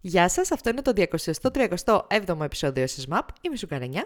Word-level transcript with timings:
Γεια 0.00 0.28
σας, 0.28 0.50
αυτό 0.52 0.70
είναι 0.70 0.82
το 0.82 0.92
237ο 0.96 2.40
επεισόδιο 2.42 2.84
της 2.84 3.06
ΜΑΠ. 3.06 3.28
Είμαι 3.40 3.54
η 3.54 3.58
Σουκαρενιά. 3.58 4.04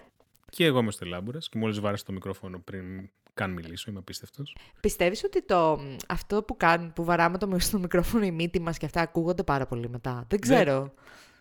Και 0.50 0.64
εγώ 0.64 0.78
είμαι 0.78 0.90
στο 0.90 1.06
Λάμπουρα 1.06 1.38
και 1.38 1.58
μόλις 1.58 1.80
βάρασα 1.80 2.04
το 2.04 2.12
μικρόφωνο 2.12 2.58
πριν 2.58 3.08
καν 3.34 3.50
μιλήσω, 3.50 3.90
είμαι 3.90 3.98
απίστευτος. 3.98 4.56
Πιστεύεις 4.80 5.24
ότι 5.24 5.42
το, 5.42 5.80
αυτό 6.08 6.42
που, 6.42 6.56
κάνουν, 6.56 6.92
που 6.92 7.04
βαράμε 7.04 7.38
το, 7.38 7.56
στο 7.58 7.78
μικρόφωνο 7.78 8.24
η 8.24 8.30
μύτη 8.30 8.60
μας 8.60 8.78
και 8.78 8.86
αυτά 8.86 9.00
ακούγονται 9.00 9.42
πάρα 9.42 9.66
πολύ 9.66 9.88
μετά; 9.88 10.24
Δεν 10.28 10.40
ξέρω. 10.40 10.92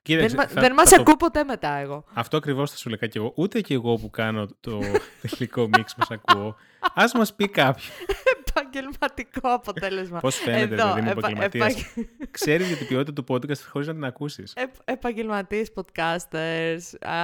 Κοίταξε, 0.01 0.35
δεν 0.35 0.47
θα- 0.47 0.61
δεν 0.61 0.73
μας 0.73 0.89
θα 0.89 0.95
το- 0.95 1.01
ακούω 1.01 1.15
ποτέ 1.17 1.43
μετά 1.43 1.69
εγώ. 1.73 2.03
Αυτό 2.13 2.37
ακριβώς 2.37 2.71
θα 2.71 2.77
σου 2.77 2.89
λέγα 2.89 3.07
και 3.07 3.17
εγώ. 3.19 3.33
Ούτε 3.35 3.61
και 3.61 3.73
εγώ 3.73 3.95
που 3.97 4.09
κάνω 4.09 4.47
το 4.59 4.79
τελικό 5.21 5.67
μίξ 5.77 5.95
μας 5.95 6.11
ακούω. 6.11 6.55
Α 6.93 7.03
μας 7.17 7.33
πει 7.35 7.47
κάποιος. 7.49 7.89
Επαγγελματικό 8.79 9.49
αποτέλεσμα. 9.53 10.19
Πώς 10.19 10.35
φαίνεται, 10.35 10.61
Εδώ, 10.63 10.75
δηλαδή, 10.75 10.99
είμαι 10.99 11.09
επα- 11.11 11.19
επαγγελματίας; 11.19 11.75
επα- 11.95 12.07
Ξέρεις 12.31 12.67
για 12.67 12.77
την 12.77 12.87
ποιότητα 12.87 13.13
του 13.23 13.33
podcast 13.33 13.59
χωρίς 13.69 13.87
να 13.87 13.93
την 13.93 14.03
ακούσεις. 14.05 14.53
Επ, 14.55 14.69
επαγγελματίες 14.85 15.71
podcasters. 15.75 16.79
Α, 17.01 17.15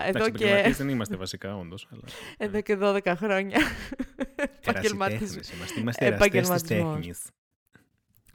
εδώ, 0.00 0.08
Εντάξει, 0.08 0.30
και, 0.30 0.44
επαγγελματίες 0.44 0.76
δεν 0.76 0.88
είμαστε 0.88 1.16
βασικά, 1.16 1.56
όντως. 1.56 1.88
Αλλά... 1.92 2.02
εδώ 2.38 2.60
και 2.60 2.76
12 2.80 3.14
χρόνια. 3.16 3.58
Ερασιτέχνες 4.36 4.58
Επαγγελματισ- 4.66 5.52
είμαστε. 5.52 5.80
Είμαστε 5.80 6.04
εραστές 6.06 6.28
της 6.28 6.36
Επαγγελματισμός. 6.70 6.94
τέχνης. 6.94 7.18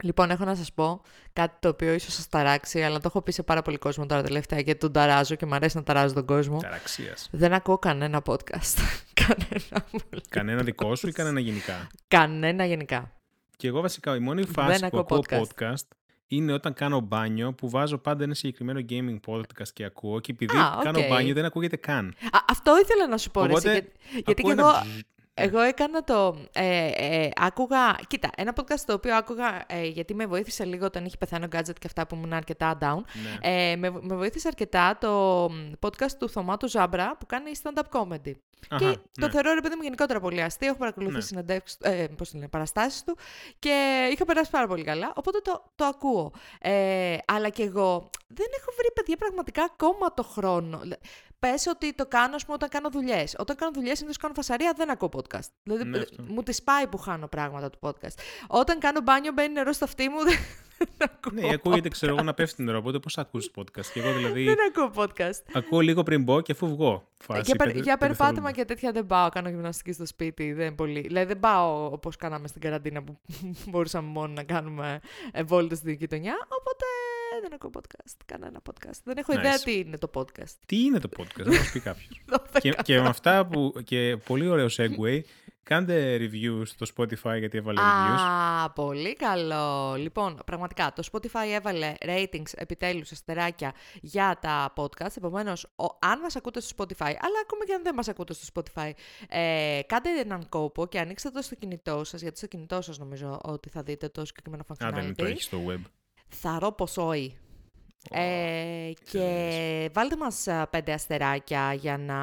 Λοιπόν, 0.04 0.30
έχω 0.30 0.44
να 0.44 0.54
σας 0.54 0.72
πω 0.72 1.02
κάτι 1.32 1.56
το 1.60 1.68
οποίο 1.68 1.92
ίσως 1.92 2.14
σας 2.14 2.28
ταράξει, 2.28 2.82
αλλά 2.82 2.96
το 2.96 3.02
έχω 3.06 3.22
πει 3.22 3.32
σε 3.32 3.42
πάρα 3.42 3.62
πολύ 3.62 3.76
κόσμο 3.76 4.06
τώρα 4.06 4.22
τελευταία 4.22 4.60
γιατί 4.60 4.80
τον 4.80 4.92
ταράζω 4.92 5.34
και 5.34 5.46
μου 5.46 5.54
αρέσει 5.54 5.76
να 5.76 5.82
ταράζω 5.82 6.14
τον 6.14 6.26
κόσμο. 6.26 6.58
Ταραξίας. 6.58 7.28
Δεν 7.32 7.52
ακούω 7.52 7.78
κανένα 7.78 8.22
podcast. 8.26 8.78
κανένα. 9.26 9.84
μόλις. 9.92 10.28
Κανένα 10.28 10.62
δικό 10.62 10.94
σου 10.94 11.08
ή 11.08 11.12
κανένα 11.12 11.40
γενικά; 11.40 11.86
Κανένα 12.08 12.64
γενικά. 12.64 13.12
Και 13.56 13.68
εγώ 13.68 13.80
βασικά 13.80 14.16
η 14.16 14.18
μόνη 14.18 14.42
Δεν 14.42 14.52
φάση 14.52 14.80
που 14.88 14.98
ακούω 14.98 15.00
ακούω 15.00 15.18
podcast. 15.18 15.40
podcast 15.64 15.86
είναι 16.26 16.52
όταν 16.52 16.74
κάνω 16.74 17.00
μπάνιο 17.00 17.52
που 17.52 17.70
βάζω 17.70 17.98
πάντα 17.98 18.24
ένα 18.24 18.34
συγκεκριμένο 18.34 18.80
gaming 18.88 19.32
podcast 19.32 19.68
και 19.72 19.84
ακούω 19.84 20.20
και 20.20 20.32
επειδή 20.32 20.56
Α, 20.56 20.78
κάνω 20.82 20.98
οκ. 21.00 21.06
μπάνιο 21.08 21.34
δεν 21.34 21.44
ακούγεται 21.44 21.76
καν. 21.76 22.06
Α, 22.32 22.38
αυτό 22.50 22.72
ήθελα 22.82 23.06
να 23.08 23.18
σου 23.18 23.30
πω, 23.30 23.46
ρε, 23.46 23.52
εσύ, 23.52 23.66
Οπότε, 23.68 23.72
για- 24.10 24.22
γιατί 24.24 24.42
ακούω 24.42 24.54
και 24.54 24.60
ένα 24.60 24.70
εγώ, 24.70 24.80
μπζζ. 24.80 25.00
Εγώ 25.34 25.60
έκανα 25.60 26.04
το. 26.04 26.36
Ε, 26.52 26.90
ε, 26.94 27.28
άκουγα. 27.36 27.96
Κοίτα, 28.06 28.30
ένα 28.36 28.52
podcast 28.56 28.80
το 28.86 28.92
οποίο 28.92 29.16
άκουγα 29.16 29.64
ε, 29.66 29.86
γιατί 29.86 30.14
με 30.14 30.26
βοήθησε 30.26 30.64
λίγο 30.64 30.84
όταν 30.84 31.04
είχε 31.04 31.16
πεθάνει 31.16 31.44
ο 31.44 31.48
Gadget 31.52 31.78
και 31.78 31.86
αυτά 31.86 32.06
που 32.06 32.14
ήμουν 32.14 32.32
αρκετά 32.32 32.78
down. 32.80 33.02
Ναι. 33.22 33.50
Ε, 33.70 33.76
με, 33.76 33.90
με 33.90 34.16
βοήθησε 34.16 34.48
αρκετά 34.48 34.98
το 35.00 35.44
podcast 35.80 36.12
του 36.18 36.28
Θωμά 36.28 36.56
του 36.56 36.68
Ζάμπρα 36.68 37.16
που 37.18 37.26
κάνει 37.26 37.50
stand-up 37.62 38.00
comedy. 38.00 38.32
Αχα, 38.68 38.78
και 38.78 38.98
το 39.12 39.26
ναι. 39.26 39.30
θεωρώ 39.30 39.54
ρε 39.54 39.60
παιδί 39.60 39.74
μου 39.74 39.82
γενικότερα 39.82 40.20
πολύ 40.20 40.42
αστείο. 40.42 40.68
Έχω 40.68 40.78
παρακολουθήσει 40.78 41.16
Ναι. 41.16 41.22
συνεντεύξεις, 41.22 41.78
ε, 41.82 42.06
πώς 42.16 42.30
το 42.30 42.36
λένε, 42.36 42.48
παραστάσεις 42.48 43.04
του 43.04 43.16
και 43.58 44.08
είχα 44.12 44.24
περάσει 44.24 44.50
πάρα 44.50 44.66
πολύ 44.66 44.84
καλά. 44.84 45.12
Οπότε 45.16 45.38
το, 45.38 45.72
το 45.74 45.84
ακούω. 45.84 46.32
Ε, 46.60 47.16
αλλά 47.26 47.48
και 47.48 47.62
εγώ 47.62 48.10
δεν 48.26 48.46
έχω 48.60 48.72
βρει 48.76 48.88
παιδιά 48.94 49.16
πραγματικά 49.16 49.62
ακόμα 49.62 50.14
το 50.14 50.22
χρόνο. 50.22 50.80
Πες 51.50 51.66
ότι 51.66 51.94
το 51.94 52.06
κάνω, 52.06 52.34
ας 52.34 52.42
πούμε, 52.44 52.54
όταν 52.54 52.68
κάνω 52.68 52.90
δουλειές. 52.90 53.34
Όταν 53.38 53.56
κάνω 53.56 53.72
δουλειές, 53.74 53.96
συνήθως 53.96 54.16
κάνω 54.16 54.34
φασαρία, 54.34 54.72
δεν 54.76 54.90
ακούω 54.90 55.08
podcast. 55.16 55.48
Δηλαδή, 55.62 55.84
Ναι, 55.84 55.96
ε, 55.96 56.00
αυτό. 56.00 56.22
μου 56.28 56.42
τη 56.42 56.62
πάει 56.64 56.86
που 56.86 56.98
χάνω 56.98 57.26
πράγματα 57.28 57.70
του 57.70 57.78
podcast. 57.82 58.14
Όταν 58.46 58.78
κάνω 58.78 59.00
μπάνιο, 59.00 59.32
μπαίνει 59.32 59.52
νερό 59.52 59.72
στο 59.72 59.84
αυτί 59.84 60.08
μου, 60.08 60.18
δεν, 60.28 60.38
ακούω. 60.98 61.40
Ναι, 61.48 61.54
ακούγεται, 61.54 61.88
ξέρω 61.88 62.14
εγώ, 62.14 62.22
να 62.24 62.34
πέφτει 62.34 62.56
την 62.56 62.68
ώρα. 62.68 62.78
Οπότε 62.78 62.98
πώς 62.98 63.18
ακούς 63.18 63.50
podcast; 63.56 63.86
Και 63.92 64.00
εγώ 64.00 64.12
δηλαδή 64.12 64.44
Δεν 64.44 64.56
ακούω 64.68 65.04
podcast. 65.04 65.42
ακούω 65.52 65.80
λίγο 65.80 66.02
πριν 66.02 66.22
μπω 66.22 66.40
και 66.40 66.52
αφού 66.52 66.66
βγω. 66.68 67.08
Φάση, 67.18 67.40
για, 67.44 67.54
περ- 67.56 67.68
πέντε- 67.68 67.84
για 67.84 67.96
πέντε 67.96 68.06
περπάτημα 68.14 68.46
δευτερόλεπτα. 68.46 68.62
και 68.62 68.64
τέτοια 68.64 68.92
δεν 68.92 69.06
πάω. 69.06 69.28
Κάνω 69.28 69.48
γυμναστική 69.48 69.92
στο 69.92 70.06
σπίτι. 70.06 70.52
Δεν 70.52 70.74
πολύ. 70.74 71.00
Δηλαδή 71.00 71.26
δεν 71.26 71.40
πάω 71.40 71.84
όπως 71.92 72.16
κάναμε 72.16 72.48
στην 72.48 72.60
καραντίνα 72.60 73.02
που 73.02 73.18
μπορούσαμε 73.70 74.08
μόνο 74.08 74.32
να 74.32 74.42
κάνουμε 74.42 75.00
βόλτε 75.44 75.74
στην 75.74 75.92
γειτονιά. 75.92 76.34
Οπότε 76.58 76.84
δεν 77.42 77.52
ακούω 77.54 77.70
podcast. 77.74 78.14
Κανένα 78.26 78.60
podcast. 78.70 78.98
Δεν 79.04 79.16
έχω 79.16 79.32
Nice. 79.32 79.38
ιδέα 79.38 79.58
τι 79.58 79.78
είναι 79.78 79.98
το 79.98 80.10
podcast. 80.14 80.54
Τι 80.66 80.80
είναι 80.84 80.98
το 80.98 81.08
podcast, 81.18 81.44
να 81.44 81.56
μας 81.56 81.70
πει 81.72 81.80
κάποιος. 81.80 82.22
Δώστε 82.28 82.60
και, 82.60 82.76
και 82.82 83.00
με 83.00 83.08
αυτά 83.08 83.46
που. 83.46 83.72
και 83.84 84.16
πολύ 84.26 84.48
ωραίο 84.48 84.66
segue. 84.76 85.20
Κάντε 85.62 86.16
reviews 86.20 86.62
στο 86.64 86.86
Spotify 86.96 87.38
γιατί 87.38 87.58
έβαλε 87.58 87.80
reviews. 87.80 88.20
Α, 88.64 88.70
πολύ 88.70 89.14
καλό. 89.16 89.94
Λοιπόν, 89.94 90.38
πραγματικά, 90.46 90.92
το 90.94 91.02
Spotify 91.12 91.46
έβαλε 91.54 91.94
ratings 92.00 92.52
επιτέλους 92.54 93.12
αστεράκια 93.12 93.72
για 94.00 94.38
τα 94.40 94.72
podcast. 94.76 95.16
Επομένως, 95.16 95.64
ο- 95.76 95.96
αν 96.00 96.20
μας 96.20 96.36
ακούτε 96.36 96.60
στο 96.60 96.74
Spotify, 96.84 96.94
αλλά 97.00 97.38
ακόμα 97.42 97.64
και 97.66 97.72
αν 97.74 97.82
δεν 97.82 97.94
μας 97.94 98.08
ακούτε 98.08 98.34
στο 98.34 98.44
Spotify, 98.54 98.90
ε, 99.28 99.80
κάντε 99.86 100.08
έναν 100.20 100.48
κόπο 100.48 100.86
και 100.86 100.98
ανοίξτε 100.98 101.30
το 101.30 101.42
στο 101.42 101.54
κινητό 101.54 102.04
σας, 102.04 102.20
γιατί 102.20 102.36
στο 102.38 102.46
κινητό 102.46 102.80
σας 102.80 102.98
νομίζω 102.98 103.40
ότι 103.42 103.68
θα 103.68 103.82
δείτε 103.82 104.08
το 104.08 104.24
συγκεκριμένο 104.24 104.62
Α, 104.68 104.74
δεν 104.90 105.14
το 105.14 105.24
functionality. 105.24 105.30
έχεις 105.30 105.44
στο 105.44 105.58
web. 105.68 105.80
Θαρώ 106.40 106.72
πως 106.72 106.96
όχι. 106.96 107.36
Ε, 108.10 108.90
και 109.10 109.90
βάλτε 109.92 110.16
μας 110.16 110.48
α, 110.48 110.66
πέντε 110.66 110.92
αστεράκια 110.92 111.74
για 111.74 111.98
να 111.98 112.16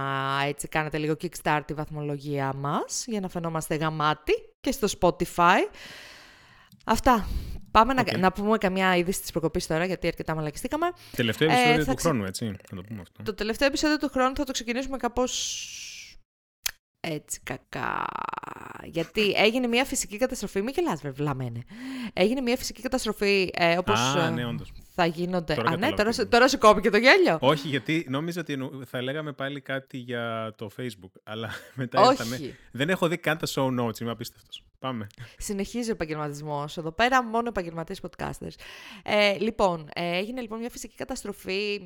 έτσι 0.48 0.68
κάνετε 0.68 0.98
λίγο 0.98 1.14
kickstart 1.22 1.62
τη 1.66 1.74
βαθμολογία 1.74 2.54
μας, 2.54 3.04
για 3.08 3.20
να 3.20 3.30
φαινόμαστε 3.30 3.76
γαμάτι 3.76 4.34
και 4.62 4.72
στο 4.72 4.88
Spotify. 5.00 5.58
Αυτά. 6.86 7.28
Πάμε 7.72 7.94
Οκ. 8.00 8.12
να, 8.12 8.18
να 8.18 8.32
πούμε 8.32 8.58
καμιά 8.58 8.96
είδηση 8.96 9.22
της 9.22 9.32
προκοπής 9.32 9.68
τώρα, 9.68 9.86
γιατί 9.86 10.08
αρκετά 10.08 10.36
μαλακιστήκαμε. 10.36 10.92
Τελευταίο 11.16 11.50
Ε, 11.50 11.52
επεισόδιο 11.54 11.84
θα 11.84 11.90
του 11.92 11.96
ξε- 11.96 12.12
χρόνου, 12.12 12.26
έτσι. 12.26 12.46
Να 12.46 12.78
το 12.78 12.84
πούμε 12.88 13.02
αυτό. 13.02 13.24
Το 13.24 13.34
τελευταίο 13.34 13.68
επεισόδιο 13.68 13.98
του 13.98 14.10
χρόνου 14.10 14.36
θα 14.36 14.44
το 14.44 14.52
ξεκινήσουμε 14.52 14.98
κάπως 14.98 15.32
έτσι 17.02 17.40
κακά. 17.44 18.06
Γιατί 18.84 19.32
έγινε 19.36 19.68
μια 19.68 19.86
φυσική 19.86 20.18
καταστροφή. 20.18 20.62
Μην 20.62 20.74
γελάς, 20.78 21.02
βρε, 21.02 21.12
βλαμμένε. 21.12 21.62
Έγινε 22.14 22.42
μια 22.42 22.58
φυσική 22.58 22.82
καταστροφή 22.82 23.50
ε, 23.54 23.78
όπως 23.78 24.00
Α, 24.00 24.26
ε, 24.26 24.30
ναι, 24.30 24.46
όντως. 24.46 24.72
θα 24.96 25.06
γίνονται... 25.06 25.54
Τώρα 25.54 25.68
Α, 25.70 25.72
ναι, 25.72 25.90
κατάλαβα 25.90 25.96
τώρα, 25.96 26.10
τι 26.10 26.16
σε- 26.16 26.22
εννοείς. 26.22 26.38
τώρα 26.38 26.48
σε 26.48 26.58
κόπηκε 26.58 26.90
το 26.90 26.98
γέλιο. 26.98 27.38
Όχι, 27.42 27.68
γιατί 27.68 28.06
νόμιζα 28.10 28.40
ότι 28.42 28.54
εννο- 28.54 28.72
θα 28.88 29.02
λέγαμε 29.02 29.32
πάλι 29.34 29.62
κάτι 29.62 29.98
για 29.98 30.54
το 30.58 30.70
Facebook. 30.78 31.12
Αλλά 31.24 31.50
μετά 31.76 32.02
Όχι. 32.02 32.10
ήρθαμε. 32.12 32.56
Δεν 32.72 32.90
έχω 32.90 33.08
δει 33.08 33.18
καν 33.18 33.38
τα 33.38 33.48
show 33.56 33.80
notes, 33.80 34.00
είμαι 34.00 34.12
απίστευτος. 34.12 34.64
Πάμε. 34.80 35.08
Συνεχίζει 35.38 35.90
ο 35.90 35.94
επαγγελματισμός. 35.94 36.78
Εδώ 36.78 36.92
πέρα 36.92 37.24
μόνο 37.24 37.48
επαγγελματίες 37.48 38.02
podcasters. 38.10 38.54
Ε, 39.04 39.38
λοιπόν, 39.38 39.90
ε, 39.94 40.18
έγινε 40.18 40.42
λοιπόν 40.42 40.60
μια 40.60 40.70
φυσική 40.70 40.96
καταστροφή, 40.96 41.82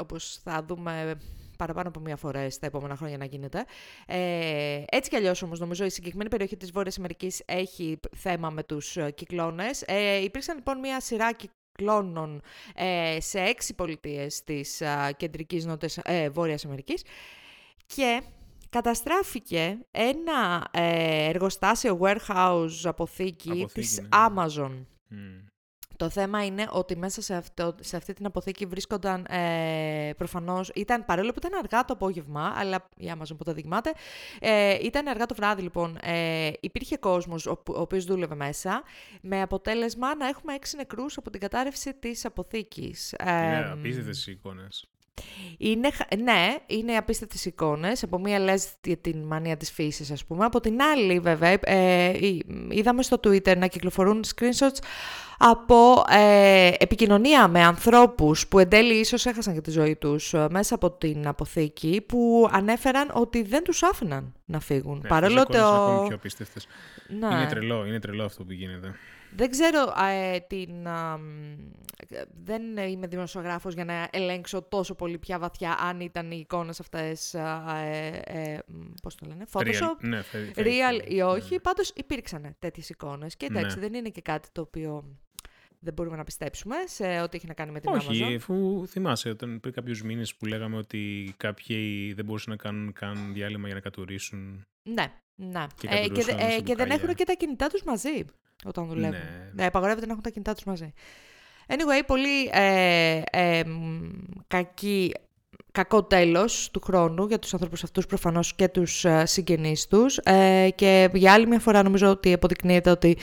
όπως 0.00 0.40
θα 0.44 0.64
δούμε 0.68 1.14
παραπάνω 1.60 1.88
από 1.88 2.00
μία 2.00 2.16
φορά 2.16 2.50
στα 2.50 2.66
επόμενα 2.66 2.96
χρόνια 2.96 3.16
να 3.16 3.24
γίνεται. 3.24 3.64
Ε, 4.06 4.82
έτσι 4.90 5.10
κι 5.10 5.16
αλλιώς 5.16 5.42
όμως, 5.42 5.60
νομίζω 5.60 5.84
η 5.84 5.90
συγκεκριμένη 5.90 6.28
περιοχή 6.28 6.56
της 6.56 6.70
Βόρειας 6.70 6.98
Αμερικής 6.98 7.42
έχει 7.44 8.00
θέμα 8.16 8.50
με 8.50 8.62
τους 8.62 8.96
κυκλώνες. 9.14 9.82
Ε, 9.86 10.22
υπήρξαν 10.22 10.56
λοιπόν 10.56 10.78
μία 10.78 11.00
σειρά 11.00 11.30
κυκλώνων 11.32 12.42
ε, 12.74 13.16
σε 13.20 13.40
έξι 13.40 13.74
πολιτείες 13.74 14.44
της 14.44 14.82
α, 14.82 15.12
κεντρικής 15.16 15.64
νότιας, 15.64 15.98
ε, 16.02 16.28
Βόρειας 16.28 16.64
Αμερικής 16.64 17.02
και 17.86 18.22
καταστράφηκε 18.70 19.78
ένα 19.90 20.68
ε, 20.70 21.28
εργοστάσιο 21.28 21.98
warehouse 22.02 22.70
αποθήκη, 22.82 23.50
Αποθήκη, 23.50 23.80
της 23.80 24.00
ναι. 24.00 24.08
Amazon. 24.12 24.84
Μμ. 25.08 25.50
Το 26.00 26.08
θέμα 26.08 26.44
είναι 26.44 26.66
ότι 26.70 26.96
μέσα 26.96 27.22
σε, 27.22 27.34
αυτό, 27.34 27.74
σε 27.80 27.96
αυτή 27.96 28.12
την 28.12 28.26
αποθήκη 28.26 28.66
βρίσκονταν 28.66 29.26
ε, 29.28 30.10
προφανώς, 30.16 30.70
ήταν, 30.74 31.04
παρόλο 31.04 31.30
που 31.30 31.38
ήταν 31.38 31.58
αργά 31.58 31.84
το 31.84 31.92
απόγευμα, 31.92 32.52
αλλά 32.56 32.88
η 32.96 33.12
Amazon 33.14 33.36
που 33.38 33.44
το 33.44 33.52
δειγμάται, 33.52 33.92
ε, 34.40 34.78
ήταν 34.82 35.08
αργά 35.08 35.26
το 35.26 35.34
βράδυ 35.34 35.62
λοιπόν, 35.62 35.98
ε, 36.02 36.50
υπήρχε 36.60 36.96
κόσμος 36.96 37.46
ο, 37.46 37.62
ο 37.66 37.80
οποίος 37.80 38.04
δούλευε 38.04 38.34
μέσα, 38.34 38.82
με 39.20 39.42
αποτέλεσμα 39.42 40.16
να 40.16 40.26
έχουμε 40.26 40.54
έξι 40.54 40.76
νεκρούς 40.76 41.16
από 41.16 41.30
την 41.30 41.40
κατάρρευση 41.40 41.94
της 41.94 42.24
αποθήκης. 42.24 43.14
Είναι 43.20 43.58
Ε, 43.58 43.70
απίστευτες 43.70 44.26
οι 44.26 44.32
εικόνες. 44.32 44.88
Είναι, 45.58 45.90
χα- 45.90 46.16
ναι, 46.22 46.56
είναι 46.66 46.96
απίστευτες 46.96 47.44
εικόνες. 47.44 48.02
Από 48.02 48.18
μία 48.18 48.38
λες 48.38 48.68
για 48.84 48.96
την 48.96 49.18
μανία 49.22 49.56
της 49.56 49.70
φύσης, 49.70 50.10
ας 50.10 50.24
πούμε. 50.24 50.44
Από 50.44 50.60
την 50.60 50.82
άλλη, 50.82 51.18
βέβαια, 51.20 51.58
ε, 51.62 52.08
εί- 52.26 52.46
είδαμε 52.70 53.02
στο 53.02 53.16
Twitter 53.24 53.56
να 53.56 53.66
κυκλοφορούν 53.66 54.24
screenshots 54.34 54.78
από 55.38 56.04
ε, 56.10 56.70
επικοινωνία 56.78 57.48
με 57.48 57.62
ανθρώπους 57.64 58.46
που 58.48 58.58
εν 58.58 58.68
τέλει 58.68 58.94
ίσως 58.94 59.26
έχασαν 59.26 59.54
και 59.54 59.60
τη 59.60 59.70
ζωή 59.70 59.96
τους 59.96 60.34
ε, 60.34 60.46
μέσα 60.50 60.74
από 60.74 60.90
την 60.90 61.26
αποθήκη 61.26 62.00
που 62.08 62.48
ανέφεραν 62.52 63.10
ότι 63.12 63.42
δεν 63.42 63.64
τους 63.64 63.82
άφηναν 63.82 64.32
να 64.44 64.60
φύγουν. 64.60 65.00
Ναι, 65.02 65.08
Παρόλο 65.08 65.40
αυτές 65.40 65.56
οι 65.56 65.58
εικόνες 65.58 65.76
είναι 65.78 65.86
το... 65.86 65.92
ακόμη 65.92 66.06
πιο 66.06 66.16
απίστευτες. 66.16 66.66
Ναι. 67.20 67.26
Είναι 67.34 67.46
τρελό, 67.46 67.84
είναι 67.86 67.98
τρελό 68.00 68.24
αυτό 68.24 68.44
που 68.44 68.52
γίνεται. 68.52 68.94
Δεν 69.36 69.50
ξέρω 69.50 69.94
ε, 70.10 70.38
την... 70.40 70.88
α, 70.88 71.18
μ, 71.18 71.56
ε, 72.08 72.22
δεν 72.44 72.76
είμαι 72.76 73.06
δημοσιογράφος 73.06 73.74
για 73.74 73.84
να 73.84 74.08
ελέγξω 74.12 74.62
τόσο 74.62 74.94
πολύ 74.94 75.18
πια 75.18 75.38
βαθιά 75.38 75.76
αν 75.80 76.00
ήταν 76.00 76.30
οι 76.30 76.38
εικόνες 76.40 76.80
αυτές, 76.80 77.34
α, 77.34 77.76
ε, 77.78 78.22
ε, 78.24 78.58
μ, 78.66 78.80
πώς 79.02 79.14
το 79.14 79.26
λένε, 79.26 79.44
Photoshop, 79.52 79.62
Real, 79.64 79.96
ναι, 80.00 80.20
fake- 80.32 80.58
fake, 80.58 80.62
real 80.64 81.08
ή 81.08 81.14
ναι. 81.14 81.24
όχι. 81.24 81.60
Πάντως 81.60 81.92
υπήρξαν 81.96 82.56
τέτοιες 82.58 82.88
εικόνες. 82.90 83.36
Και 83.36 83.46
εντάξει, 83.46 83.76
Ναι. 83.76 83.82
δεν 83.82 83.94
είναι 83.94 84.08
και 84.08 84.20
κάτι 84.20 84.48
το 84.52 84.60
οποίο 84.60 85.16
δεν 85.78 85.92
μπορούμε 85.94 86.16
να 86.16 86.24
πιστέψουμε 86.24 86.74
σε 86.84 87.20
ό,τι 87.20 87.36
έχει 87.36 87.46
να 87.46 87.54
κάνει 87.54 87.70
με 87.70 87.80
την 87.80 87.90
Όχι, 87.92 88.24
Amazon. 88.24 88.34
αφού 88.36 88.84
θυμάσαι 88.86 89.28
όταν 89.28 89.60
πριν 89.60 89.74
κάποιους 89.74 90.02
μήνες 90.02 90.34
που 90.34 90.46
λέγαμε 90.46 90.76
ότι 90.76 91.34
κάποιοι 91.36 92.12
δεν 92.12 92.24
μπορούσαν 92.24 92.50
να 92.50 92.56
κάνουν 92.56 92.92
καν 92.92 93.32
διάλειμμα 93.32 93.66
για 93.66 93.74
να 93.74 93.80
κατουρίσουν. 93.80 94.64
Ναι, 94.82 95.12
ναι. 95.34 95.66
Και 95.76 95.86
Ε, 95.90 95.90
και, 95.90 96.08
κατουρούσαν 96.08 96.36
δε- 96.36 96.42
ε, 96.44 96.50
σε 96.50 96.56
και 96.56 96.62
δεν 96.62 96.74
μπουκάλια. 96.76 96.94
έχουν 96.94 97.14
και 97.14 97.24
τα 97.24 97.32
κινητά 97.34 97.66
τους 97.66 97.82
μαζί 97.82 98.24
όταν 98.64 98.86
δουλεύουν. 98.86 99.18
Ναι. 99.18 99.50
Ναι, 99.52 99.66
απαγορεύεται 99.66 100.06
να 100.06 100.12
έχουν 100.12 100.24
τα 100.24 100.30
κινητά 100.30 100.54
τους 100.54 100.64
μαζί. 100.64 100.92
Anyway, 101.66 102.02
πολύ 102.06 102.50
ε, 102.52 103.22
ε, 103.30 103.62
κακή 104.46 105.12
κακό 105.72 106.02
τέλος 106.02 106.68
του 106.72 106.80
χρόνου 106.80 107.26
για 107.26 107.38
τους 107.38 107.52
ανθρώπους 107.52 107.84
αυτούς 107.84 108.06
προφανώς 108.06 108.54
και 108.54 108.68
τους 108.68 109.04
ε, 109.04 109.26
συγγενείς 109.26 109.86
τους 109.86 110.16
ε, 110.16 110.68
και 110.74 111.10
για 111.12 111.32
άλλη 111.32 111.46
μια 111.46 111.58
φορά 111.58 111.82
νομίζω 111.82 112.08
ότι 112.08 112.32
αποδεικνύεται 112.32 112.90
ότι 112.90 113.18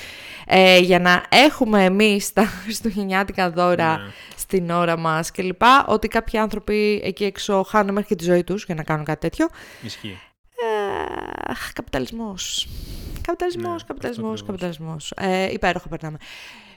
ε, 0.48 0.80
για 0.80 1.00
να 1.00 1.24
έχουμε 1.30 1.84
εμείς 1.84 2.34
τα 2.34 2.46
χριστουγεννιάτικα 2.46 3.52
δώρα 3.52 3.98
ναι. 3.98 4.12
στην 4.36 4.70
ώρα 4.70 4.98
μας 4.98 5.32
και 5.32 5.42
λοιπά, 5.42 5.86
ότι 5.88 6.08
κάποιοι 6.08 6.40
άνθρωποι 6.40 7.02
εκεί 7.04 7.24
έξω 7.24 7.64
χάνουν 7.64 7.94
μέχρι 7.94 8.08
και 8.08 8.16
τη 8.16 8.24
ζωή 8.24 8.44
τους 8.44 8.66
για 8.66 8.76
να 8.76 8.84
κάνουν 8.84 9.06
κάτι 9.06 9.20
τέτοιο. 9.20 9.48
Ισχύει. 9.82 10.20
Ε, 11.50 11.54
καπιταλισμός. 11.74 12.68
Καπιταλισμός, 13.28 13.82
ναι, 13.82 13.88
καπιταλισμός, 13.88 14.44
καπιταλισμός. 14.44 15.14
Ε, 15.18 15.52
υπέροχα 15.52 15.88
περνάμε. 15.88 16.18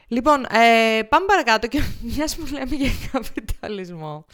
Λοιπόν, 0.09 0.45
ε, 0.45 1.03
πάμε 1.03 1.27
παρακάτω 1.27 1.67
και 1.67 1.81
μιας 2.17 2.37
που 2.37 2.47
λέμε 2.53 2.77
για 2.77 2.91
καπιταλισμό 3.13 4.25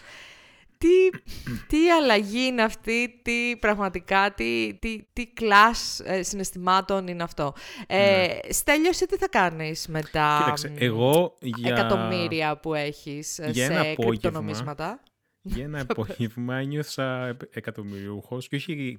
τι, 0.78 1.18
τι 1.66 1.90
αλλαγή 1.90 2.46
είναι 2.46 2.62
αυτή, 2.62 3.20
τι 3.22 3.56
πραγματικά, 3.60 4.32
τι, 4.34 4.74
τι, 4.78 5.02
τι 5.12 5.26
κλάς 5.26 6.00
ε, 6.04 6.22
συναισθημάτων 6.22 7.06
είναι 7.06 7.22
αυτό. 7.22 7.52
Ε, 7.86 8.26
ναι. 8.46 8.52
Στέλιος, 8.52 8.96
τι 8.96 9.16
θα 9.16 9.28
κάνεις 9.28 9.86
με 9.88 10.02
τα 10.12 10.36
Κοίταξε, 10.38 10.72
εγώ 10.78 11.34
για... 11.40 11.72
εκατομμύρια 11.72 12.56
που 12.56 12.74
έχεις 12.74 13.38
ε, 13.38 13.50
για 13.50 13.66
σε 13.66 13.94
κρυπτονομίσματα; 13.94 15.00
Για 15.42 15.64
ένα 15.64 15.80
απόγευμα 15.88 16.62
νιώθα 16.62 17.36
εκατομμυριούχος 17.50 18.48
και 18.48 18.56
όχι, 18.56 18.98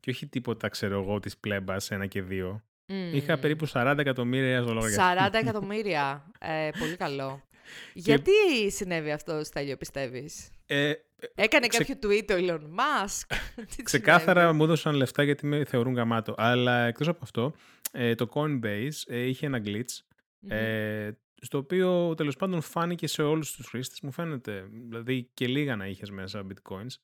και 0.00 0.10
όχι 0.10 0.26
τίποτα, 0.26 0.68
ξέρω 0.68 1.00
εγώ, 1.00 1.20
της 1.20 1.38
πλέμπας, 1.38 1.90
ένα 1.90 2.06
και 2.06 2.22
δύο. 2.22 2.62
Είχα 3.12 3.38
περίπου 3.38 3.66
40 3.72 3.94
εκατομμύρια 3.98 4.62
στο 4.62 4.72
λογαριασμό. 4.72 5.04
40 5.26 5.34
εκατομμύρια. 5.34 6.30
Ε, 6.38 6.70
πολύ 6.78 6.96
καλό. 6.96 7.42
Γιατί 7.94 8.30
συνέβη 8.70 9.10
αυτό, 9.10 9.44
Στέλιο, 9.44 9.76
πιστεύεις; 9.76 10.50
Ε, 10.66 10.92
Έκανε 11.34 11.66
ξε... 11.66 11.84
κάποιο 11.84 11.94
tweet 12.02 12.30
ο 12.30 12.34
Elon 12.34 12.62
Musk. 12.62 13.36
Ξεκάθαρα 13.82 14.52
μου 14.52 14.64
έδωσαν 14.64 14.94
λεφτά 14.94 15.22
γιατί 15.22 15.46
με 15.46 15.64
θεωρούν 15.64 15.94
γαμάτο. 15.94 16.34
Αλλά 16.36 16.86
εκτός 16.86 17.08
από 17.08 17.18
αυτό, 17.22 17.54
ε, 17.92 18.14
το 18.14 18.28
Coinbase 18.32 18.90
ε, 19.06 19.20
είχε 19.20 19.46
ένα 19.46 19.62
glitch, 19.64 20.02
ε, 20.48 21.10
στο 21.40 21.58
οποίο 21.58 22.14
τέλος 22.14 22.36
πάντων 22.36 22.60
φάνηκε 22.60 23.06
σε 23.06 23.22
όλους 23.22 23.52
τους 23.52 23.66
χρήστες, 23.66 24.00
μου 24.00 24.12
φαίνεται, 24.12 24.68
δηλαδή 24.88 25.30
και 25.34 25.46
λίγα 25.46 25.76
να 25.76 25.86
είχες 25.86 26.10
μέσα 26.10 26.46
bitcoins, 26.46 26.94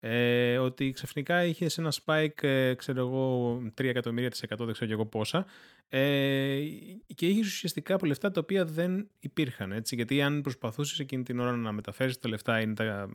ε, 0.00 0.58
ότι 0.58 0.90
ξαφνικά 0.90 1.44
είχες 1.44 1.78
ένα 1.78 1.92
spike, 2.04 2.42
ε, 2.42 2.74
ξέρω 2.74 3.00
εγώ, 3.00 3.54
3 3.74 3.88
εκατομμύρια 3.88 4.30
της 4.30 4.42
100, 4.42 4.56
δεν 4.58 4.72
ξέρω 4.72 4.86
και 4.86 4.92
εγώ 4.92 5.06
πόσα, 5.06 5.46
ε, 5.88 6.60
και 7.14 7.26
είχες 7.26 7.46
ουσιαστικά 7.46 7.94
από 7.94 8.06
λεφτά 8.06 8.30
τα 8.30 8.40
οποία 8.40 8.64
δεν 8.64 9.08
υπήρχαν. 9.20 9.72
Έτσι, 9.72 9.94
γιατί 9.94 10.22
αν 10.22 10.40
προσπαθούσες 10.40 10.98
εκείνη 10.98 11.22
την 11.22 11.40
ώρα 11.40 11.52
να 11.52 11.72
μεταφέρεις 11.72 12.18
τα 12.18 12.28
λεφτά 12.28 12.60
ή 12.60 12.66
να 12.66 12.74
τα, 12.74 13.08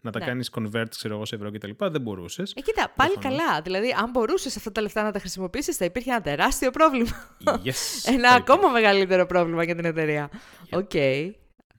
να 0.00 0.10
τα 0.10 0.18
ναι. 0.18 0.24
κάνεις 0.24 0.50
convert, 0.54 0.88
ξέρω 0.88 1.14
εγώ, 1.14 1.24
σε 1.24 1.34
ευρώ 1.34 1.50
κτλ., 1.50 1.70
δεν 1.78 2.00
μπορούσες. 2.00 2.52
Ε, 2.56 2.60
κοίτα, 2.60 2.92
πάλι 2.96 3.18
καλά. 3.18 3.60
Δηλαδή, 3.62 3.94
αν 3.98 4.10
μπορούσες 4.10 4.56
αυτά 4.56 4.72
τα 4.72 4.80
λεφτά 4.80 5.02
να 5.02 5.12
τα 5.12 5.18
χρησιμοποιήσεις, 5.18 5.76
θα 5.76 5.84
υπήρχε 5.84 6.10
ένα 6.10 6.20
τεράστιο 6.20 6.70
πρόβλημα. 6.70 7.36
Yes, 7.44 7.72
ένα 8.14 8.28
ακόμα 8.28 8.68
μεγαλύτερο 8.68 9.26
πρόβλημα 9.26 9.64
για 9.64 9.74
την 9.74 9.84
εταιρεία. 9.84 10.30
OK. 10.70 10.90
Okay. 10.92 11.30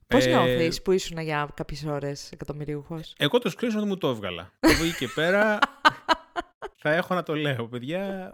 Πώς 0.07 0.25
ε... 0.25 0.29
νιώθεις 0.29 0.81
που 0.81 0.91
ήσουν 0.91 1.19
για 1.19 1.49
κάποιες 1.53 1.83
ώρες 1.83 2.31
εκατομμυριούχος. 2.31 2.99
Εγώ 3.17 3.39
το 3.39 3.51
screenshot 3.57 3.85
μου 3.85 3.97
το 3.97 4.07
έβγαλα. 4.07 4.51
Από 4.59 4.83
εκεί 4.83 4.95
και 4.95 5.07
πέρα 5.07 5.59
θα 6.81 6.93
έχω 6.93 7.13
να 7.13 7.23
το 7.23 7.35
λέω, 7.35 7.67
παιδιά. 7.67 8.33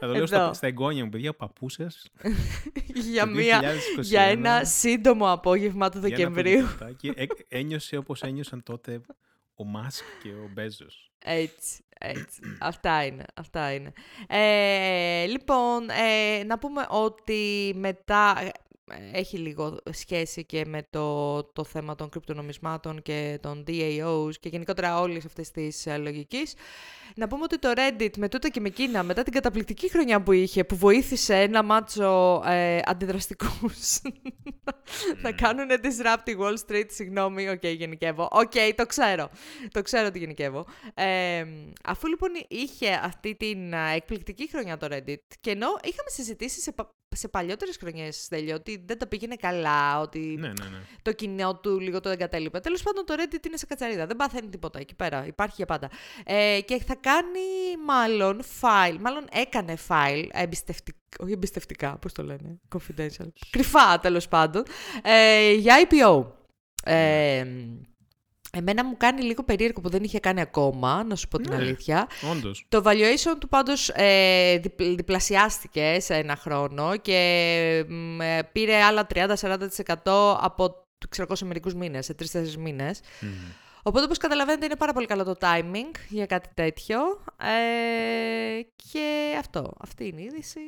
Θα 0.00 0.06
το 0.06 0.12
λέω 0.12 0.26
στα, 0.26 0.52
στα 0.52 0.66
εγγόνια 0.66 1.04
μου, 1.04 1.10
παιδιά, 1.10 1.30
ο 1.30 1.34
παππούς 1.34 1.72
σας. 1.72 2.10
για, 2.94 3.28
για 4.00 4.22
ένα 4.22 4.64
σύντομο 4.64 5.32
απόγευμα 5.32 5.90
του 5.90 6.00
Δεκεμβρίου. 6.00 6.66
και 6.96 7.28
ένιωσε 7.48 7.96
όπως 7.96 8.22
ένιωσαν 8.22 8.62
τότε 8.62 9.00
ο 9.54 9.64
Μάσκ 9.64 10.04
και 10.22 10.28
ο 10.28 10.50
Μπέζος. 10.52 11.12
Έτσι, 11.24 11.84
έτσι. 11.98 12.40
αυτά 12.60 13.04
είναι, 13.04 13.24
αυτά 13.34 13.72
είναι. 13.72 13.92
Ε, 14.28 15.26
λοιπόν, 15.26 15.88
ε, 15.90 16.44
να 16.44 16.58
πούμε 16.58 16.86
ότι 16.88 17.72
μετά 17.76 18.50
έχει 19.12 19.38
λίγο 19.38 19.76
σχέση 19.90 20.44
και 20.44 20.64
με 20.66 20.86
το, 20.90 21.42
το 21.44 21.64
θέμα 21.64 21.94
των 21.94 22.08
κρυπτονομισμάτων 22.08 23.02
και 23.02 23.38
των 23.42 23.64
DAOs 23.66 24.32
και 24.40 24.48
γενικότερα 24.48 25.00
όλης 25.00 25.24
αυτής 25.24 25.50
της 25.50 25.86
uh, 25.88 25.96
λογικής. 25.98 26.54
Να 27.14 27.28
πούμε 27.28 27.42
ότι 27.42 27.58
το 27.58 27.72
Reddit 27.76 28.16
με 28.16 28.28
τούτα 28.28 28.48
και 28.48 28.60
με 28.60 28.68
εκείνα, 28.68 29.02
μετά 29.02 29.22
την 29.22 29.32
καταπληκτική 29.32 29.90
χρονιά 29.90 30.22
που 30.22 30.32
είχε, 30.32 30.64
που 30.64 30.76
βοήθησε 30.76 31.34
ένα 31.34 31.62
μάτσο 31.62 32.42
ε, 32.46 32.78
αντιδραστικούς 32.84 34.00
να 35.22 35.32
κάνουν 35.32 35.68
disrupt 35.70 36.20
τη 36.24 36.34
Wall 36.38 36.54
Street, 36.66 36.86
συγγνώμη, 36.88 37.48
OK, 37.48 37.60
okay, 37.62 37.76
γενικεύω. 37.76 38.28
OK, 38.32 38.50
okay, 38.54 38.72
το 38.76 38.86
ξέρω. 38.86 39.30
Το 39.70 39.82
ξέρω 39.82 40.06
ότι 40.06 40.18
γενικεύω. 40.18 40.66
Ε, 40.94 41.44
αφού 41.84 42.08
λοιπόν 42.08 42.30
είχε 42.48 43.00
αυτή 43.02 43.34
την 43.34 43.72
εκπληκτική 43.72 44.48
χρονιά 44.48 44.76
το 44.76 44.86
Reddit 44.90 45.22
και 45.40 45.50
ενώ 45.50 45.68
είχαμε 45.82 46.10
συζητήσει 46.10 46.60
σε 46.60 46.72
σε 47.16 47.28
παλιότερες 47.28 47.76
χρονιές, 47.76 48.22
Στέλιο, 48.22 48.54
ότι 48.54 48.84
δεν 48.86 48.98
το 48.98 49.06
πήγαινε 49.06 49.36
καλά, 49.36 50.00
ότι 50.00 50.18
ναι, 50.18 50.48
ναι, 50.48 50.68
ναι. 50.68 50.78
το 51.02 51.12
κοινό 51.12 51.56
του 51.56 51.80
λίγο 51.80 52.00
το 52.00 52.08
εγκατέλειπε. 52.08 52.60
Τέλος 52.60 52.82
πάντων, 52.82 53.04
το 53.04 53.14
Reddit 53.18 53.46
είναι 53.46 53.56
σε 53.56 53.66
κατσαρίδα. 53.66 54.06
Δεν 54.06 54.16
παθαίνει 54.16 54.48
τίποτα 54.48 54.78
εκεί 54.78 54.94
πέρα. 54.94 55.26
Υπάρχει 55.26 55.54
για 55.56 55.66
πάντα. 55.66 55.90
Ε, 56.24 56.60
και 56.64 56.82
θα 56.86 56.94
κάνει 56.94 57.40
μάλλον 57.86 58.42
file, 58.60 58.96
μάλλον 59.00 59.24
έκανε 59.32 59.76
file 59.88 60.28
εμπιστευτικά. 60.32 60.98
Όχι 61.18 61.32
εμπιστευτικά, 61.32 61.98
πώς 61.98 62.12
το 62.12 62.22
λένε. 62.22 62.60
Confidential. 62.74 63.28
Κρυφά, 63.50 63.98
τέλος 63.98 64.28
πάντων. 64.28 64.62
Ε, 65.02 65.52
για 65.52 65.88
IPO. 65.88 66.26
Ε, 66.84 67.46
Εμένα 68.52 68.84
μου 68.84 68.96
κάνει 68.96 69.22
λίγο 69.22 69.42
περίεργο 69.42 69.80
που 69.80 69.88
δεν 69.88 70.02
είχε 70.02 70.20
κάνει 70.20 70.40
ακόμα, 70.40 71.04
να 71.04 71.14
σου 71.14 71.28
πω 71.28 71.38
την 71.38 71.50
ναι, 71.50 71.56
αλήθεια. 71.56 72.08
Όντως. 72.30 72.64
Το 72.68 72.82
valuation 72.84 73.36
του 73.38 73.48
πάντως 73.48 73.88
ε, 73.88 74.60
διπλασιάστηκε 74.78 75.96
σε 76.00 76.14
ένα 76.14 76.36
χρόνο 76.36 76.96
και 76.96 77.16
ε, 78.20 78.42
πήρε 78.52 78.82
άλλα 78.82 79.06
30-40% 79.14 79.26
από 80.40 80.86
ξέρω 81.08 81.34
σε 81.34 81.44
μερικούς 81.44 81.74
μήνες, 81.74 82.04
σε 82.04 82.14
τρεις-τέσσερις 82.14 82.56
μήνες. 82.56 83.00
Οπότε, 83.82 84.04
όπως 84.04 84.18
καταλαβαίνετε, 84.18 84.64
είναι 84.64 84.76
πάρα 84.76 84.92
πολύ 84.92 85.06
καλό 85.06 85.24
το 85.24 85.34
timing 85.40 85.98
για 86.08 86.26
κάτι 86.26 86.48
τέτοιο. 86.54 86.98
Ε, 87.36 88.60
και 88.92 89.36
αυτό, 89.38 89.72
αυτή 89.78 90.06
είναι 90.06 90.20
η 90.20 90.24
είδηση. 90.24 90.60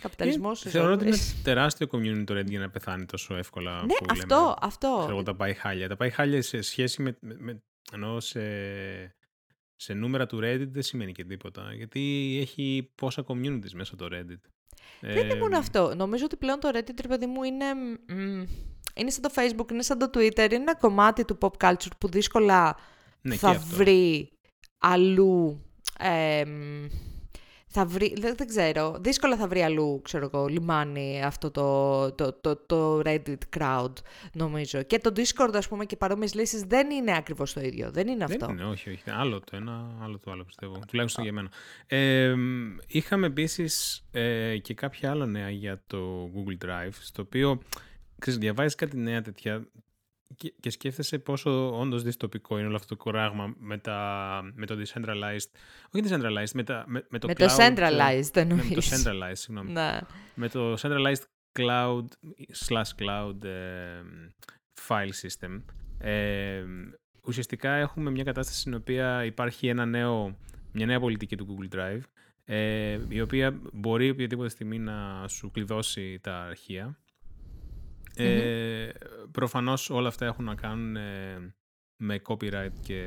Καπιταλισμός. 0.00 0.64
Ε, 0.64 0.70
θεωρώ 0.70 0.92
ότι 0.92 1.06
είναι 1.06 1.16
τεράστιο 1.42 1.86
community 1.90 2.24
το 2.26 2.38
Reddit 2.38 2.48
για 2.48 2.58
να 2.58 2.70
πεθάνει 2.70 3.04
τόσο 3.04 3.36
εύκολα. 3.36 3.80
Ναι, 3.80 3.94
που 3.94 4.04
αυτό. 4.08 4.36
Λέμε, 4.36 4.54
αυτό. 4.60 5.02
Ξέρω, 5.06 5.22
τα 5.22 5.34
πάει 5.34 5.54
χάλια. 5.54 5.88
Τα 5.88 5.96
πάει 5.96 6.10
χάλια 6.10 6.42
σε 6.42 6.60
σχέση 6.60 7.02
με. 7.02 7.16
με 7.20 7.62
ενώ 7.92 8.20
σε, 8.20 8.40
σε 9.76 9.94
νούμερα 9.94 10.26
του 10.26 10.40
Reddit 10.42 10.68
δεν 10.68 10.82
σημαίνει 10.82 11.12
και 11.12 11.24
τίποτα. 11.24 11.72
Γιατί 11.74 12.36
έχει 12.40 12.92
πόσα 12.94 13.24
communities 13.26 13.72
μέσα 13.74 13.96
το 13.96 14.08
Reddit. 14.12 14.40
Δεν 15.00 15.16
είναι 15.16 15.34
μόνο 15.34 15.58
αυτό. 15.58 15.94
Νομίζω 15.96 16.24
ότι 16.24 16.36
πλέον 16.36 16.60
το 16.60 16.70
Reddit, 16.74 17.00
ρε 17.00 17.08
παιδί 17.08 17.26
μου, 17.26 17.42
είναι. 17.42 17.64
είναι 18.94 19.10
σαν 19.10 19.22
το 19.22 19.30
Facebook, 19.34 19.72
είναι 19.72 19.82
σαν 19.82 19.98
το 19.98 20.10
Twitter. 20.14 20.38
Είναι 20.38 20.54
ένα 20.54 20.74
κομμάτι 20.74 21.24
του 21.24 21.38
pop 21.40 21.50
culture 21.66 21.96
που 21.98 22.08
δύσκολα 22.08 22.76
ναι, 23.20 23.36
θα 23.36 23.52
βρει 23.52 24.32
αλλού. 24.78 25.64
Ε, 25.98 26.44
θα 27.76 27.86
βρει, 27.86 28.14
δεν, 28.18 28.34
δεν, 28.36 28.46
ξέρω, 28.46 28.96
δύσκολα 29.00 29.36
θα 29.36 29.48
βρει 29.48 29.62
αλλού, 29.62 30.00
ξέρω 30.04 30.30
εγώ, 30.32 30.46
λιμάνι 30.46 31.22
αυτό 31.24 31.50
το, 31.50 32.12
το, 32.12 32.32
το, 32.32 32.56
το 32.56 33.02
Reddit 33.04 33.58
crowd, 33.58 33.92
νομίζω. 34.32 34.82
Και 34.82 34.98
το 34.98 35.12
Discord, 35.16 35.54
ας 35.54 35.68
πούμε, 35.68 35.84
και 35.84 35.96
παρόμοιες 35.96 36.34
λύσεις 36.34 36.62
δεν 36.62 36.90
είναι 36.90 37.16
ακριβώς 37.16 37.52
το 37.52 37.60
ίδιο, 37.60 37.90
δεν 37.90 38.08
είναι 38.08 38.24
αυτό. 38.24 38.46
Δεν 38.46 38.56
είναι, 38.56 38.64
όχι, 38.64 38.90
όχι, 38.90 39.02
άλλο 39.06 39.40
το 39.40 39.56
ένα, 39.56 39.96
άλλο 40.02 40.18
το 40.18 40.30
άλλο, 40.30 40.44
πιστεύω, 40.44 40.78
τουλάχιστον 40.88 41.24
για 41.24 41.32
μένα. 41.32 41.50
Ε, 41.86 42.34
είχαμε 42.86 43.26
επίσης 43.26 44.04
ε, 44.10 44.56
και 44.58 44.74
κάποια 44.74 45.10
άλλα 45.10 45.26
νέα 45.26 45.50
για 45.50 45.82
το 45.86 46.30
Google 46.34 46.66
Drive, 46.66 46.94
στο 47.00 47.22
οποίο, 47.22 47.60
ξέρεις, 48.18 48.38
διαβάζεις 48.38 48.74
κάτι 48.74 48.96
νέα 48.96 49.22
τέτοια, 49.22 49.66
και, 50.36 50.54
και 50.60 50.70
σκέφτεσαι 50.70 51.18
πόσο 51.18 51.78
όντως 51.78 52.02
δυστοπικό 52.02 52.58
είναι 52.58 52.66
όλο 52.66 52.76
αυτό 52.76 52.96
το 52.96 53.02
κουράγμα 53.02 53.54
με, 53.58 53.78
τα, 53.78 54.40
με 54.54 54.66
το 54.66 54.74
decentralized. 54.74 55.50
Όχι 55.90 56.04
decentralized, 56.08 56.50
με, 56.54 56.62
τα, 56.62 56.84
με, 56.86 57.06
με 57.10 57.18
το 57.18 57.26
με 57.26 57.32
cloud. 57.32 57.38
Το 57.38 57.54
centralized, 57.58 58.46
ναι, 58.46 58.54
με 58.54 58.62
το 58.74 58.82
centralized, 58.90 59.32
συγγνώμη. 59.32 59.72
Ναι. 59.72 59.98
Με 60.34 60.48
το 60.48 60.72
centralized 60.72 61.22
cloud 61.58 62.04
slash 62.66 63.02
cloud 63.02 63.44
ε, 63.44 64.02
file 64.88 65.12
system. 65.22 65.62
Ε, 65.98 66.64
ουσιαστικά 67.26 67.74
έχουμε 67.74 68.10
μια 68.10 68.24
κατάσταση 68.24 68.60
στην 68.60 68.74
οποία 68.74 69.24
υπάρχει 69.24 69.68
ένα 69.68 69.86
νέο, 69.86 70.38
μια 70.72 70.86
νέα 70.86 71.00
πολιτική 71.00 71.36
του 71.36 71.46
Google 71.48 71.76
Drive 71.76 72.00
ε, 72.44 72.98
η 73.08 73.20
οποία 73.20 73.60
μπορεί 73.72 74.10
οποιαδήποτε 74.10 74.48
στιγμή 74.48 74.78
να 74.78 75.28
σου 75.28 75.50
κλειδώσει 75.50 76.18
τα 76.22 76.38
αρχεία 76.38 76.98
ε, 78.16 78.88
προφανώς 79.32 79.90
όλα 79.90 80.08
αυτά 80.08 80.26
έχουν 80.26 80.44
να 80.44 80.54
κάνουν 80.54 80.96
ε, 80.96 81.54
με 81.96 82.20
copyright 82.26 82.72
και 82.82 83.04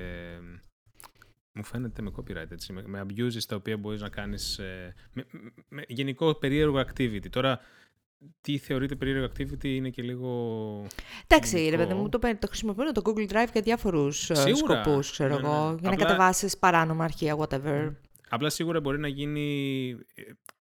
μου 1.52 1.64
φαίνεται 1.64 2.02
με 2.02 2.12
copyright 2.16 2.52
έτσι, 2.52 2.74
με, 2.74 2.84
με 2.86 3.06
abuses 3.08 3.44
τα 3.48 3.56
οποία 3.56 3.78
μπορείς 3.78 4.02
να 4.02 4.10
κάνεις 4.10 4.60
ε, 4.60 4.96
με, 5.14 5.26
με, 5.70 5.84
γενικό 5.88 6.36
περίεργο 6.36 6.80
activity. 6.80 7.30
Τώρα 7.30 7.60
τι 8.42 8.58
θεωρείται 8.58 8.96
περίεργο 8.96 9.26
activity 9.26 9.64
είναι 9.66 9.90
και 9.90 10.02
λίγο. 10.02 10.86
Εντάξει, 11.28 11.70
ρε 11.70 11.78
παιδί 11.78 11.94
μου, 11.94 12.10
το, 12.10 12.20
το 12.20 12.48
χρησιμοποιούν 12.48 12.94
το 12.94 13.02
Google 13.06 13.28
Drive 13.28 13.52
για 13.52 13.62
διάφορους 13.62 14.32
σκοπούς, 14.54 15.12
ξέρω 15.12 15.40
ναι, 15.40 15.48
εγώ. 15.48 15.70
Ναι. 15.70 15.78
Για 15.80 15.90
να 15.90 15.96
κατεβάσεις 15.96 16.58
παράνομα 16.58 17.04
αρχεία, 17.04 17.38
whatever. 17.38 17.92
Απλά 18.30 18.50
σίγουρα 18.50 18.80
μπορεί 18.80 19.00
να 19.00 19.08
γίνει. 19.08 19.90
Ε, 20.16 20.22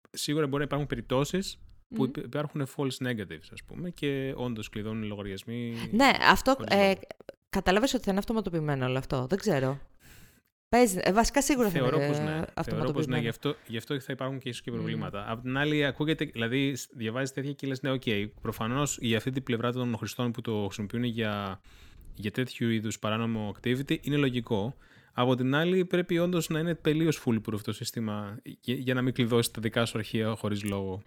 σίγουρα 0.09 0.45
μπορεί 0.45 0.57
να 0.57 0.63
υπάρχουν 0.63 0.87
περιπτώσεις 0.87 1.59
που 1.95 2.11
υπάρχουν 2.17 2.67
false 2.75 3.07
negatives, 3.07 3.47
ας 3.51 3.63
πούμε, 3.65 3.89
και 3.89 4.33
όντως 4.35 4.69
κλειδώνουν 4.69 5.03
οι 5.03 5.07
λογαριασμοί. 5.07 5.73
Ναι, 5.91 6.11
αυτό. 6.29 6.55
Ε, 6.69 6.93
Κατάλαβες 7.49 7.93
ότι 7.93 8.03
θα 8.03 8.09
είναι 8.09 8.19
αυτοματοποιημένο 8.19 8.85
όλο 8.85 8.97
αυτό. 8.97 9.25
Δεν 9.29 9.37
ξέρω. 9.37 9.79
Παίζει, 10.69 10.99
ε, 11.01 11.11
βασικά 11.11 11.41
σίγουρα 11.41 11.69
Θεωρώ 11.69 11.97
θα 11.97 12.05
είναι 12.05 12.07
πως 12.07 12.19
ναι. 12.19 12.63
Θεωρώ 12.63 12.91
πως 12.91 13.07
ναι. 13.07 13.19
Γι' 13.19 13.27
αυτό, 13.27 13.55
γι 13.67 13.77
αυτό 13.77 13.99
θα 13.99 14.11
υπάρχουν 14.13 14.39
και 14.39 14.49
ίσως 14.49 14.61
και 14.61 14.71
προβλήματα. 14.71 15.25
Mm. 15.25 15.31
Απ' 15.31 15.41
την 15.41 15.57
άλλη, 15.57 15.85
ακούγεται, 15.85 16.25
δηλαδή, 16.25 16.77
διαβάζεις 16.91 17.33
τέτοια 17.33 17.51
και 17.51 17.67
λες, 17.67 17.81
ναι, 17.81 17.91
OK. 17.91 18.01
Okay, 18.05 18.27
Προφανώς 18.41 18.97
για 19.01 19.17
αυτή 19.17 19.31
την 19.31 19.43
πλευρά 19.43 19.71
των 19.71 19.97
χρηστών 19.97 20.31
που 20.31 20.41
το 20.41 20.63
χρησιμοποιούν 20.63 21.03
για, 21.03 21.61
για 22.13 22.31
τέτοιου 22.31 22.69
είδους 22.69 22.99
παράνομο 22.99 23.55
activity 23.55 23.97
είναι 24.01 24.17
λογικό. 24.17 24.75
Από 25.13 25.35
την 25.35 25.55
άλλη, 25.55 25.85
πρέπει 25.85 26.19
όντως 26.19 26.49
να 26.49 26.59
είναι 26.59 26.75
τελείως 26.75 27.23
foolproof 27.25 27.61
το 27.63 27.73
σύστημα 27.73 28.37
για, 28.61 28.93
να 28.93 29.01
μην 29.01 29.13
κλειδώσει 29.13 29.51
τα 29.53 29.61
δικά 29.61 29.85
σου 29.85 29.97
αρχεία 29.97 30.35
χωρίς 30.35 30.63
λόγο. 30.63 31.01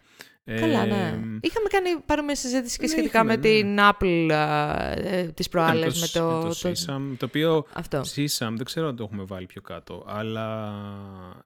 Καλά, 0.45 0.87
ναι. 0.87 1.19
Είχαμε 1.41 1.69
κάνει 1.69 1.89
παρόμοια 2.07 2.35
συζήτηση 2.35 2.79
και 2.79 2.87
ναι, 2.87 2.89
σχετικά 2.89 3.25
με 3.25 3.37
ναι. 3.37 3.43
την 3.43 3.79
Apple 3.81 4.31
ε, 4.95 5.27
τις 5.27 5.49
προάλλες. 5.49 6.01
με 6.01 6.07
το, 6.07 6.41
το, 6.41 6.49
το, 6.49 6.73
το, 6.87 7.17
το 7.19 7.25
οποίο 7.25 7.67
αυτό. 7.73 8.01
CSAM, 8.01 8.53
δεν 8.55 8.65
ξέρω 8.65 8.89
αν 8.89 8.97
το 8.97 9.03
έχουμε 9.03 9.25
βάλει 9.25 9.47
πιο 9.47 9.61
κάτω, 9.61 10.05
αλλά 10.07 10.75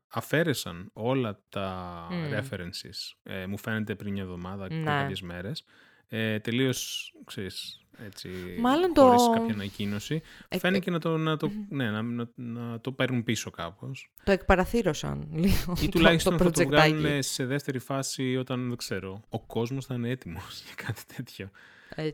αφαίρεσαν 0.08 0.90
όλα 0.92 1.40
τα 1.48 2.06
mm. 2.10 2.38
references. 2.38 3.16
Ε, 3.22 3.46
μου 3.46 3.58
φαίνεται 3.58 3.94
πριν 3.94 4.12
μια 4.12 4.22
εβδομάδα, 4.22 4.72
ναι. 4.72 4.84
κάποιες 4.84 5.20
μέρες. 5.20 5.64
Ε, 6.08 6.38
τελείως, 6.38 7.12
ξέρεις, 7.24 7.79
έτσι, 8.04 8.28
Μάλλον 8.60 8.92
χωρίς 8.96 9.22
το... 9.22 9.30
κάποια 9.30 9.54
ανακοίνωση. 9.54 10.22
Ε, 10.48 10.58
Φαίνεται 10.58 10.90
να 10.90 10.98
το, 10.98 11.16
να, 11.16 11.36
το, 11.36 11.50
ναι, 11.68 11.90
να, 11.90 12.02
να, 12.02 12.28
να, 12.34 12.80
το 12.80 12.92
παίρνουν 12.92 13.22
πίσω 13.22 13.50
κάπως. 13.50 14.10
Το 14.24 14.32
εκπαραθύρωσαν 14.32 15.28
λίγο. 15.42 15.76
Ή 15.82 15.88
τουλάχιστον 15.88 16.36
το, 16.36 16.44
θα 16.44 16.50
το 16.50 16.64
βγάλουν 16.64 17.22
σε 17.22 17.44
δεύτερη 17.44 17.78
φάση 17.78 18.36
όταν, 18.36 18.68
δεν 18.68 18.76
ξέρω, 18.76 19.22
ο 19.28 19.40
κόσμος 19.40 19.86
θα 19.86 19.94
είναι 19.94 20.08
έτοιμος 20.08 20.62
για 20.66 20.74
κάτι 20.84 21.02
τέτοιο. 21.16 21.50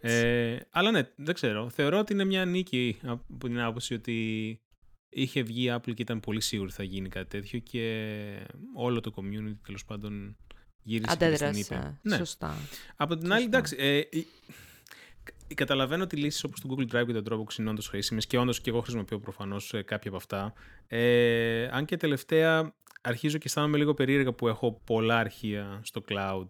Ε, 0.00 0.58
αλλά 0.70 0.90
ναι, 0.90 1.02
δεν 1.16 1.34
ξέρω. 1.34 1.68
Θεωρώ 1.68 1.98
ότι 1.98 2.12
είναι 2.12 2.24
μια 2.24 2.44
νίκη 2.44 2.98
από 3.02 3.46
την 3.46 3.60
άποψη 3.60 3.94
ότι 3.94 4.60
είχε 5.08 5.42
βγει 5.42 5.66
η 5.66 5.72
Apple 5.74 5.94
και 5.94 6.02
ήταν 6.02 6.20
πολύ 6.20 6.40
σίγουρη 6.40 6.70
θα 6.70 6.82
γίνει 6.82 7.08
κάτι 7.08 7.28
τέτοιο 7.28 7.58
και 7.58 8.06
όλο 8.74 9.00
το 9.00 9.12
community 9.16 9.56
τέλος 9.66 9.84
πάντων 9.84 10.36
γύρισε 10.82 11.12
Αντέδρασε, 11.12 11.44
και 11.44 11.50
την 11.50 11.60
είπε. 11.60 11.98
Ναι. 12.02 12.16
Σωστά. 12.16 12.56
Από 12.96 13.16
την 13.16 13.32
άλλη, 13.32 13.44
εντάξει, 13.44 13.76
ε, 13.78 14.00
Καταλαβαίνω 15.54 16.02
ότι 16.02 16.16
λύσεις 16.16 16.44
όπως 16.44 16.60
το 16.60 16.68
Google 16.70 16.96
Drive 16.96 17.06
και 17.06 17.12
τον 17.12 17.24
Dropbox 17.30 17.58
είναι 17.58 17.70
όντω 17.70 17.82
χρήσιμες 17.82 18.26
και 18.26 18.38
όντως 18.38 18.60
και 18.60 18.70
εγώ 18.70 18.80
χρησιμοποιώ 18.80 19.18
προφανώς 19.18 19.74
ε, 19.74 19.82
κάποια 19.82 20.10
από 20.10 20.18
αυτά. 20.18 20.52
Ε, 20.86 21.68
αν 21.72 21.84
και 21.84 21.96
τελευταία 21.96 22.74
αρχίζω 23.00 23.38
και 23.38 23.44
αισθάνομαι 23.46 23.76
λίγο 23.76 23.94
περίεργα 23.94 24.32
που 24.32 24.48
έχω 24.48 24.80
πολλά 24.84 25.18
αρχεία 25.18 25.80
στο 25.82 26.04
cloud, 26.08 26.48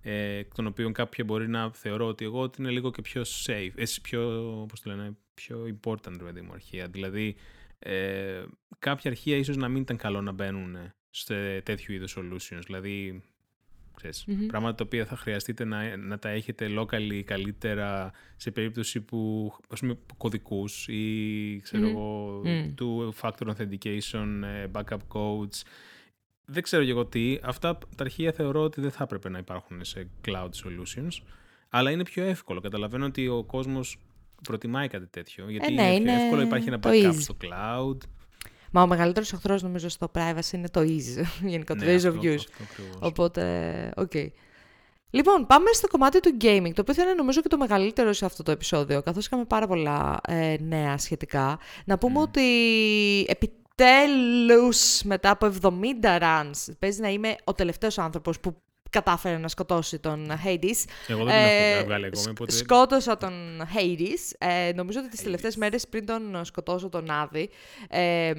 ε, 0.00 0.44
των 0.54 0.66
οποίων 0.66 0.92
κάποια 0.92 1.24
μπορεί 1.24 1.48
να 1.48 1.72
θεωρώ 1.72 2.06
ότι 2.06 2.24
εγώ 2.24 2.40
ότι 2.40 2.62
είναι 2.62 2.70
λίγο 2.70 2.90
και 2.90 3.02
πιο 3.02 3.22
safe, 3.46 3.72
ε, 3.74 3.84
πιο, 4.02 4.20
πώς 4.68 4.80
το 4.80 4.90
λένε, 4.90 5.16
πιο 5.34 5.64
important 5.64 6.16
παιδί 6.18 6.40
μου 6.40 6.52
αρχεία. 6.52 6.86
Δηλαδή, 6.88 7.36
ε, 7.78 8.44
κάποια 8.78 9.10
αρχεία 9.10 9.36
ίσως 9.36 9.56
να 9.56 9.68
μην 9.68 9.82
ήταν 9.82 9.96
καλό 9.96 10.20
να 10.20 10.32
μπαίνουν 10.32 10.76
σε 11.10 11.60
τέτοιου 11.60 11.94
είδους 11.94 12.16
solutions. 12.18 12.62
Δηλαδή, 12.64 13.22
ξέρεις, 13.96 14.24
mm-hmm. 14.28 14.46
πράγματα 14.48 14.74
τα 14.74 14.84
οποία 14.84 15.04
θα 15.06 15.16
χρειαστείτε 15.16 15.64
να, 15.64 15.96
να 15.96 16.18
τα 16.18 16.28
έχετε 16.28 16.68
locally 16.78 17.22
καλύτερα 17.24 18.12
σε 18.36 18.50
περίπτωση 18.50 19.00
που, 19.00 19.52
ας 19.68 19.80
πούμε, 19.80 19.98
κωδικούς 20.16 20.88
ή, 20.88 21.60
ξέρω 21.62 21.88
εγώ, 21.88 22.42
mm. 22.44 22.74
two-factor 22.80 23.46
authentication, 23.46 24.40
ε, 24.44 24.66
backup 24.72 24.98
codes. 25.12 25.62
Δεν 26.44 26.62
ξέρω 26.62 26.84
και 26.84 26.90
εγώ 26.90 27.06
τι. 27.06 27.38
Αυτά 27.42 27.78
τα 27.78 28.04
αρχεία 28.04 28.32
θεωρώ 28.32 28.62
ότι 28.62 28.80
δεν 28.80 28.90
θα 28.90 29.02
έπρεπε 29.04 29.28
να 29.28 29.38
υπάρχουν 29.38 29.84
σε 29.84 30.08
cloud 30.24 30.50
solutions, 30.64 31.22
αλλά 31.68 31.90
είναι 31.90 32.02
πιο 32.02 32.24
εύκολο. 32.24 32.60
Καταλαβαίνω 32.60 33.04
ότι 33.04 33.28
ο 33.28 33.44
κόσμος 33.44 33.98
προτιμάει 34.42 34.88
κάτι 34.88 35.06
τέτοιο, 35.06 35.50
γιατί 35.50 35.72
ε, 35.72 35.74
ναι, 35.74 35.94
είναι 35.94 36.12
πιο 36.12 36.22
εύκολο, 36.22 36.42
υπάρχει 36.42 36.68
ένα 36.68 36.78
backup 36.82 37.14
στο 37.18 37.36
cloud. 37.40 37.96
Μα 38.72 38.82
ο 38.82 38.86
μεγαλύτερος 38.86 39.32
εχθρός 39.32 39.62
νομίζω 39.62 39.88
στο 39.88 40.10
privacy 40.14 40.52
είναι 40.52 40.68
το 40.68 40.80
ease, 40.80 41.24
γενικότερα, 41.52 41.92
ναι, 41.92 42.00
ease 42.02 42.06
of 42.06 42.34
use. 42.34 42.44
Οπότε, 42.98 43.92
OK. 43.96 44.10
Okay. 44.14 44.26
Λοιπόν, 45.10 45.46
πάμε 45.46 45.70
στο 45.72 45.88
κομμάτι 45.88 46.20
του 46.20 46.36
gaming, 46.40 46.70
το 46.74 46.80
οποίο 46.80 46.94
θα 46.94 47.02
είναι 47.02 47.14
νομίζω 47.14 47.40
και 47.40 47.48
το 47.48 47.56
μεγαλύτερο 47.56 48.12
σε 48.12 48.24
αυτό 48.24 48.42
το 48.42 48.50
επεισόδιο, 48.50 49.02
καθώς 49.02 49.26
είχαμε 49.26 49.44
πάρα 49.44 49.66
πολλά 49.66 50.20
ε, 50.28 50.56
νέα 50.60 50.98
σχετικά. 50.98 51.58
Να 51.84 51.98
πούμε 51.98 52.20
ότι 52.20 52.42
επιτέλους 53.28 55.02
μετά 55.02 55.30
από 55.30 55.52
70 55.62 55.68
runs, 56.20 56.72
παίζει 56.78 57.00
να 57.00 57.08
είμαι 57.08 57.36
ο 57.44 57.52
τελευταίος 57.52 57.98
άνθρωπος 57.98 58.40
που 58.40 58.56
κατάφερε 58.96 59.38
να 59.38 59.48
σκοτώσει 59.48 59.98
τον 59.98 60.30
Hades. 60.44 60.84
Εγώ 61.08 61.24
δεν 61.24 61.34
ε, 61.34 61.72
έχω 61.72 61.84
βγάλει 61.84 62.06
ακόμα. 62.06 62.24
Οπότε... 62.30 62.52
Σκότωσα 62.52 63.16
τον 63.16 63.62
Hades. 63.74 64.34
Ε, 64.38 64.72
νομίζω 64.74 65.00
ότι 65.00 65.08
τις 65.08 65.22
τελευταίες 65.22 65.56
μέρες 65.56 65.88
πριν 65.88 66.06
τον 66.06 66.44
σκοτώσω 66.44 66.88
τον 66.88 67.10
Άδη, 67.10 67.50
ε, 67.88 68.32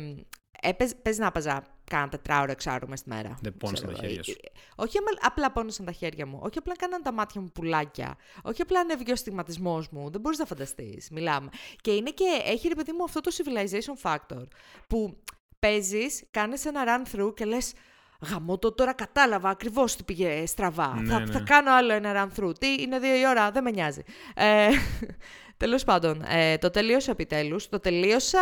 παίζει 1.02 1.20
να 1.20 1.26
έπαιζα 1.26 1.64
κάνα 1.84 2.10
τετράωρο, 2.10 2.52
εξάωρο 2.52 2.88
μέσα 2.88 3.04
στη 3.04 3.10
μέρα. 3.10 3.38
Δεν 3.42 3.58
πόνεσαν 3.58 3.88
τα 3.88 3.94
χέρια 3.94 4.24
σου. 4.24 4.32
Ε, 4.32 4.48
όχι 4.76 4.98
απλά 5.22 5.52
πόνεσαν 5.52 5.86
τα 5.86 5.92
χέρια 5.92 6.26
μου. 6.26 6.40
Όχι 6.42 6.58
απλά 6.58 6.76
κάναν 6.76 7.04
τα 7.04 7.14
μάτια 7.14 7.42
μου 7.42 7.52
πουλάκια. 7.54 8.16
Όχι 8.44 8.62
απλά 8.62 8.80
ανέβηκε 8.80 9.12
ο 9.12 9.16
στιγματισμός 9.16 9.90
μου. 9.90 10.10
Δεν 10.10 10.22
μπορείς 10.22 10.38
να 10.38 10.46
φανταστείς. 10.46 11.10
Μιλάμε. 11.12 11.50
Και 11.82 11.92
είναι 11.92 12.10
και 12.10 12.42
έχει 12.46 12.68
ρε 12.68 12.76
παιδί 12.76 12.92
μου 12.92 13.04
αυτό 13.04 13.22
το 13.22 13.32
civilization 13.38 14.12
factor. 14.12 14.44
Που 14.88 15.18
παίζεις, 15.60 16.24
κάνεις 16.32 16.66
ένα 16.66 16.84
run 16.88 17.16
through 17.16 17.34
και 17.36 17.46
λες. 17.46 17.74
Γαμώ 18.20 18.58
το 18.58 18.74
τώρα 18.74 18.94
κατάλαβα 18.94 19.50
ακριβώς 19.50 19.96
τι 19.96 20.04
πήγε 20.04 20.46
στραβά. 20.46 20.96
Ναι, 21.02 21.10
θα, 21.10 21.20
ναι. 21.20 21.32
θα 21.32 21.40
κάνω 21.40 21.72
άλλο 21.72 21.94
ένα 21.94 22.14
run 22.14 22.40
through. 22.40 22.60
Τι 22.60 22.74
είναι 22.80 23.00
δύο 23.00 23.16
η 23.16 23.28
ώρα, 23.28 23.52
δεν 23.52 23.64
με 23.64 23.72
νοιάζει. 23.72 24.02
Ε, 24.36 24.70
Τέλος 25.58 25.84
πάντων, 25.84 26.24
ε, 26.28 26.58
το 26.58 26.70
τελείωσα 26.70 27.12
επιτέλους. 27.12 27.70
Το 27.70 27.80
τελείωσα. 27.80 28.40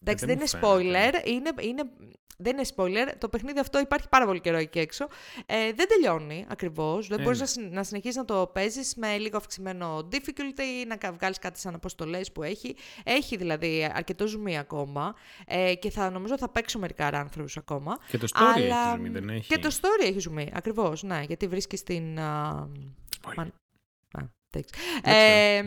Εντάξει, 0.00 0.26
δεν, 0.26 0.36
είναι 0.36 0.46
spoiler. 0.60 1.26
Είναι, 1.26 1.50
είναι 1.60 1.82
δεν 2.42 2.58
είναι 2.58 2.66
spoiler. 2.76 3.12
Το 3.18 3.28
παιχνίδι 3.28 3.58
αυτό 3.58 3.78
υπάρχει 3.78 4.08
πάρα 4.08 4.26
πολύ 4.26 4.40
καιρό 4.40 4.56
εκεί 4.56 4.78
έξω. 4.78 5.08
Ε, 5.46 5.72
δεν 5.72 5.88
τελειώνει 5.88 6.46
ακριβώς. 6.48 7.06
Δεν 7.06 7.22
μπορείς 7.22 7.56
να, 7.56 7.68
να 7.68 7.82
συνεχίσεις 7.82 8.16
να 8.16 8.24
το 8.24 8.50
παίζεις 8.52 8.94
με 8.96 9.18
λίγο 9.18 9.36
αυξημένο 9.36 10.08
difficulty, 10.12 10.86
να 10.86 11.12
βγάλεις 11.12 11.38
κάτι 11.38 11.58
σαν 11.58 11.74
αποστολές 11.74 12.32
που 12.32 12.42
έχει. 12.42 12.76
Έχει 13.04 13.36
δηλαδή 13.36 13.90
αρκετό 13.94 14.26
ζουμί 14.26 14.58
ακόμα. 14.58 15.14
Ε, 15.46 15.74
και 15.74 15.90
θα 15.90 16.10
νομίζω 16.10 16.38
θα 16.38 16.48
παίξω 16.48 16.78
μερικά 16.78 17.10
ράνθρου 17.10 17.44
ακόμα. 17.54 17.98
Και 18.08 18.18
το 18.18 18.26
story 18.34 18.52
αλλά... 18.54 18.88
έχει 18.88 18.96
ζουμί, 18.96 19.08
δεν 19.08 19.28
έχει. 19.28 19.48
Και 19.48 19.58
το 19.58 19.68
story 19.80 20.06
έχει 20.06 20.18
ζουμί, 20.18 20.50
ακριβώς. 20.52 21.02
Ναι, 21.02 21.22
γιατί 21.26 21.46
βρίσκεις 21.46 21.82
την. 21.82 22.18
Uh, 22.18 23.46
ε, 25.02 25.62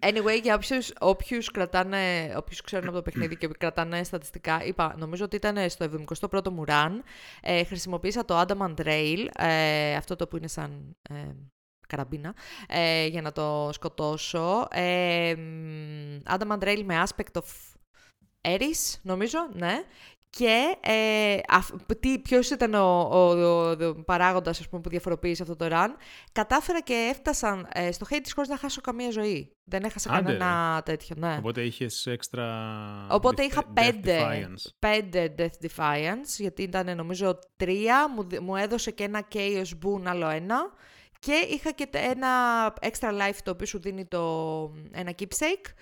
anyway, 0.00 0.40
για 0.42 0.54
όποιους, 0.54 0.92
όποιους, 1.00 1.50
κρατάνε, 1.50 2.32
όποιους 2.36 2.60
ξέρουν 2.60 2.88
από 2.88 2.96
το 2.96 3.02
παιχνίδι 3.02 3.36
και 3.36 3.48
κρατάνε 3.58 4.04
στατιστικά, 4.04 4.64
είπα, 4.64 4.94
νομίζω 4.98 5.24
ότι 5.24 5.36
ήταν 5.36 5.70
στο 5.70 6.04
71ο 6.30 6.48
μου 6.48 6.64
run, 6.66 6.92
ε, 7.40 7.64
χρησιμοποίησα 7.64 8.24
το 8.24 8.40
Adamant 8.40 8.74
Rail, 8.86 9.26
ε, 9.38 9.94
αυτό 9.94 10.16
το 10.16 10.26
που 10.26 10.36
είναι 10.36 10.48
σαν 10.48 10.96
ε, 11.10 11.14
καραμπίνα, 11.88 12.34
ε, 12.68 13.06
για 13.06 13.22
να 13.22 13.32
το 13.32 13.70
σκοτώσω. 13.72 14.66
Ε, 14.70 15.34
Adamant 16.24 16.62
Rail 16.62 16.82
με 16.84 17.02
aspect 17.06 17.40
of 17.40 17.76
Eris, 18.40 18.98
νομίζω, 19.02 19.38
ναι. 19.52 19.82
Και 20.30 20.76
ε, 20.80 21.36
τι, 22.00 22.18
ποιος 22.18 22.50
ήταν 22.50 22.74
ο, 22.74 23.00
ο, 23.00 23.30
ο, 23.70 23.94
παράγοντας 24.04 24.60
ας 24.60 24.68
πούμε, 24.68 24.80
που 24.82 24.88
διαφοροποίησε 24.88 25.42
αυτό 25.42 25.56
το 25.56 25.66
run. 25.70 25.88
Κατάφερα 26.32 26.80
και 26.80 27.08
έφτασαν 27.10 27.68
ε, 27.72 27.92
στο 27.92 28.06
Hades 28.10 28.30
χωρίς 28.34 28.50
να 28.50 28.56
χάσω 28.56 28.80
καμία 28.80 29.10
ζωή. 29.10 29.56
Δεν 29.64 29.82
έχασα 29.82 30.12
Άντε, 30.12 30.22
κανένα 30.22 30.82
τέτοιο, 30.84 31.16
ναι. 31.18 31.36
Οπότε 31.38 31.62
είχες 31.62 32.06
έξτρα 32.06 32.46
Οπότε 33.10 33.42
είχα 33.42 33.64
πέντε, 33.72 34.18
defiance. 34.20 34.70
πέντε 34.78 35.34
Death 35.38 35.66
Defiance, 35.66 36.36
γιατί 36.38 36.62
ήταν 36.62 36.96
νομίζω 36.96 37.38
τρία, 37.56 38.08
μου, 38.08 38.26
μου 38.42 38.56
έδωσε 38.56 38.90
και 38.90 39.04
ένα 39.04 39.28
Chaos 39.34 39.86
Boon 39.86 40.02
άλλο 40.04 40.28
ένα. 40.28 40.56
Και 41.20 41.32
είχα 41.50 41.70
και 41.72 41.88
ένα 41.92 42.28
extra 42.80 43.10
life 43.10 43.38
το 43.42 43.50
οποίο 43.50 43.66
σου 43.66 43.80
δίνει 43.80 44.04
το, 44.04 44.22
ένα 44.90 45.14
keepsake. 45.18 45.72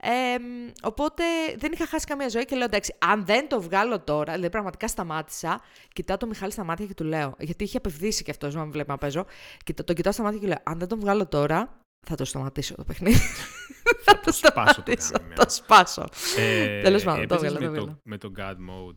Ε, 0.00 0.36
οπότε 0.82 1.24
δεν 1.56 1.72
είχα 1.72 1.86
χάσει 1.86 2.06
καμία 2.06 2.28
ζωή 2.28 2.44
και 2.44 2.56
λέω 2.56 2.64
εντάξει, 2.64 2.94
αν 2.98 3.24
δεν 3.24 3.48
το 3.48 3.60
βγάλω 3.60 4.00
τώρα, 4.00 4.32
δηλαδή 4.32 4.50
πραγματικά 4.50 4.88
σταμάτησα, 4.88 5.60
κοιτάω 5.92 6.16
το 6.16 6.26
Μιχάλη 6.26 6.52
στα 6.52 6.64
μάτια 6.64 6.86
και 6.86 6.94
του 6.94 7.04
λέω, 7.04 7.34
γιατί 7.38 7.64
είχε 7.64 7.76
απευδίσει 7.76 8.22
και 8.24 8.30
αυτός, 8.30 8.54
να 8.54 8.64
με 8.64 8.70
βλέπει 8.70 8.90
να 8.90 8.98
παίζω, 8.98 9.24
και 9.64 9.74
το, 9.74 9.84
τον 9.84 9.96
κοιτάω 9.96 10.12
στα 10.12 10.22
μάτια 10.22 10.38
και 10.38 10.46
λέω, 10.46 10.58
αν 10.62 10.78
δεν 10.78 10.88
το 10.88 10.96
βγάλω 10.96 11.26
τώρα, 11.26 11.80
θα 12.06 12.14
το 12.14 12.24
σταματήσω 12.24 12.74
το 12.74 12.84
παιχνίδι. 12.84 13.18
θα 14.04 14.20
το 14.20 14.32
σταματήσω. 14.32 15.12
Το, 15.12 15.44
το 15.44 15.50
σπάσω. 15.50 16.04
Ε, 16.38 16.82
Τέλος 16.82 17.02
πάντων, 17.02 17.26
το 17.26 17.38
βγάλω. 17.38 17.70
Με, 17.70 17.78
το, 17.78 17.98
με 18.02 18.18
το 18.18 18.32
God 18.36 18.52
mode. 18.52 18.96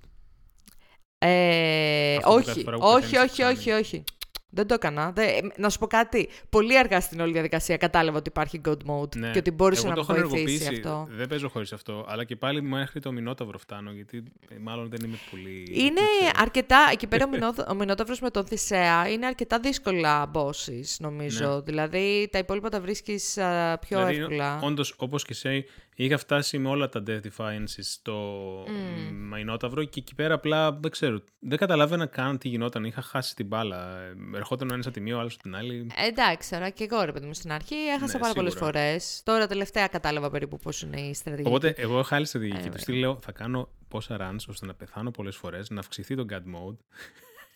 Ε, 1.20 2.18
όχι, 2.24 2.66
όχι, 2.80 3.18
όχι, 3.18 3.44
όχι, 3.44 3.72
όχι. 3.72 4.04
Δεν 4.50 4.68
το 4.68 4.74
έκανα. 4.74 5.12
Δεν... 5.12 5.52
Να 5.58 5.70
σου 5.70 5.80
πω 5.80 5.88
κάτι. 5.88 6.30
Πολύ 6.50 6.78
αργά 6.78 7.02
στην 7.02 7.20
όλη 7.20 7.32
διαδικασία 7.32 7.78
κατάλαβα 7.78 8.18
ότι 8.18 8.30
υπάρχει 8.30 8.62
God 8.66 8.78
Mode 8.90 9.16
Ναι. 9.16 9.32
και 9.32 9.38
ότι 9.38 9.52
μπορούσε 9.52 9.82
Εγώ 9.88 9.90
να 9.96 9.96
το 9.96 10.14
με 10.14 10.20
έχω 10.20 10.28
βοηθήσει 10.30 10.64
ενεργοποιήσει. 10.64 10.88
αυτό. 10.88 11.08
Δεν 11.18 11.28
παίζω 11.28 11.50
χωρίς 11.50 11.74
αυτό. 11.74 12.06
Αλλά 12.08 12.24
και 12.24 12.36
πάλι 12.36 12.62
μέχρι 12.62 13.00
το 13.00 13.12
Μινόταυρο 13.12 13.58
φτάνω. 13.58 13.92
Γιατί 13.92 14.24
ε, 14.50 14.56
μάλλον 14.62 14.90
δεν 14.90 15.00
είμαι 15.04 15.18
πολύ. 15.32 15.68
Είναι 15.72 15.94
δεν 15.94 16.04
ξέρω. 16.20 16.32
αρκετά, 16.36 16.90
εκεί 16.92 17.08
πέρα 17.08 17.26
ο, 17.26 17.30
Μινό- 17.30 17.70
ο 17.70 17.74
Μινόταυρος 17.74 18.20
με 18.20 18.30
τον 18.30 18.46
Θησέα 18.46 19.08
είναι 19.10 19.26
αρκετά 19.26 19.60
δύσκολα 19.60 20.32
bosses 20.34 20.96
νομίζω. 21.00 21.62
Δηλαδή 21.62 22.30
τα 22.32 22.38
υπόλοιπα 22.38 22.70
τα 22.70 22.82
βρίσκεις 22.82 23.38
α, 23.38 23.78
πιο 23.88 23.98
δηλαδή, 23.98 24.18
εύκολα. 24.18 24.60
Όντως, 24.64 24.94
όπως 24.98 25.24
και 25.24 25.32
εσύ, 25.34 25.66
είχα 26.06 26.18
φτάσει 26.18 26.58
με 26.58 26.70
όλα 26.70 26.90
τα 26.90 27.04
Death 27.08 27.20
Defiances 27.22 27.64
στο 27.82 28.44
Mm. 28.68 29.12
Μαϊνόταυρο 29.14 29.84
και 29.84 30.00
εκεί 30.00 30.16
πέρα 30.16 30.34
απλά 30.34 30.72
δεν 30.74 30.92
ξέρω. 30.92 31.22
Δεν 31.40 31.58
καταλάβαινα 31.58 32.06
καν 32.06 32.38
τι 32.38 32.50
γινόταν. 32.50 32.84
Είχα 32.84 33.02
χάσει 33.02 33.36
την 33.36 33.46
μπάλα. 33.46 34.00
Ε, 34.00 34.16
Ερχόταν 34.36 34.70
ο 34.70 34.74
ένας 34.74 34.86
από 34.86 34.96
τη 34.96 35.02
μία, 35.02 35.16
ο 35.16 35.20
άλλος 35.20 35.34
από 35.34 35.44
την 35.44 35.56
άλλη. 35.56 35.88
Ε, 35.96 36.08
Εντάξει, 36.08 36.50
τώρα 36.50 36.70
και 36.70 36.84
εγώ 36.92 37.04
ρε 37.04 37.12
παιδί 37.12 37.26
μου 37.26 37.34
στην 37.34 37.52
αρχή 37.52 37.76
έχασα 37.76 38.14
Ναι, 38.14 38.20
πάρα 38.20 38.34
πολλές 38.34 38.52
σίγουρα. 38.54 38.72
φορές. 38.72 39.22
Τώρα 39.24 39.48
τελευταία 39.48 39.88
κατάλαβα 39.88 40.30
περίπου 40.30 40.58
πώς 40.58 40.82
είναι 40.82 41.00
η 41.02 41.14
στρατηγική. 41.14 41.50
Οπότε, 41.50 41.74
εγώ 41.78 42.00
είχα 42.00 42.16
άλλη 42.16 42.26
στρατηγική. 42.26 42.68
Ε, 42.68 42.70
Τους 42.70 42.84
τι 42.84 42.94
λέω, 42.94 43.20
θα 43.22 43.32
κάνω 43.32 43.70
πόσα 43.88 44.18
runs 44.32 44.40
ώστε 44.50 44.66
να 44.66 44.74
πεθάνω 44.74 45.12
πολλές 45.12 45.36
φορές, 45.36 45.70
να 45.70 45.80
αυξηθεί 45.80 46.16
το 46.16 46.26
God 46.30 46.36
mode. 46.56 46.78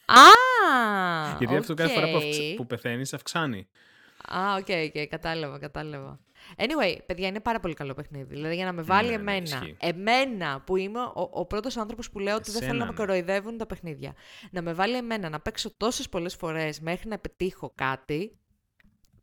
Α! 0.06 0.24
γιατί 1.40 1.56
αυτό 1.56 1.74
κάθε 1.74 1.94
φορά 1.94 2.06
που, 2.06 2.16
οκ. 2.16 2.22
αυξ... 2.24 2.38
που 2.56 2.66
πεθαίνεις, 2.68 3.14
αυξάνει. 3.14 3.68
Α, 4.28 4.56
OK, 4.56 4.68
OK, 4.96 5.08
κατάλαβα, 5.10 5.60
κατάλαβα. 5.60 6.20
Anyway, 6.58 6.98
παιδιά, 7.06 7.28
είναι 7.28 7.40
πάρα 7.40 7.60
πολύ 7.60 7.74
καλό 7.74 7.94
παιχνίδι. 7.94 8.34
Δηλαδή, 8.34 8.56
για 8.56 8.66
να 8.66 8.72
με 8.74 8.82
βάλει 8.82 9.10
Ναι, 9.10 9.16
ναι, 9.16 9.22
εμένα, 9.22 9.42
ισχύει. 9.44 9.78
εμένα 9.80 10.62
που 10.66 10.76
είμαι 10.78 11.00
ο, 11.02 11.30
ο 11.32 11.46
πρώτος 11.46 11.78
άνθρωπος 11.78 12.10
που 12.12 12.20
λέω 12.20 12.36
ότι 12.36 12.52
δεν 12.52 12.62
θέλω 12.62 12.78
να 12.78 12.84
Εσένα, 12.84 12.86
με 12.86 12.92
ναι. 12.92 13.06
κοροϊδεύουν 13.06 13.58
τα 13.58 13.66
παιχνίδια, 13.66 14.14
να 14.52 14.62
με 14.62 14.74
βάλει 14.74 14.96
εμένα 14.96 15.30
να 15.30 15.40
παίξω 15.40 15.72
τόσες 15.78 16.10
πολλές 16.10 16.36
φορές 16.36 16.80
μέχρι 16.80 17.10
να 17.10 17.18
πετύχω 17.20 17.72
κάτι, 17.76 18.40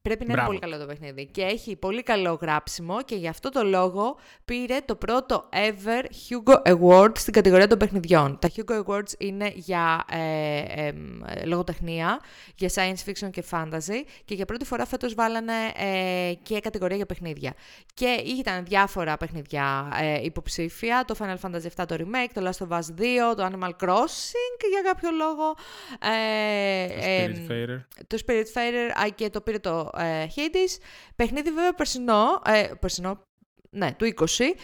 πρέπει 0.08 0.24
να 0.26 0.32
είναι 0.32 0.42
Μπράβο. 0.42 0.46
πολύ 0.48 0.58
καλό 0.58 0.78
το 0.78 0.86
παιχνίδι. 0.86 1.26
Και 1.26 1.42
έχει 1.42 1.76
πολύ 1.76 2.02
καλό 2.02 2.38
γράψιμο 2.42 3.02
και 3.02 3.14
γι' 3.14 3.28
αυτό 3.28 3.48
το 3.48 3.64
λόγο 3.64 4.16
πήρε 4.44 4.76
το 4.84 4.94
πρώτο 4.96 5.48
ever 5.52 6.04
Hugo 6.28 6.74
Award 6.76 7.18
στην 7.18 7.32
κατηγορία 7.32 7.66
των 7.66 7.78
παιχνιδιών. 7.78 8.38
Τα 8.38 8.50
Hugo 8.56 8.84
Awards 8.84 9.12
είναι 9.18 9.52
για 9.54 10.04
ε, 10.10 10.86
εμ, 10.86 11.22
ε, 11.26 11.44
λογοτεχνία, 11.44 12.20
για 12.56 12.70
science 12.74 13.08
fiction 13.10 13.30
και 13.30 13.44
fantasy 13.50 14.02
και 14.24 14.34
για 14.34 14.44
πρώτη 14.44 14.64
φορά 14.64 14.86
φέτος 14.86 15.14
βάλανε 15.14 15.52
ε, 15.76 16.32
και 16.42 16.60
κατηγορία 16.60 16.96
για 16.96 17.06
παιχνίδια. 17.06 17.54
Και 17.94 18.22
ήταν 18.38 18.64
διάφορα 18.64 19.16
παιχνιδιά 19.16 19.88
ε, 20.00 20.22
υποψήφια, 20.24 21.04
το 21.06 21.14
Final 21.18 21.36
Fantasy 21.48 21.82
VII 21.82 21.84
το 21.86 21.96
remake, 21.98 22.30
το 22.34 22.50
Last 22.50 22.66
of 22.68 22.76
Us 22.76 23.00
2, 23.32 23.36
το 23.36 23.44
Animal 23.52 23.86
Crossing 23.86 24.60
για 24.70 24.82
κάποιο 24.84 25.10
λόγο. 25.10 25.54
Ε, 26.00 26.86
Το 26.88 27.04
εμ, 27.04 27.32
Spiritfarer. 27.48 27.84
το 28.06 28.18
Spiritfarer 28.26 29.02
α, 29.04 29.08
και 29.14 29.30
το 29.30 29.40
πήρε 29.40 29.58
το 29.58 29.90
ε, 29.98 30.26
Hades. 30.36 30.80
Παιχνίδι 31.16 31.50
βέβαια 31.50 31.74
περσινό, 31.74 32.42
ε, 32.44 32.68
περσινό, 32.80 33.26
ναι, 33.70 33.92
του 33.92 34.04
20, 34.04 34.14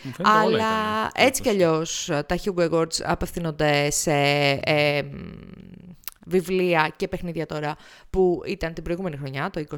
Μου 0.02 0.12
φαίνεται 0.12 0.22
όλα 0.22 0.40
αλλά 0.40 0.56
ήταν, 1.08 1.26
έτσι 1.26 1.42
κι 1.42 1.48
όπως- 1.48 1.62
αλλιώς 1.62 2.10
ε, 2.10 2.22
τα 2.22 2.38
Hugo 2.44 2.70
Awards 2.70 3.02
απευθύνονται 3.04 3.90
σε 3.90 4.12
ε, 4.64 5.02
μ, 5.02 5.16
βιβλία 6.26 6.92
και 6.96 7.08
παιχνίδια 7.08 7.46
τώρα 7.46 7.76
που 8.10 8.42
ήταν 8.46 8.74
την 8.74 8.82
προηγούμενη 8.84 9.16
χρονιά, 9.16 9.50
το 9.50 9.60
20. 9.70 9.76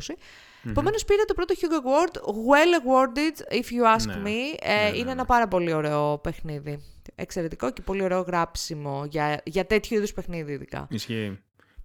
Μμμ. 0.62 0.70
Επομένως 0.70 1.04
πήρε 1.04 1.22
το 1.24 1.34
πρώτο 1.34 1.54
Hugo 1.60 1.82
Award, 1.86 2.14
well 2.24 2.80
awarded 2.82 3.54
if 3.54 3.64
you 3.72 3.96
ask 3.96 4.06
Ναι. 4.06 4.22
me. 4.24 4.56
Ε, 4.60 4.74
Ναι, 4.74 4.90
ναι, 4.90 4.96
είναι 4.96 5.04
ναι. 5.04 5.10
ένα 5.10 5.24
πάρα 5.24 5.48
πολύ 5.48 5.72
ωραίο 5.72 6.18
παιχνίδι. 6.18 6.80
Εξαιρετικό 7.14 7.70
και 7.72 7.82
πολύ 7.82 8.02
ωραίο 8.02 8.20
γράψιμο 8.20 9.04
για, 9.10 9.40
για 9.44 9.66
τέτοιου 9.66 9.96
είδους 9.96 10.12
παιχνίδι 10.12 10.52
ειδικά. 10.52 10.86
Ισχύει. 10.90 11.38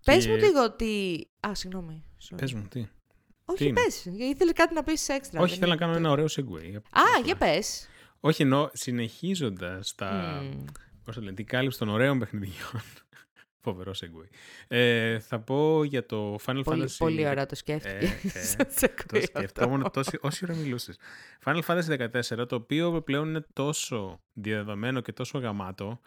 Πες 0.05 0.23
Και- 0.25 0.29
μου 0.31 0.35
λίγο 0.37 0.63
ότι... 0.63 1.27
Α, 1.39 1.55
συγγνώμη. 1.55 2.03
sorry. 2.29 2.37
Πες 2.37 2.53
μου, 2.53 2.67
τι; 2.69 2.87
Όχι, 3.45 3.65
είναι; 3.65 3.81
πες. 3.83 4.05
Ήθελες 4.05 4.53
κάτι 4.53 4.73
να 4.73 4.83
πεις 4.83 5.09
έξτρα. 5.09 5.41
Όχι, 5.41 5.57
δεν 5.57 5.59
θέλω 5.59 5.75
να 5.75 5.85
είναι 5.85 5.95
κάνω 5.95 6.09
αυτό. 6.09 6.31
ένα 6.37 6.45
ωραίο 6.45 6.75
segue. 6.75 6.81
Α, 6.99 7.21
για 7.25 7.35
πες. 7.35 7.87
Όχι, 8.19 8.41
εννοώ 8.41 8.69
συνεχίζοντας 8.73 9.95
τα. 9.95 10.39
Μμμ. 10.43 10.65
Πώς 11.03 11.15
το 11.15 11.21
λένε, 11.21 11.35
την 11.35 11.45
κάλυψη 11.45 11.77
των 11.79 11.89
ωραίων 11.89 12.19
παιχνιδιών. 12.19 12.81
Φοβερό 13.63 13.91
segue. 13.91 14.27
Ε, 14.67 15.19
θα 15.19 15.39
πω 15.39 15.83
για 15.83 16.05
το 16.05 16.35
Final 16.45 16.61
Πολύ, 16.63 16.83
Fantasy. 16.83 16.95
πολύ 16.97 17.27
ωραία 17.27 17.45
το 17.45 17.55
σκέφτηκε. 17.55 18.17
Ε, 18.23 18.39
ε, 18.39 18.43
Στο 18.45 18.65
segue 18.79 19.03
Το 19.07 19.17
αυτό. 19.17 19.39
σκεφτόμουν 19.39 19.91
τόση, 19.93 20.17
όση 20.21 20.45
ώρα 20.45 20.55
μιλούσες. 20.55 20.97
Final 21.45 21.61
Fantasy 21.67 22.09
14, 22.39 22.47
το 22.47 22.55
οποίο 22.55 23.01
πλέον 23.01 23.27
είναι 23.27 23.45
τόσο 23.53 24.21
διαδεδομένο 24.33 25.01
και 25.01 25.11
τόσο 25.13 25.39
γαμάτο, 25.39 25.99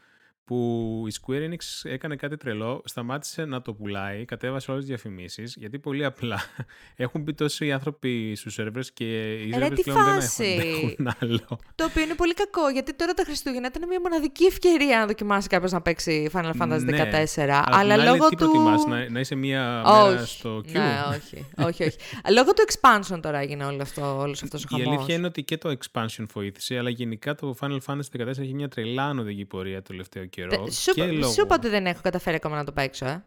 που 0.44 1.04
η 1.08 1.12
Square 1.20 1.50
Enix 1.50 1.90
έκανε 1.90 2.16
κάτι 2.16 2.36
τρελό, 2.36 2.82
σταμάτησε 2.84 3.44
να 3.44 3.62
το 3.62 3.74
πουλάει, 3.74 4.24
κατέβασε 4.24 4.70
όλες 4.70 4.84
τις 4.84 4.92
διαφημίσεις, 4.94 5.54
γιατί 5.58 5.78
πολύ 5.78 6.04
απλά 6.04 6.40
έχουν 6.96 7.22
μπει 7.22 7.34
τόσοι 7.34 7.72
άνθρωποι 7.72 8.34
στους 8.36 8.52
σερβέρες 8.54 8.92
και 8.92 9.32
οι 9.32 9.42
Ε, 9.42 9.44
Ρε, 9.44 9.50
σερβέρες 9.52 9.78
τι 9.78 9.82
πλέον 9.82 10.04
δεν 10.04 10.14
φάση. 10.14 10.44
έχουν, 10.44 10.94
δεν 10.98 11.06
έχουν 11.06 11.14
άλλο. 11.20 11.58
Το 11.74 11.84
οποίο 11.84 12.02
είναι 12.02 12.14
πολύ 12.14 12.34
κακό, 12.34 12.68
γιατί 12.68 12.94
τώρα 12.94 13.12
τα 13.14 13.22
Χριστούγεννα 13.24 13.66
ήταν 13.74 13.88
μια 13.88 14.00
μοναδική 14.00 14.44
ευκαιρία 14.44 14.98
να 14.98 15.06
δοκιμάσει 15.06 15.48
κάποιος 15.48 15.72
να 15.72 15.80
παίξει 15.82 16.30
Final 16.32 16.52
Fantasy 16.60 16.80
Ναι, 16.84 17.10
14. 17.34 17.40
Αλλά, 17.40 17.62
αλλά 17.68 17.94
απ' 17.94 18.00
την 18.00 18.00
άλλη, 18.00 18.04
λόγω 18.04 18.28
τι 18.28 18.36
του. 18.36 18.44
προτιμάς, 18.44 18.84
να, 18.86 19.08
να 19.10 19.20
είσαι 19.20 19.34
μία 19.34 19.60
μέρα 19.84 20.04
όχι. 20.04 20.26
στο 20.28 20.56
queue; 20.58 20.70
Ναι, 20.72 20.94
όχι. 21.16 21.46
όχι, 21.66 21.82
όχι. 21.84 21.96
λόγω 22.34 22.52
του 22.52 22.64
expansion 22.68 23.18
τώρα 23.22 23.38
έγινε 23.38 23.64
όλο 23.64 23.82
αυτό, 23.82 24.18
όλος 24.18 24.42
αυτός 24.42 24.64
ο 24.64 24.66
Η 24.70 24.80
χαμός. 24.80 24.96
αλήθεια 24.96 25.14
είναι 25.14 25.26
ότι 25.26 25.42
και 25.42 25.58
το 25.58 25.76
expansion 25.78 26.24
βοήθησε, 26.32 26.78
αλλά 26.78 26.90
γενικά 26.90 27.34
το 27.34 27.54
Final 27.60 27.78
Fantasy 27.86 28.20
14 28.20 28.26
έχει 28.26 28.54
μια 28.54 28.68
τρελά 28.68 29.04
ανωδική 29.04 29.44
πορεία 29.44 29.82
το 29.82 29.88
τελευταίο 29.88 30.24
καιρό. 30.34 30.48
Τε- 30.64 30.72
Σου, 30.72 30.92
και 30.92 31.02
είπα- 31.02 31.12
λόγω... 31.12 31.32
σου 31.32 31.40
είπα 31.40 31.54
ότι 31.54 31.68
δεν 31.68 31.86
έχω 31.86 32.00
καταφέρει 32.02 32.36
ακόμα 32.36 32.56
να 32.56 32.64
το 32.64 32.72
παίξω, 32.72 33.06
ε. 33.06 33.24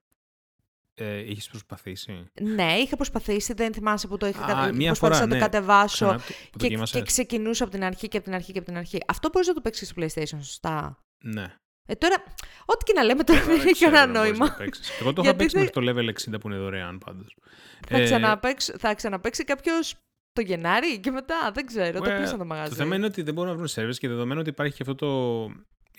Ε, 0.99 1.17
έχεις 1.17 1.47
προσπαθήσει; 1.49 2.29
Ναι, 2.41 2.73
είχα 2.73 2.95
προσπαθήσει, 2.95 3.53
δεν 3.53 3.73
θυμάσαι 3.73 4.07
που 4.07 4.17
το 4.17 4.25
είχα 4.27 4.43
Α, 4.43 4.47
κατα... 4.47 4.73
μία 4.73 4.87
προσπάθησα 4.87 4.97
φορά, 4.97 5.19
να 5.19 5.27
το 5.27 5.33
ναι. 5.35 5.39
κατεβάσω 5.39 6.05
Ξανά 6.05 6.11
το- 6.17 6.23
που 6.23 6.33
και, 6.33 6.47
και 6.51 6.57
δοκίμασες. 6.67 7.01
ξεκινούσα 7.03 7.63
από 7.63 7.73
την 7.73 7.83
αρχή 7.83 8.07
και 8.07 8.17
από 8.17 8.25
την 8.25 8.35
αρχή 8.35 8.51
και 8.51 8.57
από 8.57 8.67
την 8.67 8.77
αρχή. 8.77 8.97
Αυτό 9.07 9.29
μπορείς 9.33 9.47
να 9.47 9.53
το 9.53 9.61
παίξεις 9.61 9.87
στο 9.89 10.01
PlayStation, 10.01 10.37
σωστά; 10.43 10.97
Ναι. 11.23 11.53
Ε, 11.89 11.95
τώρα, 11.95 12.15
ό,τι 12.65 12.83
και 12.83 12.93
να 12.93 13.03
λέμε 13.03 13.23
τώρα 13.23 13.41
δεν 13.43 13.59
έχει 13.59 13.71
ξέρω 13.71 13.91
κανένα 13.91 14.01
αν 14.19 14.25
μπορείς 14.25 14.37
νόημα. 14.39 14.45
να 14.51 14.57
παίξεις. 14.65 14.89
Εγώ 14.99 15.13
το 15.13 15.21
είχα 15.21 15.31
Γιατί 15.31 15.37
παίξει 15.37 15.55
δεν- 15.57 15.69
μέχρι 15.75 15.95
το 15.95 16.11
level 16.31 16.33
60 16.35 16.39
που 16.39 16.47
είναι 16.49 16.57
δωρεάν 16.57 16.97
πάντως. 16.97 17.37
Θα, 17.87 17.97
Ε, 17.97 18.03
ξαναπαίξ, 18.03 18.71
θα 18.77 18.95
ξαναπαίξει 18.95 19.43
κάποιος 19.43 19.95
το 20.33 20.41
Γενάρη 20.41 20.99
και 20.99 21.11
μετά, 21.11 21.51
δεν 21.53 21.65
ξέρω, 21.65 21.99
το 21.99 22.05
Well, 22.11 22.15
κλείσαν 22.17 22.37
το 22.37 22.45
μαγαζί. 22.45 22.69
Το 22.69 22.75
θέμα 22.75 22.95
είναι 22.95 23.05
ότι 23.05 23.21
δεν 23.21 23.33
μπορούν 23.33 23.49
να 23.51 23.57
βρουν 23.57 23.69
servers 23.75 23.97
και 23.97 24.07
δεδομένου 24.07 24.39
ότι 24.39 24.49
υπάρχει 24.49 24.75
και 24.75 24.83
αυτό 24.89 24.95
το 24.95 25.07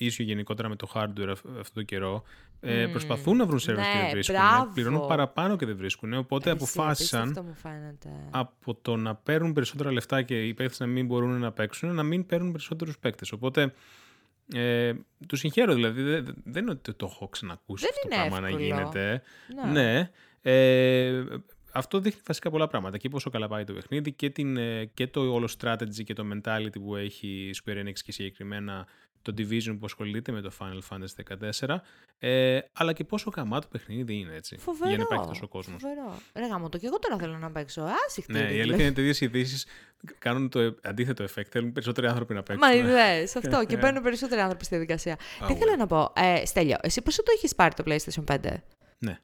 issue 0.00 0.24
γενικότερα 0.24 0.68
με 0.68 0.76
το 0.76 0.90
hardware 0.94 1.28
αυ- 1.30 1.46
αυτό 1.58 1.74
το 1.74 1.82
καιρό. 1.82 2.22
Ε, 2.60 2.84
Μμμ. 2.84 2.90
προσπαθούν 2.90 3.36
να 3.36 3.46
βρουν 3.46 3.58
servers 3.58 3.64
και 3.64 3.72
Ναι, 3.72 4.00
δεν 4.02 4.10
βρίσκουν. 4.10 4.36
μπράβο. 4.36 4.70
Πληρώνουν 4.74 5.06
παραπάνω 5.06 5.56
και 5.56 5.66
δεν 5.66 5.76
βρίσκουν. 5.76 6.12
Οπότε 6.14 6.50
Ρε, 6.50 6.56
εσύ, 6.56 6.64
αποφάσισαν 6.64 7.20
απίστευτο 7.20 7.48
μου 7.48 7.54
φαίνεται. 7.54 8.08
από 8.30 8.74
το 8.82 8.96
να 8.96 9.14
παίρνουν 9.14 9.52
περισσότερα 9.52 9.92
λεφτά 9.92 10.22
και 10.22 10.46
οι 10.46 10.54
παίκτες 10.54 10.78
να 10.80 10.86
μην 10.86 11.06
μπορούν 11.06 11.38
να 11.38 11.52
παίξουν, 11.52 11.94
να 11.94 12.02
μην 12.02 12.26
παίρνουν 12.26 12.50
περισσότερους 12.52 12.98
παίκτες. 12.98 13.32
Οπότε 13.32 13.72
ε, 14.54 14.92
του 15.26 15.36
συγχαίρω 15.36 15.74
δηλαδή. 15.74 16.02
Δεν, 16.02 16.34
δεν 16.44 16.62
είναι 16.62 16.70
ότι 16.70 16.92
το 16.94 17.06
έχω 17.10 17.28
ξανακούσει 17.28 17.84
Δεν 17.84 17.92
αυτό 17.94 18.08
το 18.08 18.14
είναι 18.14 18.28
πράγμα 18.28 18.40
να 18.40 18.46
εύκολο. 18.48 18.66
γίνεται. 18.66 19.22
Ναι. 19.72 19.80
Ναι. 19.82 20.10
Ε, 20.42 21.24
αυτό 21.72 21.98
δείχνει 22.00 22.20
βασικά 22.26 22.50
πολλά 22.50 22.66
πράγματα. 22.66 22.96
Και 22.96 23.08
πόσο 23.08 23.30
καλά 23.30 23.48
πάει 23.48 23.64
το 23.64 23.72
παιχνίδι 23.72 24.12
και, 24.12 24.30
την, 24.30 24.56
ε, 24.56 24.84
και 24.84 25.06
το 25.06 25.20
όλο 25.32 25.48
strategy 25.60 26.04
και 26.04 26.12
το 26.14 26.24
mentality 26.34 26.80
που 26.80 26.96
έχει 26.96 27.26
η 27.28 27.54
Square 27.64 27.76
Enix 27.86 27.92
και 28.04 28.12
συγκεκριμένα 28.12 28.86
το 29.32 29.34
Division 29.38 29.76
που 29.78 29.84
ασχολείται 29.84 30.32
με 30.32 30.40
το 30.40 30.50
Final 30.58 30.80
Fantasy 30.88 31.38
14. 31.66 31.76
Ε, 32.18 32.58
αλλά 32.72 32.92
και 32.92 33.04
πόσο 33.04 33.30
γαμάτο 33.36 33.68
παιχνίδι 33.70 34.14
είναι 34.18 34.34
έτσι. 34.34 34.56
Φοβερό. 34.56 34.88
Για 34.88 34.98
να 34.98 35.04
υπάρχει 35.04 35.26
τόσο 35.26 35.48
κόσμος. 35.48 35.82
Φοβερό. 35.82 36.18
Ρε 36.34 36.46
γάμο 36.46 36.68
το 36.68 36.78
και 36.78 36.86
εγώ 36.86 36.98
τώρα 36.98 37.16
θέλω 37.18 37.38
να 37.38 37.50
παίξω. 37.50 37.82
Άσυχτη. 38.06 38.32
Ναι, 38.32 38.38
η 38.38 38.60
αλήθεια 38.60 38.74
είναι 38.74 38.84
ότι 38.84 38.92
τέτοιες 38.94 39.20
ειδήσεις 39.20 39.66
κάνουν 40.18 40.48
το 40.48 40.74
αντίθετο 40.82 41.24
effect. 41.24 41.46
Θέλουν 41.50 41.72
περισσότεροι 41.72 42.06
άνθρωποι 42.06 42.34
να 42.34 42.42
παίξουν. 42.42 42.68
Μα 42.68 42.74
ιδέες, 42.74 43.36
αυτό. 43.40 43.64
και 43.66 43.76
μπαίνουν 43.76 44.02
περισσότεροι 44.02 44.40
άνθρωποι 44.40 44.64
στη 44.64 44.74
διαδικασία. 44.74 45.16
Ah, 45.16 45.46
Τι 45.46 45.54
θέλω 45.54 45.72
well. 45.74 45.78
να 45.78 45.86
πω. 45.86 46.12
Ε, 46.16 46.46
Στέλιο, 46.46 46.76
εσύ 46.80 47.02
πόσο 47.02 47.22
το 47.22 47.32
είχε 47.36 47.48
πάρει 47.56 47.74
το 47.74 47.82
PlayStation 47.86 48.24
5. 48.36 48.54
Ναι. 48.98 49.18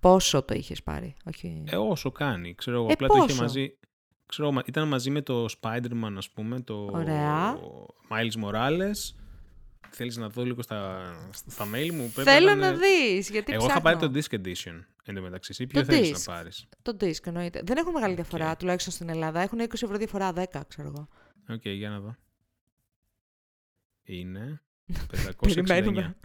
Πόσο 0.00 0.42
το 0.42 0.54
είχες 0.54 0.82
πάρει. 0.82 1.14
Όχι; 1.24 1.64
Ε, 1.70 1.76
όσο 1.76 2.10
κάνει. 2.10 2.54
Ξέρω 2.54 2.76
εγώ, 2.76 2.86
Ε, 2.88 2.92
απλά 2.92 3.06
το 3.08 3.14
είχε 3.16 3.26
πόσο; 3.26 3.42
μαζί. 3.42 3.78
Ξέρω, 4.26 4.48
εγώ, 4.48 4.62
ήταν 4.66 4.88
μαζί 4.88 5.10
με 5.10 5.22
το 5.22 5.46
Spider-Man, 5.60 6.12
ας 6.16 6.30
πούμε, 6.30 6.60
το 6.60 6.88
Ωραία. 6.92 7.58
Miles 8.10 8.44
Morales. 8.44 9.14
Θέλεις 9.96 10.16
να 10.16 10.28
δω 10.28 10.44
λίγο 10.44 10.62
στα, 10.62 11.12
στα 11.46 11.64
mail 11.74 11.90
μου. 11.90 12.10
Πρέπει 12.14 12.30
Θέλω 12.30 12.50
είναι- 12.50 12.60
να 12.70 12.72
δεις, 12.76 13.30
γιατί 13.30 13.52
Εγώ 13.52 13.66
ψάχνω. 13.66 13.90
είχα 13.90 13.98
πάρει 13.98 14.12
το 14.12 14.20
Disc 14.20 14.34
Edition 14.40 14.84
εν 15.04 15.14
τω 15.14 15.20
μεταξύ. 15.22 15.50
Εσύ 15.52 15.66
ποιο 15.66 15.80
Το 15.80 15.92
θέλεις 15.92 16.08
disc. 16.10 16.12
να 16.26 16.34
πάρεις; 16.34 16.68
Το 16.82 16.96
disc 17.00 17.26
εννοείται. 17.26 17.60
Δεν 17.64 17.76
έχουν 17.76 17.92
μεγάλη 17.92 18.14
διαφορά, 18.14 18.50
Οκ. 18.50 18.56
τουλάχιστον 18.56 18.92
στην 18.92 19.08
Ελλάδα. 19.08 19.40
Έχουν 19.40 19.60
20 19.60 19.82
ευρώ 19.82 19.96
διαφορά, 19.96 20.32
10, 20.32 20.60
ξέρω 20.68 20.88
εγώ. 20.88 21.08
Οκ, 21.48 21.66
για 21.68 21.88
να 21.90 22.00
δω. 22.00 22.16
Είναι 24.02 24.62
569. 25.10 25.64
Περιμένουμε. 25.66 26.16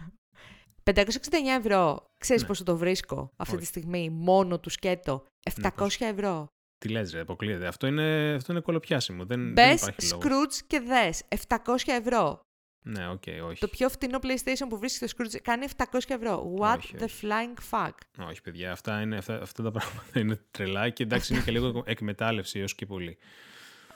569 0.83 1.55
ευρώ. 1.57 2.13
Ξέρεις 2.17 2.41
Ναι. 2.41 2.47
πόσο 2.47 2.63
το 2.63 2.77
βρίσκω 2.77 3.31
αυτή 3.35 3.53
τη 3.55 3.59
Όχι. 3.61 3.67
στιγμή, 3.69 4.09
μόνο 4.09 4.59
του 4.59 4.69
σκέτο; 4.69 5.23
Ναι, 5.57 5.67
700 5.69 5.71
πώς. 5.75 5.97
ευρώ. 5.99 6.47
Τι 6.77 6.89
λες 6.89 7.11
ρε, 7.13 7.19
αποκλείεται. 7.19 7.67
Αυτό 7.67 7.87
είναι, 7.87 8.33
αυτό 8.33 8.51
είναι 8.51 8.61
κωλοπιάσιμο. 8.61 9.25
Δεν, 9.25 9.43
δεν 9.43 9.53
Μπες 9.53 9.81
υπάρχει 9.81 10.07
λόγος. 10.09 10.25
Skroutz 10.25 10.63
και 10.67 10.79
δες. 10.79 11.23
700 11.47 11.91
ευρώ. 11.91 12.41
Ναι, 12.83 13.07
OK, 13.07 13.21
okay, 13.25 13.47
όχι. 13.49 13.59
Το 13.59 13.67
πιο 13.67 13.89
φτηνό 13.89 14.19
PlayStation 14.21 14.65
που 14.69 14.77
βρίσκει 14.77 15.07
στο 15.07 15.17
Skroutz 15.17 15.37
κάνει 15.41 15.65
700 15.77 15.99
ευρώ. 16.07 16.55
What 16.59 16.77
Όχι, 16.77 16.95
the 16.99 17.03
όχι. 17.03 17.27
flying 17.27 17.57
fuck; 17.71 18.25
Όχι, 18.27 18.41
παιδιά, 18.41 18.71
αυτά, 18.71 19.01
είναι, 19.01 19.17
αυτά, 19.17 19.41
αυτά 19.41 19.63
τα 19.63 19.71
πράγματα 19.71 20.19
είναι 20.19 20.39
τρελά 20.51 20.89
και 20.89 21.03
εντάξει 21.03 21.33
είναι 21.33 21.43
και 21.43 21.51
λίγο 21.51 21.83
εκμετάλλευση 21.85 22.59
έως 22.59 22.75
και 22.75 22.85
πολύ. 22.85 23.17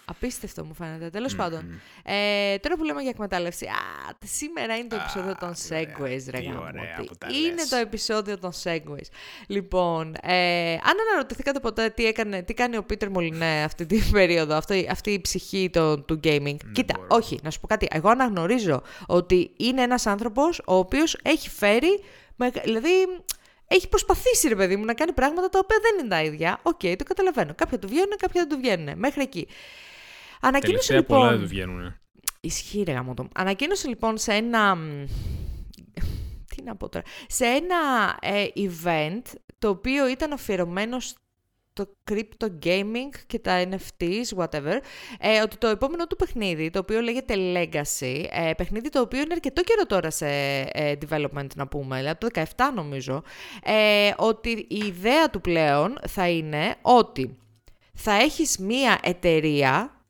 Απίστευτο 0.06 0.66
μου 0.66 0.74
φαίνεται. 0.74 1.10
Τέλος 1.10 1.36
πάντων. 1.36 1.82
Ε, 2.04 2.58
τώρα 2.58 2.76
που 2.78 2.84
λέμε 2.84 3.02
για 3.02 3.10
εκμετάλλευση. 3.10 3.66
Α, 3.66 4.16
σήμερα 4.26 4.76
είναι 4.78 4.88
το 4.88 4.96
επεισόδιο 4.96 5.36
των 5.39 5.54
segues, 5.54 6.24
ρε 6.30 6.38
τι 6.39 6.44
γάμο, 6.44 6.60
ωραία 6.60 6.94
τι. 6.98 7.04
που 7.06 7.16
τα 7.18 7.28
Είναι 7.32 7.54
λες. 7.54 7.70
το 7.70 7.76
επεισόδιο 7.76 8.38
των 8.39 8.52
segues. 8.63 9.08
Λοιπόν, 9.48 10.16
ε, 10.22 10.72
αν 10.74 10.96
αναρωτηθήκατε 11.10 11.60
ποτέ 11.60 11.89
τι, 11.89 12.06
έκανε, 12.06 12.42
τι 12.42 12.54
κάνει 12.54 12.78
ο 12.78 12.84
Πίτερ 12.84 13.10
Μολυνέ 13.10 13.63
αυτή 13.63 13.86
την 13.86 14.12
περίοδο, 14.18 14.56
αυτή, 14.56 14.88
αυτή 14.92 15.12
η 15.12 15.22
ψυχή 15.22 15.70
το, 15.74 16.00
του 16.02 16.20
gaming. 16.24 16.56
Κοίτα, 16.74 16.94
μπορώ. 16.98 17.08
όχι, 17.10 17.39
να 17.44 17.50
σου 17.50 17.60
πω 17.60 17.68
κάτι. 17.68 17.88
Εγώ 17.92 18.10
αναγνωρίζω 18.10 18.82
ότι 19.08 19.52
είναι 19.58 19.82
ένας 19.82 20.06
άνθρωπος 20.06 20.62
ο 20.66 20.76
οποίος 20.76 21.18
έχει 21.24 21.50
φέρει, 21.50 22.04
μεγα- 22.36 22.62
δηλαδή 22.63 22.89
έχει 23.68 23.89
προσπαθήσει 23.89 24.48
ρε 24.48 24.56
παιδί 24.56 24.76
μου 24.76 24.86
να 24.86 24.94
κάνει 24.94 25.12
πράγματα 25.13 25.50
τα 25.50 25.60
οποία 25.63 25.78
δεν 25.82 26.00
είναι 26.00 26.10
τα 26.16 26.24
ίδια. 26.24 26.60
Οκ, 26.63 26.80
το 26.98 27.04
καταλαβαίνω. 27.04 27.54
Κάποια 27.56 27.80
του 27.80 27.88
βγαίνουν, 27.88 28.13
κάποια 28.18 28.46
δεν 28.46 28.50
του 28.50 28.58
βγαίνουν. 28.58 28.94
Μέχρι 29.00 29.22
εκεί. 29.22 29.48
Ανακοίνωσε 30.44 30.88
Τελευταία 30.88 30.98
λοιπόν. 30.98 31.18
πολλά 31.18 31.32
δεν 31.32 31.40
του 31.40 31.48
βγαίνουν. 31.48 31.96
Ισχύει 32.42 32.84
ρε 32.84 32.92
γάμο 32.92 33.14
το. 33.14 33.28
Ανακοίνωσε 33.36 33.88
λοιπόν 33.88 34.18
σε 34.18 34.34
ένα... 34.34 34.76
μ, 34.76 35.06
Τι 36.56 36.64
να 36.64 36.76
πω 36.76 36.90
τώρα. 36.90 37.06
Σε 37.28 37.46
ένα 37.46 37.78
ε, 38.22 38.46
event 38.56 39.22
το 39.60 39.70
οποίο 39.70 40.08
ήταν 40.08 40.34
αφιερωμένο 40.34 40.98
στο 41.00 41.88
crypto 42.12 42.48
gaming 42.66 43.10
και 43.28 43.40
τα 43.40 43.64
NFTs, 43.70 44.38
whatever, 44.38 44.78
ε, 45.20 45.42
ότι 45.42 45.58
το 45.58 45.68
επόμενο 45.68 46.08
του 46.08 46.16
παιχνίδι, 46.16 46.70
το 46.70 46.80
οποίο 46.80 47.02
λέγεται 47.02 47.34
Legacy, 47.38 48.26
ε, 48.32 48.52
παιχνίδι 48.58 48.90
το 48.90 49.00
οποίο 49.00 49.20
είναι 49.20 49.34
αρκετό 49.34 49.62
καιρό 49.62 49.86
τώρα 49.86 50.12
σε 50.12 50.28
ε, 50.72 50.94
development 51.10 51.48
να 51.56 51.68
πούμε, 51.68 51.98
δηλαδή 51.98 52.18
από 52.22 52.32
το 52.32 52.42
17 52.58 52.72
νομίζω, 52.76 53.24
ε, 53.64 54.12
ότι 54.18 54.50
η 54.70 54.78
ιδέα 54.86 55.30
του 55.30 55.42
πλέον 55.42 56.00
θα 56.08 56.30
είναι 56.30 56.76
ότι 56.82 57.38
θα 57.94 58.14
έχεις 58.14 58.58
μία 58.58 59.00
εταιρεία 59.04 60.03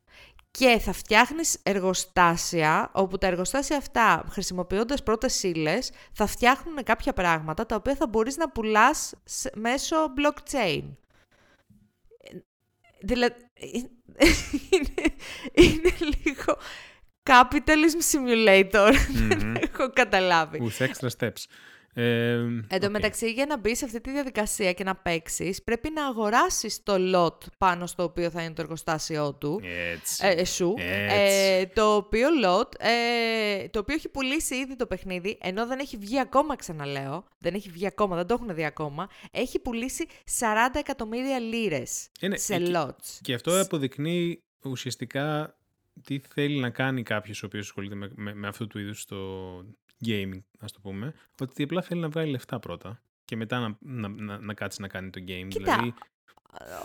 και 0.57 0.79
θα 0.79 0.93
φτιάχνεις 0.93 1.59
εργοστάσια, 1.63 2.89
όπου 2.93 3.17
τα 3.17 3.27
εργοστάσια 3.27 3.77
αυτά, 3.77 4.25
χρησιμοποιώντας 4.29 5.03
πρώτες 5.03 5.43
ύλες, 5.43 5.77
θα 6.11 6.25
φτιάχνουν 6.27 6.83
κάποια 6.83 7.13
πράγματα, 7.13 7.65
τα 7.65 7.75
οποία 7.75 7.95
θα 7.95 8.07
μπορείς 8.07 8.37
να 8.37 8.49
πουλάς 8.49 9.13
σε- 9.23 9.51
μέσω 9.55 9.95
blockchain. 10.17 10.83
Δηλαδή, 13.01 13.35
είναι, 14.69 15.13
είναι 15.53 15.91
λίγο 15.99 16.57
capitalism 17.23 18.11
simulator, 18.11 18.93
δεν 19.27 19.55
έχω 19.55 19.89
καταλάβει. 19.89 20.59
With 20.79 20.83
extra 20.87 21.07
steps. 21.19 21.43
Ε, 21.95 22.33
Εν 22.33 22.67
τω 22.79 22.85
οκ. 22.85 22.89
μεταξύ, 22.91 23.31
για 23.31 23.45
να 23.45 23.57
μπεις 23.57 23.77
σε 23.77 23.85
αυτή 23.85 24.01
τη 24.01 24.11
διαδικασία 24.11 24.73
και 24.73 24.83
να 24.83 24.95
παίξεις, 24.95 25.63
πρέπει 25.63 25.89
να 25.89 26.05
αγοράσεις 26.05 26.83
το 26.83 26.95
lot 27.15 27.37
πάνω 27.57 27.85
στο 27.87 28.03
οποίο 28.03 28.29
θα 28.29 28.41
είναι 28.43 28.53
το 28.53 28.61
εργοστάσιό 28.61 29.33
του. 29.33 29.61
Έτσι. 29.91 30.25
Ε, 30.27 30.31
ε, 30.31 30.45
σου, 30.45 30.73
Έτσι. 30.77 31.15
ε, 31.15 31.65
το 31.65 31.95
οποίο 31.95 32.27
lot, 32.45 32.69
ε, 32.79 33.67
το 33.69 33.79
οποίο 33.79 33.95
έχει 33.95 34.09
πουλήσει 34.09 34.55
ήδη 34.55 34.75
το 34.75 34.85
παιχνίδι, 34.85 35.37
ενώ 35.41 35.67
δεν 35.67 35.79
έχει 35.79 35.97
βγει 35.97 36.19
ακόμα, 36.19 36.55
ξαναλέω, 36.55 37.23
δεν 37.39 37.53
έχει 37.53 37.69
βγει 37.69 37.85
ακόμα, 37.85 38.15
δεν 38.15 38.27
το 38.27 38.33
έχουν 38.33 38.55
δει 38.55 38.65
ακόμα, 38.65 39.09
έχει 39.31 39.59
πουλήσει 39.59 40.05
40 40.39 40.79
εκατομμύρια 40.79 41.39
λίρες 41.39 42.07
Είναι- 42.21 42.37
σε 42.37 42.55
ε, 42.55 42.59
και- 42.59 42.71
lots. 42.75 43.19
Και 43.21 43.33
αυτό 43.33 43.61
αποδεικνύει 43.61 44.39
ουσιαστικά 44.63 45.55
τι 46.05 46.19
θέλει 46.33 46.59
να 46.59 46.69
κάνει 46.69 47.03
κάποιος 47.03 47.43
ο 47.43 47.45
οποίος 47.45 47.65
ασχολείται 47.65 47.95
με, 47.95 48.11
με, 48.15 48.33
με 48.33 48.47
αυτού 48.47 48.67
του 48.67 48.79
είδους 48.79 49.05
το 49.05 49.17
gaming, 50.05 50.43
ας 50.59 50.71
το 50.71 50.79
πούμε, 50.81 51.13
ότι 51.41 51.63
απλά 51.63 51.81
θέλει 51.81 52.01
να 52.01 52.09
βγάλει 52.09 52.31
λεφτά 52.31 52.59
πρώτα 52.59 53.01
και 53.25 53.35
μετά 53.35 53.59
να, 53.59 53.77
να, 53.79 54.07
να, 54.07 54.39
να 54.39 54.53
κάτσει 54.53 54.81
να 54.81 54.87
κάνει 54.87 55.09
το 55.09 55.21
game. 55.27 55.47
Κοίτα, 55.47 55.75
δηλαδή, 55.75 55.93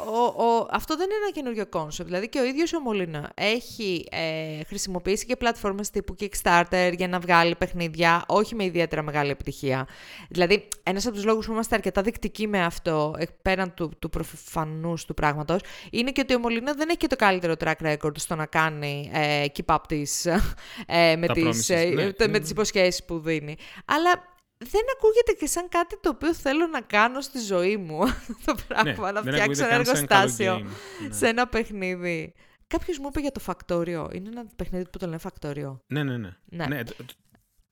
ο, 0.07 0.45
ο, 0.45 0.69
αυτό 0.71 0.97
δεν 0.97 1.05
είναι 1.07 1.15
ένα 1.23 1.31
καινούριο 1.33 1.67
concept. 1.67 2.09
Δηλαδή 2.09 2.29
και 2.29 2.39
ο 2.41 2.45
ίδιος 2.45 2.73
ο 2.73 2.81
Μολυνέ 2.81 3.31
έχει 3.35 4.07
ε, 4.11 4.65
χρησιμοποιήσει 4.65 5.27
και 5.27 5.37
πλατφόρμες 5.37 5.91
τύπου 5.91 6.15
Kickstarter 6.21 6.93
για 6.97 7.09
να 7.09 7.19
βγάλει 7.19 7.55
παιχνίδια, 7.55 8.25
όχι 8.27 8.55
με 8.55 8.65
ιδιαίτερα 8.65 9.03
μεγάλη 9.03 9.31
επιτυχία. 9.31 9.87
Δηλαδή, 10.29 10.69
ένας 10.83 11.07
από 11.07 11.15
τους 11.15 11.25
λόγους 11.25 11.47
που 11.47 11.53
είμαστε 11.53 11.75
αρκετά 11.75 12.03
δεικτικοί 12.03 12.47
με 12.47 12.65
αυτό, 12.65 13.15
εκ- 13.19 13.31
πέραν 13.43 13.75
του, 13.75 13.91
του 13.99 14.09
προφανούς 14.09 15.05
του 15.05 15.15
πράγματος, 15.15 15.61
είναι 15.91 16.11
και 16.11 16.21
ότι 16.21 16.35
ο 16.35 16.39
Μολυνέ 16.39 16.73
δεν 16.73 16.89
έχει 16.89 16.99
και 16.99 17.07
το 17.07 17.17
καλύτερο 17.17 17.55
track 17.65 17.93
record 17.93 18.19
στο 18.19 18.35
να 18.35 18.47
κάνει 18.47 19.11
ε, 19.13 19.45
keep 19.57 19.75
up 19.75 19.79
τις, 19.89 20.27
ε, 20.27 21.17
με, 21.17 21.27
Τα 21.27 21.33
τις, 21.33 21.71
promises, 21.71 21.75
ε, 21.75 21.85
ναι, 21.85 22.03
τε- 22.05 22.19
ναι, 22.21 22.27
με 22.27 22.33
ναι. 22.33 22.39
τις 22.39 22.51
υποσχέσεις 22.51 23.05
που 23.05 23.19
δίνει. 23.19 23.57
Αλλά 23.85 24.37
δεν 24.59 24.81
ακούγεται 24.97 25.33
και 25.39 25.47
σαν 25.47 25.69
κάτι 25.69 26.01
το 26.01 26.09
οποίο 26.09 26.35
θέλω 26.35 26.67
να 26.67 26.81
κάνω 26.81 27.21
στη 27.21 27.39
ζωή 27.39 27.77
μου 27.77 28.03
αυτό 28.03 28.35
το 28.45 28.55
πράγμα, 28.69 29.13
να 29.13 29.21
δεν 29.23 29.33
φτιάξω 29.33 29.65
ακούγεται 29.65 29.75
ένα 29.75 29.85
καν 29.85 29.97
σαν 29.97 30.07
καλό 30.07 30.21
εργοστάσιο 30.23 30.55
game. 30.59 31.07
Ναι. 31.09 31.15
σε 31.15 31.27
ένα 31.29 31.47
παιχνίδι. 31.49 32.35
Κάποιος 32.67 32.99
μου 32.99 33.07
είπε 33.09 33.21
για 33.21 33.31
το 33.33 33.41
Φακτόριο. 33.41 34.11
Είναι 34.13 34.29
ένα 34.29 34.47
παιχνίδι 34.57 34.89
που 34.91 34.99
το 34.99 35.07
λένε 35.07 35.19
Φακτόριο. 35.19 35.83
Ναι, 35.87 36.03
ναι, 36.03 36.17
ναι. 36.17 36.67
Ναι. 36.67 36.85
το, 36.85 36.95
το, 36.97 37.05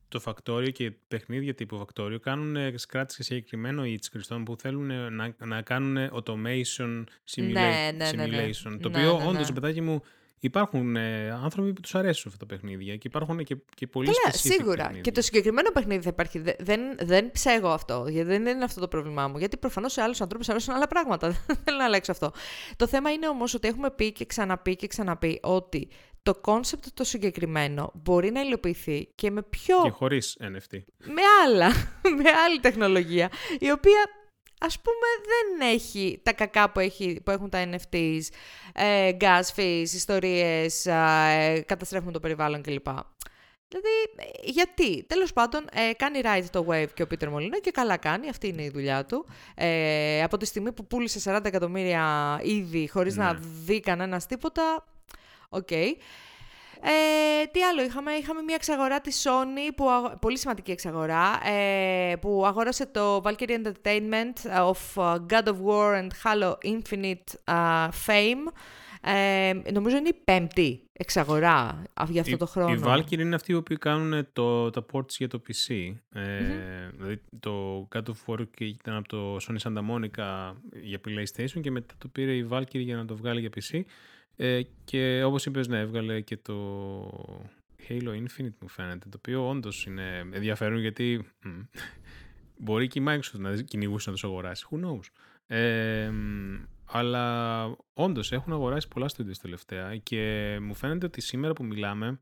το 0.09 0.22
Factorio 0.25 0.72
και 0.72 0.90
παιχνίδια 1.09 1.55
τύπου 1.55 1.87
Factorio 1.87 2.16
κάνουν 2.20 2.57
ε, 2.57 2.75
scratch 2.88 3.07
και 3.16 3.22
συγκεκριμένο 3.22 3.85
ή 3.85 3.99
Χριστών 4.11 4.44
που 4.44 4.57
θέλουν 4.57 4.90
ε, 4.90 5.09
να, 5.09 5.35
να 5.38 5.62
κάνουν 5.62 6.11
automation 6.12 7.05
simula- 7.35 7.53
Ναι, 7.53 7.90
ναι, 7.96 8.11
ναι, 8.14 8.27
ναι. 8.27 8.46
simulation. 8.46 8.79
Το 8.81 8.88
Ναι, 8.88 8.99
οποίο 8.99 9.12
ναι, 9.18 9.22
ναι. 9.25 9.29
όντως, 9.29 9.53
παιδάκι 9.53 9.81
μου, 9.81 10.03
υπάρχουν 10.40 10.96
ε, 10.96 11.31
άνθρωποι 11.44 11.72
που 11.72 11.81
τους 11.81 11.94
αρέσουν 11.94 12.33
αυτά 12.33 12.46
τα 12.46 12.55
παιχνίδια 12.55 12.96
και 12.96 13.07
υπάρχουν 13.09 13.44
και, 13.44 13.57
και 13.75 13.87
πολύ 13.87 14.07
Καλά, 14.07 14.35
specific 14.35 14.53
σίγουρα. 14.53 14.77
παιχνίδια. 14.77 15.01
Και 15.01 15.12
το 15.12 15.20
συγκεκριμένο 15.20 15.70
παιχνίδι 15.70 16.03
θα 16.03 16.09
υπάρχει. 16.12 16.38
Δε- 16.38 16.53
Δεν, 16.59 16.81
δεν 17.01 17.31
ψέγω 17.31 17.68
αυτό. 17.68 18.05
Γιατί 18.09 18.29
δεν 18.29 18.46
είναι 18.46 18.64
αυτό 18.64 18.81
το 18.81 18.88
πρόβλημά 18.88 19.29
μου. 19.29 19.38
Γιατί 19.38 19.57
προφανώς 19.57 19.92
σε 19.92 20.03
άλλους 20.03 20.20
ανθρώπους 20.20 20.49
αρέσουν 20.49 20.75
άλλα 20.75 20.87
πράγματα. 20.87 21.29
Δεν 21.46 21.57
θέλω 21.64 21.77
να 21.79 21.85
αλλάξω 21.85 22.12
αυτό. 22.12 22.33
Το 22.77 22.87
θέμα 22.87 23.11
είναι 23.12 23.29
όμως 23.29 23.55
ότι 23.55 23.68
έχουμε 23.68 23.90
πει 23.90 24.12
και 24.12 24.25
ξαναπεί 24.27 24.77
και 24.77 24.87
ξαναπεί 24.87 25.40
ότι 25.42 25.88
το 26.22 26.35
concept 26.35 26.85
το 26.94 27.05
συγκεκριμένο 27.05 27.90
μπορεί 27.94 28.31
να 28.31 28.40
υλοποιηθεί 28.40 29.09
και 29.14 29.31
με 29.31 29.42
πιο 29.42 29.77
Και 29.83 29.90
χωρίς 29.90 30.37
NFT. 30.40 30.79
με 30.99 31.22
άλλα, 31.44 31.68
με 32.22 32.31
άλλη 32.44 32.61
τεχνολογία, 32.61 33.31
η 33.59 33.70
οποία 33.70 34.01
ας 34.61 34.81
πούμε 34.81 35.07
δεν 35.27 35.69
έχει 35.75 36.21
τα 36.23 36.33
κακά 36.33 36.71
που, 36.71 36.81
έχει, 36.81 37.21
που 37.25 37.31
έχουν 37.31 37.51
τα 37.51 37.69
NFTs, 37.71 38.21
ε, 38.75 39.11
gas 39.21 39.42
fees, 39.57 39.83
ιστορίες, 39.95 40.87
ε, 40.87 41.62
καταστρέφουμε 41.66 42.12
το 42.12 42.21
περιβάλλον 42.21 42.62
κλπ. 42.62 42.87
Δηλαδή, 43.69 43.88
ε, 44.16 44.51
γιατί; 44.51 45.05
Τέλος 45.05 45.33
πάντων, 45.33 45.64
ε, 45.73 45.92
κάνει 45.92 46.21
ride 46.25 46.45
το 46.51 46.66
wave 46.71 46.87
και 46.95 47.03
ο 47.03 47.07
Πίτερ 47.07 47.31
Μολινιέ 47.31 47.61
και 47.61 47.71
καλά 47.71 47.97
κάνει, 47.97 48.29
αυτή 48.29 48.49
είναι 48.49 48.62
η 48.62 48.71
δουλειά 48.71 49.05
του. 49.05 49.27
Ε, 49.55 50.23
από 50.23 50.37
τη 50.37 50.47
στιγμή 50.47 50.73
που 50.73 50.87
πούλησε 50.87 51.19
40 51.37 51.45
εκατομμύρια 51.45 52.38
ήδη 52.42 52.88
χωρίς 52.88 53.16
να 53.16 53.33
Ναι. 53.33 53.38
δει 53.64 53.81
κανένας 53.81 54.27
τίποτα, 54.27 54.85
οκ. 55.49 55.69
Ε, 56.83 57.47
τι 57.47 57.62
άλλο 57.62 57.83
είχαμε, 57.83 58.12
είχαμε 58.12 58.43
μια 58.43 58.55
εξαγορά 58.55 59.01
της 59.01 59.27
Sony, 59.29 59.73
που, 59.77 59.91
αγο- 59.91 60.17
πολύ 60.21 60.39
σημαντική 60.39 60.71
εξαγορά, 60.71 61.41
ε, 61.49 62.17
που 62.21 62.43
αγόρασε 62.47 62.87
το 62.87 63.23
Valkyrie 63.25 63.59
Entertainment 63.62 64.51
of 64.71 65.03
uh, 65.03 65.17
God 65.31 65.45
of 65.45 65.57
War 65.67 66.03
and 66.03 66.09
Halo 66.25 66.53
Infinite 66.65 67.55
uh, 67.55 67.89
Fame. 68.07 68.53
Ε, 69.09 69.53
νομίζω 69.73 69.97
είναι 69.97 70.09
η 70.09 70.21
πέμπτη 70.25 70.81
εξαγορά 70.93 71.83
α- 71.95 72.05
για 72.09 72.21
αυτό 72.21 72.35
Η- 72.35 72.37
το 72.39 72.47
χρόνο. 72.47 72.73
Οι 72.75 72.81
Valkyrie 72.85 73.19
είναι 73.19 73.35
αυτοί 73.35 73.53
οι 73.53 73.55
οποίοι 73.55 73.77
κάνουν 73.77 74.27
το, 74.33 74.71
τα 74.71 74.85
ports 74.93 75.09
για 75.09 75.29
το 75.29 75.43
PC. 75.49 75.95
Ε, 76.12 76.39
Δηλαδή 76.97 77.21
το 77.41 77.89
God 77.95 78.03
of 78.03 78.15
War 78.35 78.41
και 78.55 78.65
ήταν 78.65 78.95
από 78.97 79.09
το 79.09 79.37
Sony 79.37 79.57
Santa 79.62 79.79
Monica 79.91 80.53
για 80.83 81.01
PlayStation 81.09 81.61
και 81.61 81.71
μετά 81.71 81.95
το 81.99 82.09
πήρε 82.09 82.33
η 82.33 82.49
Valkyrie 82.51 82.67
για 82.73 82.97
να 82.97 83.05
το 83.05 83.17
βγάλει 83.17 83.41
για 83.41 83.51
PC. 83.57 83.81
Ε, 84.37 84.61
και 84.85 85.22
όπως 85.25 85.46
είπες, 85.46 85.68
ναι, 85.68 85.79
έβγαλε 85.79 86.20
και 86.20 86.37
το 86.37 87.09
Halo 87.88 88.09
Infinite 88.09 88.59
μου 88.61 88.68
φαίνεται, 88.68 89.09
το 89.09 89.16
οποίο 89.16 89.49
όντως 89.49 89.87
είναι 89.87 90.18
ενδιαφέρον 90.33 90.79
γιατί 90.79 91.27
μ, 91.44 91.49
μπορεί 92.57 92.87
και 92.87 92.99
η 92.99 93.05
Microsoft 93.09 93.38
να 93.38 93.62
κυνηγούσε 93.62 94.09
να 94.09 94.14
τους 94.14 94.25
αγοράσει. 94.25 94.66
Who 94.70 94.85
knows. 94.85 95.01
Ε, 95.46 96.11
μ, 96.11 96.64
αλλά 96.85 97.64
όντως 97.92 98.33
έχουν 98.33 98.53
αγοράσει 98.53 98.88
πολλά 98.88 99.09
studios 99.16 99.37
τελευταία 99.40 99.96
και 99.96 100.57
μου 100.61 100.75
φαίνεται 100.75 101.07
ότι 101.07 101.20
σήμερα 101.20 101.53
που 101.53 101.64
μιλάμε 101.64 102.20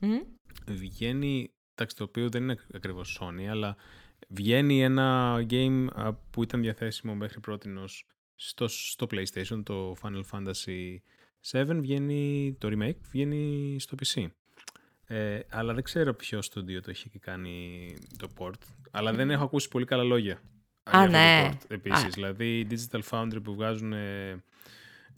Μμμ. 0.00 0.20
βγαίνει, 0.66 1.54
εντάξει 1.74 1.96
το 1.96 2.04
οποίο 2.04 2.28
δεν 2.28 2.42
είναι 2.42 2.56
ακριβώς 2.74 3.20
Sony, 3.20 3.44
αλλά 3.44 3.76
βγαίνει 4.28 4.82
ένα 4.82 5.38
game 5.50 5.86
α, 5.92 6.12
που 6.12 6.42
ήταν 6.42 6.60
διαθέσιμο 6.60 7.14
μέχρι 7.14 7.40
πρότινος 7.40 8.06
στο, 8.34 8.68
στο 8.68 9.06
PlayStation, 9.10 9.62
το 9.64 9.96
Final 10.02 10.22
Fantasy 10.30 10.96
7, 11.50 11.66
βγαίνει, 11.80 12.56
το 12.58 12.68
remake 12.72 13.00
βγαίνει 13.10 13.76
στο 13.80 13.96
PC. 14.02 14.26
Ε, 15.06 15.40
αλλά 15.50 15.74
δεν 15.74 15.82
ξέρω 15.82 16.14
ποιος 16.14 16.50
studio 16.52 16.80
το 16.82 16.90
έχει 16.90 17.18
κάνει 17.18 17.86
το 18.18 18.28
port, 18.38 18.60
αλλά 18.90 19.12
δεν 19.12 19.30
έχω 19.30 19.44
ακούσει 19.44 19.68
πολύ 19.68 19.84
καλά 19.84 20.02
λόγια. 20.02 20.40
Α, 20.82 20.90
για 20.90 21.00
αυτό 21.00 21.10
ναι. 21.10 21.48
Το 21.50 21.56
port, 21.56 21.70
επίσης. 21.70 22.04
Α. 22.04 22.08
Δηλαδή, 22.08 22.58
οι 22.58 22.66
Digital 22.70 23.00
Foundry 23.10 23.42
που 23.42 23.54
βγάζουν 23.54 23.92
ε, 23.92 24.42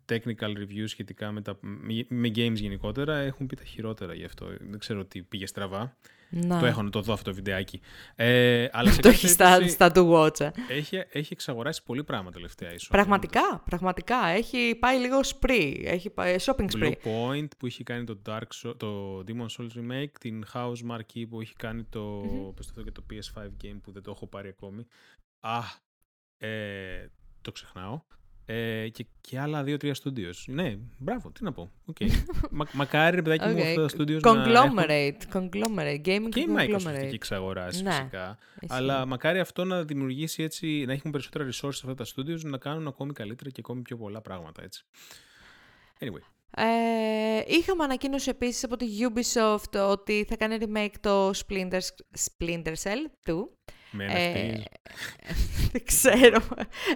technical 0.08 0.56
reviews 0.56 0.84
σχετικά 0.86 1.32
με, 1.32 1.42
τα, 1.42 1.58
με, 1.60 2.06
με 2.08 2.28
games 2.28 2.54
γενικότερα 2.54 3.16
έχουν 3.16 3.46
πει 3.46 3.56
τα 3.56 3.64
χειρότερα 3.64 4.14
γι' 4.14 4.24
αυτό. 4.24 4.46
Δεν 4.46 4.78
ξέρω 4.78 5.04
τι 5.04 5.22
πήγε 5.22 5.46
στραβά. 5.46 5.96
Να. 6.34 6.58
Το 6.60 6.66
έχω 6.66 6.82
να 6.82 6.90
το 6.90 7.00
δω 7.00 7.12
αυτό 7.12 7.30
το 7.30 7.36
βιντεάκι. 7.36 7.80
Ε, 8.14 8.68
αλλά 8.72 8.90
σε 8.90 8.96
Το 9.00 9.02
κάθε 9.02 9.14
έχεις 9.14 9.30
στα, 9.30 9.44
περίπτωση 9.44 9.72
στα 9.74 9.90
to 9.94 10.10
watch. 10.10 10.40
ε. 10.40 10.50
έχει, 10.68 10.96
έχει 11.12 11.32
εξαγοράσει 11.32 11.82
πολύ 11.82 12.04
πράγμα 12.04 12.30
τελευταία 12.30 12.72
η 12.72 12.76
Sony. 12.80 12.86
Πραγματικά, 12.90 13.62
πραγματικά. 13.64 14.26
Έχει 14.26 14.76
πάει 14.80 14.98
λίγο 14.98 15.20
spree. 15.20 15.80
Έχει 15.84 16.10
πάει 16.10 16.36
shopping 16.40 16.66
spree. 16.76 16.92
Blue 16.92 16.92
Point 17.04 17.46
που 17.58 17.66
έχει 17.66 17.82
κάνει 17.82 18.04
το, 18.04 18.18
Dark 18.26 18.40
Soul- 18.62 18.74
το 18.76 19.18
Demon 19.26 19.46
Souls 19.58 19.70
Remake, 19.78 20.10
την 20.20 20.44
House 20.52 20.90
Marquee 20.90 21.24
που 21.28 21.40
έχει 21.40 21.54
κάνει 21.54 21.84
το, 21.84 22.00
Μμμ. 22.00 22.54
πες 22.54 22.66
το, 22.66 22.72
εδώ 22.76 22.82
και 22.82 22.90
το 22.90 23.04
PS5 23.10 23.46
game 23.64 23.78
που 23.82 23.92
δεν 23.92 24.02
το 24.02 24.10
έχω 24.10 24.26
πάρει 24.26 24.48
ακόμη. 24.48 24.86
Α, 25.40 25.58
ε, 26.38 27.10
το 27.40 27.52
ξεχνάω. 27.52 28.00
Ε, 28.46 28.88
και, 28.88 29.06
και 29.20 29.38
άλλα 29.38 29.62
δύο-τρία 29.62 29.94
studios. 30.04 30.34
Ναι, 30.46 30.78
μπράβο, 30.98 31.30
τι 31.30 31.44
να 31.44 31.52
πω. 31.52 31.70
Okay. 31.92 32.06
Μα, 32.50 32.66
μακάρι, 32.72 33.16
ρε 33.16 33.22
παιδάκι 33.22 33.48
μου, 33.48 33.58
Okay. 33.58 33.62
αυτά 33.62 33.86
τα 33.86 33.88
studios 33.96 34.20
να 34.20 34.30
έχουν... 34.30 34.42
Conglomerate. 34.44 35.36
Conglomerate. 35.36 36.00
Gaming 36.04 36.28
Και 36.30 36.40
η 36.40 36.46
Microsoft 36.48 36.56
έχει 36.56 36.76
conglomerate. 36.86 37.12
εξαγοράσει 37.12 37.82
Ναι. 37.82 37.90
φυσικά. 37.90 38.38
Ισχύει. 38.60 38.76
Αλλά 38.76 39.06
μακάρι 39.06 39.38
αυτό 39.38 39.64
να 39.64 39.82
δημιουργήσει 39.84 40.42
έτσι, 40.42 40.84
να 40.86 40.92
έχουν 40.92 41.10
περισσότερα 41.10 41.44
resources 41.44 41.68
αυτά 41.68 41.94
τα 41.94 42.04
studios 42.04 42.40
να 42.42 42.58
κάνουν 42.58 42.86
ακόμη 42.86 43.12
καλύτερα 43.12 43.50
και 43.50 43.60
ακόμη 43.64 43.82
πιο 43.82 43.96
πολλά 43.96 44.20
πράγματα 44.20 44.62
έτσι. 44.62 44.84
Anyway. 46.00 46.22
Ε, 46.56 47.42
είχαμε 47.46 47.84
ανακοίνωση 47.84 48.30
επίσης 48.30 48.64
από 48.64 48.76
τη 48.76 48.86
Ubisoft 49.00 49.88
ότι 49.90 50.26
θα 50.28 50.36
κάνει 50.36 50.56
remake 50.60 50.94
το 51.00 51.30
Splinter, 51.30 51.80
Splinter 52.18 52.72
Cell 52.82 53.30
2. 53.30 53.32
Με 53.94 54.04
Ε, 54.04 54.52
NFTs. 54.52 54.62
δεν 55.72 55.82
ξέρω. 55.84 56.38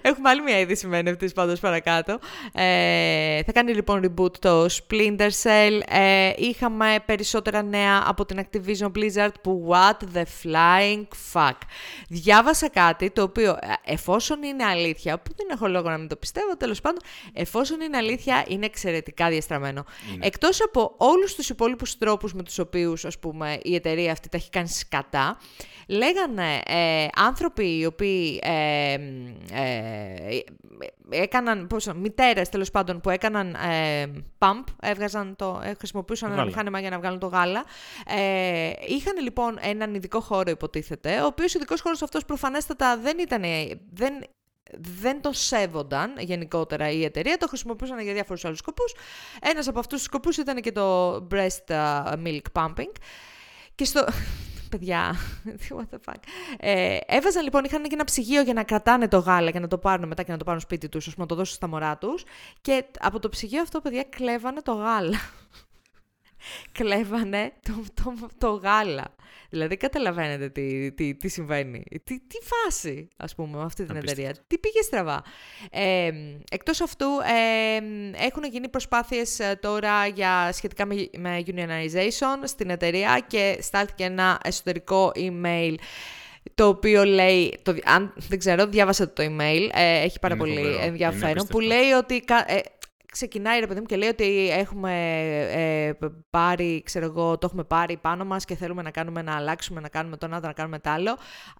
Έχουμε 0.01 0.29
άλλη 0.29 0.41
μια 0.41 0.59
είδηση 0.59 0.87
με 0.87 1.01
NFTs 1.05 1.33
πάντως 1.33 1.59
παρακάτω. 1.59 2.19
Ε, 2.53 3.43
θα 3.43 3.51
κάνει 3.51 3.73
λοιπόν 3.73 4.01
reboot 4.03 4.37
το 4.37 4.65
Splinter 4.65 5.29
Cell. 5.43 5.79
Ε, 5.89 6.31
είχαμε 6.37 6.95
περισσότερα 7.05 7.63
νέα 7.63 8.03
από 8.07 8.25
την 8.25 8.39
Activision 8.45 8.91
Blizzard 8.91 9.31
που 9.41 9.69
what 9.69 10.17
the 10.17 10.23
flying 10.43 11.03
fuck. 11.33 11.57
Διάβασα 12.09 12.69
κάτι 12.69 13.09
το 13.11 13.21
οποίο 13.21 13.51
ε, 13.51 13.93
εφόσον 13.93 14.43
είναι 14.43 14.63
αλήθεια, 14.63 15.19
που 15.19 15.33
δεν 15.35 15.47
έχω 15.51 15.67
λόγο 15.67 15.89
να 15.89 15.97
μην 15.97 16.07
το 16.07 16.15
πιστεύω, 16.15 16.57
τέλος 16.57 16.81
πάντων, 16.81 16.99
εφόσον 17.33 17.81
είναι 17.81 17.97
αλήθεια 17.97 18.45
είναι 18.47 18.65
εξαιρετικά 18.65 19.29
διαστραμμένο. 19.29 19.85
Είναι. 20.13 20.25
Εκτός 20.25 20.61
από 20.61 20.93
όλους 20.97 21.35
τους 21.35 21.49
υπόλοιπους 21.49 21.97
τρόπους 21.97 22.33
με 22.33 22.43
τους 22.43 22.59
οποίους 22.59 23.05
ας 23.05 23.19
πούμε, 23.19 23.59
η 23.63 23.75
εταιρεία 23.75 24.11
αυτή 24.11 24.29
τα 24.29 24.37
έχει 24.37 24.49
κάνει 24.49 24.67
σκατά, 24.67 25.39
λέγανε 25.87 26.61
ε, 26.65 26.86
άνθρωποι 27.15 27.77
οι 27.77 27.85
οποίοι 27.85 28.39
ε, 28.43 28.93
ε, 29.53 30.39
έκαναν, 31.09 31.67
πώς, 31.67 31.85
μητέρες 31.95 32.49
τέλος 32.49 32.71
πάντων 32.71 33.01
που 33.01 33.09
έκαναν 33.09 33.53
ε, 33.53 34.05
pump, 34.37 34.63
έβγαζαν 34.81 35.35
το, 35.35 35.61
ε, 35.63 35.73
χρησιμοποιούσαν 35.73 36.27
ένα 36.27 36.37
Γάλα. 36.37 36.49
μηχάνημα 36.49 36.79
για 36.79 36.89
να 36.89 36.97
βγάλουν 36.97 37.19
το 37.19 37.27
γάλα. 37.27 37.65
Ε, 38.05 38.71
είχαν 38.87 39.19
λοιπόν 39.21 39.57
έναν 39.61 39.93
ειδικό 39.93 40.19
χώρο 40.19 40.49
υποτίθεται, 40.49 41.21
ο 41.21 41.25
οποίος 41.25 41.53
ειδικός 41.53 41.81
χώρος 41.81 42.01
αυτός 42.01 42.25
προφανέστατα 42.25 42.97
δεν 42.97 43.19
ήταν, 43.19 43.43
δεν 43.93 44.13
δεν 44.71 45.21
το 45.21 45.31
σέβονταν 45.33 46.13
γενικότερα 46.19 46.89
η 46.89 47.03
εταιρεία, 47.03 47.37
το 47.37 47.47
χρησιμοποιούσαν 47.47 47.99
για 47.99 48.13
διάφορους 48.13 48.45
άλλους 48.45 48.57
σκοπούς. 48.57 48.93
Ένας 49.41 49.67
από 49.67 49.79
αυτούς 49.79 49.97
τους 49.97 50.07
σκοπούς 50.07 50.37
ήταν 50.37 50.61
και 50.61 50.71
το 50.71 51.15
breast 51.31 51.67
uh, 51.67 52.13
milk 52.25 52.41
pumping. 52.53 52.91
Και 53.75 53.85
στο... 53.85 54.05
Παιδιά, 54.69 55.15
what 55.77 55.95
the 55.95 56.11
fuck. 56.11 56.19
Ε, 56.57 56.97
έβαζαν 57.05 57.43
λοιπόν, 57.43 57.63
είχαν 57.63 57.83
και 57.83 57.89
ένα 57.93 58.03
ψυγείο 58.03 58.41
για 58.41 58.53
να 58.53 58.63
κρατάνε 58.63 59.07
το 59.07 59.17
γάλα 59.17 59.51
και 59.51 59.59
να 59.59 59.67
το 59.67 59.77
πάρουν 59.77 60.07
μετά 60.07 60.23
και 60.23 60.31
να 60.31 60.37
το 60.37 60.43
πάρουν 60.43 60.59
σπίτι 60.59 60.89
τους, 60.89 61.07
ώστε 61.07 61.21
να 61.21 61.27
το 61.27 61.35
δώσουν 61.35 61.55
στα 61.55 61.67
μωρά 61.67 61.97
τους. 61.97 62.23
Και 62.61 62.85
από 62.99 63.19
το 63.19 63.29
ψυγείο 63.29 63.61
αυτό, 63.61 63.81
παιδιά, 63.81 64.03
κλέβανε 64.03 64.61
το 64.61 64.73
γάλα. 64.73 65.17
Κλέβανε 66.71 67.51
το, 67.61 67.83
το, 68.03 68.13
το 68.37 68.49
γάλα. 68.49 69.15
Δηλαδή, 69.49 69.77
καταλαβαίνετε 69.77 70.49
τι, 70.49 70.91
τι, 70.91 71.15
τι 71.15 71.27
συμβαίνει. 71.27 71.83
Τι, 72.03 72.19
τι 72.19 72.37
φάση, 72.43 73.07
ας 73.17 73.35
πούμε, 73.35 73.57
με 73.57 73.63
αυτή 73.63 73.85
την 73.85 73.97
Απίστευτο. 73.97 74.21
εταιρεία. 74.21 74.43
Τι 74.47 74.57
πήγε 74.57 74.81
στραβά. 74.81 75.23
Ε, 75.71 76.11
εκτός 76.51 76.81
αυτού, 76.81 77.05
ε, 77.05 77.77
έχουν 78.25 78.43
γίνει 78.43 78.69
προσπάθειες 78.69 79.39
ε, 79.39 79.57
τώρα 79.61 80.07
για, 80.07 80.49
σχετικά 80.53 80.85
με, 80.85 81.09
με 81.17 81.43
unionization 81.47 82.43
στην 82.43 82.69
εταιρεία 82.69 83.23
και 83.27 83.57
στάλθηκε 83.61 84.03
ένα 84.03 84.39
εσωτερικό 84.43 85.11
email 85.15 85.73
το 86.55 86.67
οποίο 86.67 87.03
λέει, 87.03 87.59
το, 87.63 87.71
δι- 87.73 87.87
αν 87.87 88.13
δεν 88.27 88.39
ξέρω, 88.39 88.65
διάβασα 88.67 89.13
το 89.13 89.23
email, 89.23 89.69
ε, 89.73 90.01
έχει 90.01 90.19
πάρα 90.19 90.33
Είναι 90.35 90.43
πολύ 90.43 90.55
φοβερό. 90.55 90.75
Είναι 90.75 90.85
ενδιαφέρον, 90.85 91.33
που 91.47 91.57
απίστευτο. 91.57 91.59
λέει 91.59 91.91
ότι 91.91 92.19
κα- 92.21 92.51
ε, 92.51 92.61
ξεκινάει 93.11 93.59
ρε 93.59 93.67
παιδί 93.67 93.79
μου 93.79 93.85
και 93.85 93.95
λέει 93.95 94.09
ότι 94.09 94.49
έχουμε 94.51 94.91
ε, 95.51 96.07
πάρει, 96.29 96.81
ξέρω 96.85 97.05
εγώ, 97.05 97.37
το 97.37 97.45
έχουμε 97.45 97.63
πάρει 97.63 97.97
πάνω 97.97 98.25
μας 98.25 98.45
και 98.45 98.55
θέλουμε 98.55 98.81
να 98.81 98.91
κάνουμε 98.91 99.21
να 99.21 99.35
αλλάξουμε, 99.35 99.79
να 99.79 99.89
κάνουμε 99.89 100.17
το 100.17 100.25
ένα, 100.25 100.39
να 100.39 100.53
κάνουμε 100.53 100.79
το 100.79 100.89
άλλο. 100.89 101.17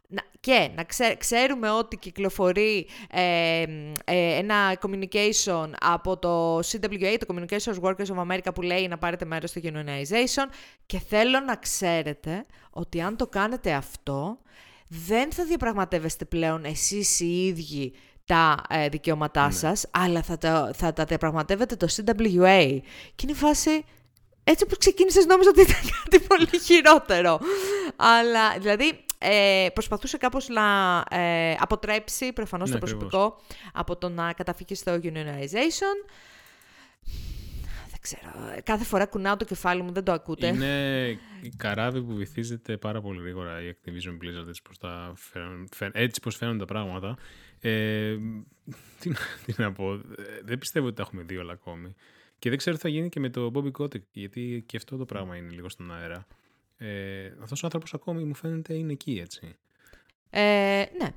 Να, 0.07 0.23
και 0.39 0.69
να 0.75 0.83
ξέ- 0.83 1.17
ξέρουμε 1.17 1.69
ότι 1.69 1.97
κυκλοφορεί 1.97 2.87
ε, 3.11 3.61
ε, 4.05 4.37
ένα 4.37 4.77
communication 4.81 5.69
από 5.79 6.17
το 6.17 6.57
CWA, 6.57 7.17
το 7.19 7.35
Communications 7.35 7.79
Workers 7.81 8.15
of 8.15 8.31
America, 8.31 8.53
που 8.53 8.61
λέει 8.61 8.87
να 8.87 8.97
πάρετε 8.97 9.25
μέρος 9.25 9.49
στο 9.49 9.61
unionization 9.63 10.53
και 10.85 10.99
θέλω 10.99 11.39
να 11.39 11.55
ξέρετε 11.55 12.45
ότι 12.69 13.01
αν 13.01 13.17
το 13.17 13.27
κάνετε 13.27 13.73
αυτό, 13.73 14.37
δεν 14.87 15.31
θα 15.31 15.45
διαπραγματεύεστε 15.45 16.25
πλέον 16.25 16.65
εσείς 16.65 17.19
οι 17.19 17.45
ίδιοι 17.45 17.93
τα 18.27 18.61
ε, 18.69 18.89
δικαιώματά 18.89 19.45
Ναι. 19.45 19.51
σας, 19.51 19.85
αλλά 19.91 20.21
θα 20.21 20.37
τα, 20.37 20.71
θα 20.75 20.93
τα 20.93 21.03
διαπραγματεύετε 21.03 21.75
το 21.75 21.87
CWA. 21.95 22.79
Και 23.15 23.23
είναι 23.23 23.31
η 23.31 23.33
φάση... 23.33 23.85
Έτσι 24.49 24.63
όπως 24.63 24.77
ξεκίνησες 24.77 25.25
νόμιζα 25.25 25.49
ότι 25.49 25.61
ήταν 25.61 25.75
κάτι 26.03 26.19
πολύ 26.19 26.59
χειρότερο. 26.63 27.39
Αλλά, 27.95 28.57
δηλαδή, 28.59 29.05
ε, 29.17 29.67
προσπαθούσε 29.73 30.17
κάπως 30.17 30.47
να 30.47 30.63
ε, 31.17 31.55
αποτρέψει 31.59 32.33
προφανώς 32.33 32.69
Ναι, 32.69 32.79
το 32.79 32.85
ακριβώς. 32.85 33.09
προσωπικό 33.09 33.41
από 33.73 33.95
το 33.95 34.09
να 34.09 34.33
καταφύγει 34.33 34.75
στο 34.75 34.99
unionization. 35.03 36.09
Δεν 38.09 38.19
ξέρω. 38.31 38.61
Κάθε 38.63 38.83
φορά 38.83 39.05
κουνάω 39.05 39.37
το 39.37 39.45
κεφάλι 39.45 39.81
μου, 39.81 39.91
δεν 39.91 40.03
το 40.03 40.11
ακούτε. 40.11 40.47
Είναι 40.47 41.07
η 41.41 41.49
καράβη 41.57 42.01
που 42.01 42.15
βυθίζεται 42.15 42.77
πάρα 42.77 43.01
πολύ 43.01 43.21
γρήγορα 43.21 43.61
η 43.61 43.73
Activision 43.73 44.11
Blizzard 44.23 44.47
έτσι 44.47 44.61
πως, 44.61 44.77
τα 44.77 45.13
φέρουν, 45.15 45.67
φαίν- 45.75 45.95
έτσι 45.95 46.21
πως 46.21 46.35
φαίνονται 46.35 46.57
τα 46.57 46.65
πράγματα. 46.65 47.17
Ε, 47.59 48.17
τι, 48.99 49.09
να- 49.09 49.15
τι 49.45 49.53
να 49.57 49.71
πω, 49.73 49.93
ε, 49.93 49.99
δεν 50.43 50.57
πιστεύω 50.57 50.85
ότι 50.87 50.95
τα 50.95 51.01
έχουμε 51.01 51.23
δει 51.23 51.37
όλα 51.37 51.51
ακόμη. 51.53 51.93
Και 52.39 52.49
δεν 52.49 52.57
ξέρω 52.57 52.75
τι 52.75 52.81
θα 52.81 52.89
γίνει 52.89 53.09
και 53.09 53.19
με 53.19 53.29
το 53.29 53.51
Bobby 53.55 53.71
Kotick, 53.71 54.01
γιατί 54.11 54.63
και 54.67 54.77
αυτό 54.77 54.97
το 54.97 55.05
πράγμα 55.05 55.35
είναι 55.35 55.49
λίγο 55.51 55.69
στον 55.69 55.93
αέρα. 55.93 56.27
Ε, 56.77 57.25
αυτός 57.41 57.61
ο 57.63 57.65
άνθρωπος 57.65 57.93
ακόμη 57.93 58.23
μου 58.23 58.33
φαίνεται 58.33 58.73
είναι 58.73 58.91
εκεί, 58.91 59.19
έτσι. 59.23 59.55
Ε, 60.29 60.83
ναι, 60.99 61.09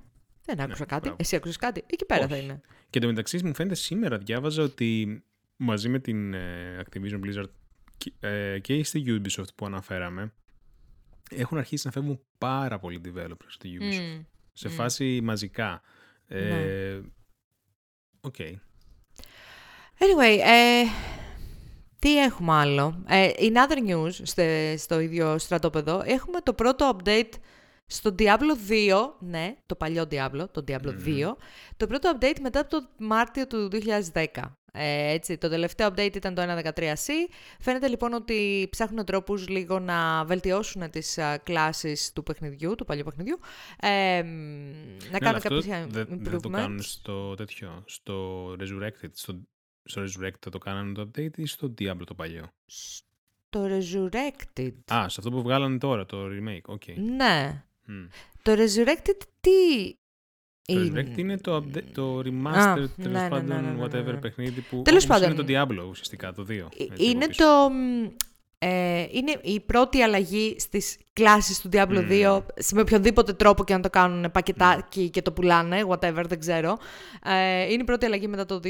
δεν 0.45 0.61
άκουσα 0.61 0.85
κάτι. 0.85 1.01
μπράβο. 1.01 1.17
Εσύ 1.21 1.37
άκουσες 1.37 1.57
κάτι; 1.57 1.85
Εκεί 1.87 2.05
πέρα 2.05 2.27
θα 2.29 2.35
Όχι. 2.35 2.45
είναι. 2.45 2.61
Και 2.91 2.99
εντωμεταξύ 2.99 3.45
μου 3.45 3.55
φαίνεται 3.55 3.75
σήμερα 3.75 4.19
διάβαζα 4.19 4.63
ότι 4.63 5.23
μαζί 5.63 5.89
με 5.89 5.99
την 5.99 6.35
ε, 6.35 6.81
Activision 6.85 7.21
Blizzard 7.25 7.49
και, 7.99 8.13
ε, 8.21 8.59
και 8.59 8.85
στη 8.85 9.05
Ubisoft 9.07 9.55
που 9.55 9.67
αναφέραμε 9.67 10.33
έχουν 11.31 11.59
αρχίσει 11.59 11.87
να 11.87 11.93
φεύγουν 11.93 12.21
πάρα 12.39 12.79
πολλοί 12.79 13.01
developers 13.05 13.47
στη 13.49 13.79
Ubisoft. 13.81 14.17
Μμ. 14.19 14.23
Σε 14.53 14.69
Μμ. 14.69 14.73
φάση 14.73 15.21
μαζικά. 15.23 15.83
Ε, 16.27 16.41
Ναι. 16.49 17.01
Οκ. 18.21 18.35
Anyway, 19.99 20.39
ε, 20.45 20.83
τι 21.99 22.19
έχουμε 22.23 22.53
άλλο; 22.53 23.05
Ε, 23.09 23.29
in 23.39 23.53
other 23.53 23.91
news, 23.91 24.11
στε- 24.23 24.79
στο 24.79 25.01
ίδιο 25.01 25.39
στρατόπεδο, 25.39 26.03
έχουμε 26.05 26.41
το 26.41 26.53
πρώτο 26.55 26.97
update 26.97 27.33
στο 27.87 28.15
Diablo 28.19 28.69
2, 28.69 29.17
ναι, 29.21 29.57
το 29.67 29.75
παλιό 29.75 30.03
Diablo, 30.11 30.45
το 30.53 30.65
Diablo 30.69 30.93
Μμμ. 30.95 31.05
2, 31.05 31.37
το 31.77 31.87
πρώτο 31.87 32.13
update 32.19 32.41
μετά 32.41 32.61
από 32.61 32.71
το 32.71 32.89
Μάρτιο 32.99 33.47
του 33.47 33.69
2010. 34.13 34.25
Ε, 34.73 35.13
έτσι, 35.13 35.39
το 35.39 35.49
τελευταίο 35.49 35.89
update 35.89 36.17
ήταν 36.17 36.35
το 36.35 36.43
1.13c. 36.43 37.09
Φαίνεται 37.61 37.89
λοιπόν 37.89 38.13
ότι 38.13 38.69
ψάχνουν 38.71 39.05
τρόπους 39.05 39.49
λίγο 39.49 39.79
να 39.79 40.25
βελτιώσουν 40.25 40.91
τις 40.91 41.19
α, 41.19 41.39
κλάσεις 41.39 42.13
του 42.13 42.23
παιχνιδιού, 42.23 42.75
του 42.75 42.85
παλιού 42.85 43.05
παιχνιδιού, 43.05 43.39
ε, 43.81 44.23
μ, 44.23 44.27
να 44.27 44.31
Ναι, 44.31 45.09
αλλά 45.09 45.19
κάνουν 45.19 45.37
αυτό 45.37 45.49
κάποια 45.49 45.87
δεν, 45.91 46.07
δεν 46.11 46.33
θα 46.33 46.41
το 46.41 46.49
κάνουν 46.49 46.79
improvements. 46.79 46.85
στο 46.85 47.35
τέτοιο, 47.35 47.83
στο 47.87 48.47
Resurrected. 48.53 49.11
Στο, 49.13 49.41
στο 49.85 50.03
Resurrected 50.03 50.41
θα 50.41 50.51
το 50.51 50.59
κάνανε 50.59 50.93
το 50.93 51.11
update 51.15 51.39
ή 51.39 51.47
στο 51.47 51.75
Diablo 51.79 52.05
το 52.07 52.15
παλιό; 52.15 52.53
Το 53.51 53.65
Resurrected. 53.65 54.73
Α, 54.93 55.09
σε 55.09 55.17
αυτό 55.19 55.31
που 55.31 55.43
βγάλανε 55.43 55.79
τώρα, 55.79 56.07
το 56.07 56.27
remake. 56.27 56.65
Οκ. 56.67 56.83
Ναι. 57.17 57.65
Μμ. 57.85 58.07
Το 58.43 58.53
Resurrected 58.53 59.23
τι 59.41 59.51
Το 60.65 60.75
Resurrected 60.77 61.19
είναι 61.19 61.37
το, 61.37 61.57
update, 61.57 61.83
το 61.95 62.19
remaster, 62.19 62.77
ναι, 62.77 62.89
τέλος 62.89 62.97
ναι, 62.97 63.09
ναι, 63.23 63.29
πάντων, 63.29 63.47
ναι, 63.47 63.61
ναι, 63.61 63.85
whatever 63.85 64.05
ναι. 64.05 64.17
παιχνίδι 64.17 64.61
που 64.61 64.83
Τέλος 64.85 65.05
όπως 65.05 65.19
πάντων. 65.19 65.33
είναι 65.33 65.43
το 65.43 65.47
Diablo 65.49 65.89
ουσιαστικά, 65.91 66.33
το 66.33 66.47
2. 66.49 66.51
Ε, 66.51 66.55
έτσι, 66.55 67.05
είναι 67.05 67.25
από 67.25 67.27
πίσω. 67.27 67.45
το... 67.45 67.71
μ, 68.61 68.67
Ε, 68.67 69.09
είναι 69.11 69.41
η 69.43 69.61
πρώτη 69.61 70.03
αλλαγή 70.03 70.57
στις 70.59 70.97
κλάσεις 71.13 71.61
του 71.61 71.69
Diablo 71.73 72.09
2, 72.09 72.43
με 72.73 72.81
οποιοδήποτε 72.81 73.33
τρόπο 73.33 73.65
και 73.65 73.75
να 73.75 73.81
το 73.81 73.91
κάνουν 73.91 74.31
πακετάκι 74.31 75.11
και 75.11 75.23
το 75.23 75.33
πουλάνε, 75.33 75.85
whatever, 75.89 76.25
δεν 76.27 76.39
ξέρω. 76.39 76.79
Ε, 77.25 77.63
είναι 77.63 77.83
η 77.83 77.85
πρώτη 77.85 78.07
αλλαγή 78.07 78.29
μετά 78.29 78.47
το 78.47 78.61
2010. 78.65 78.69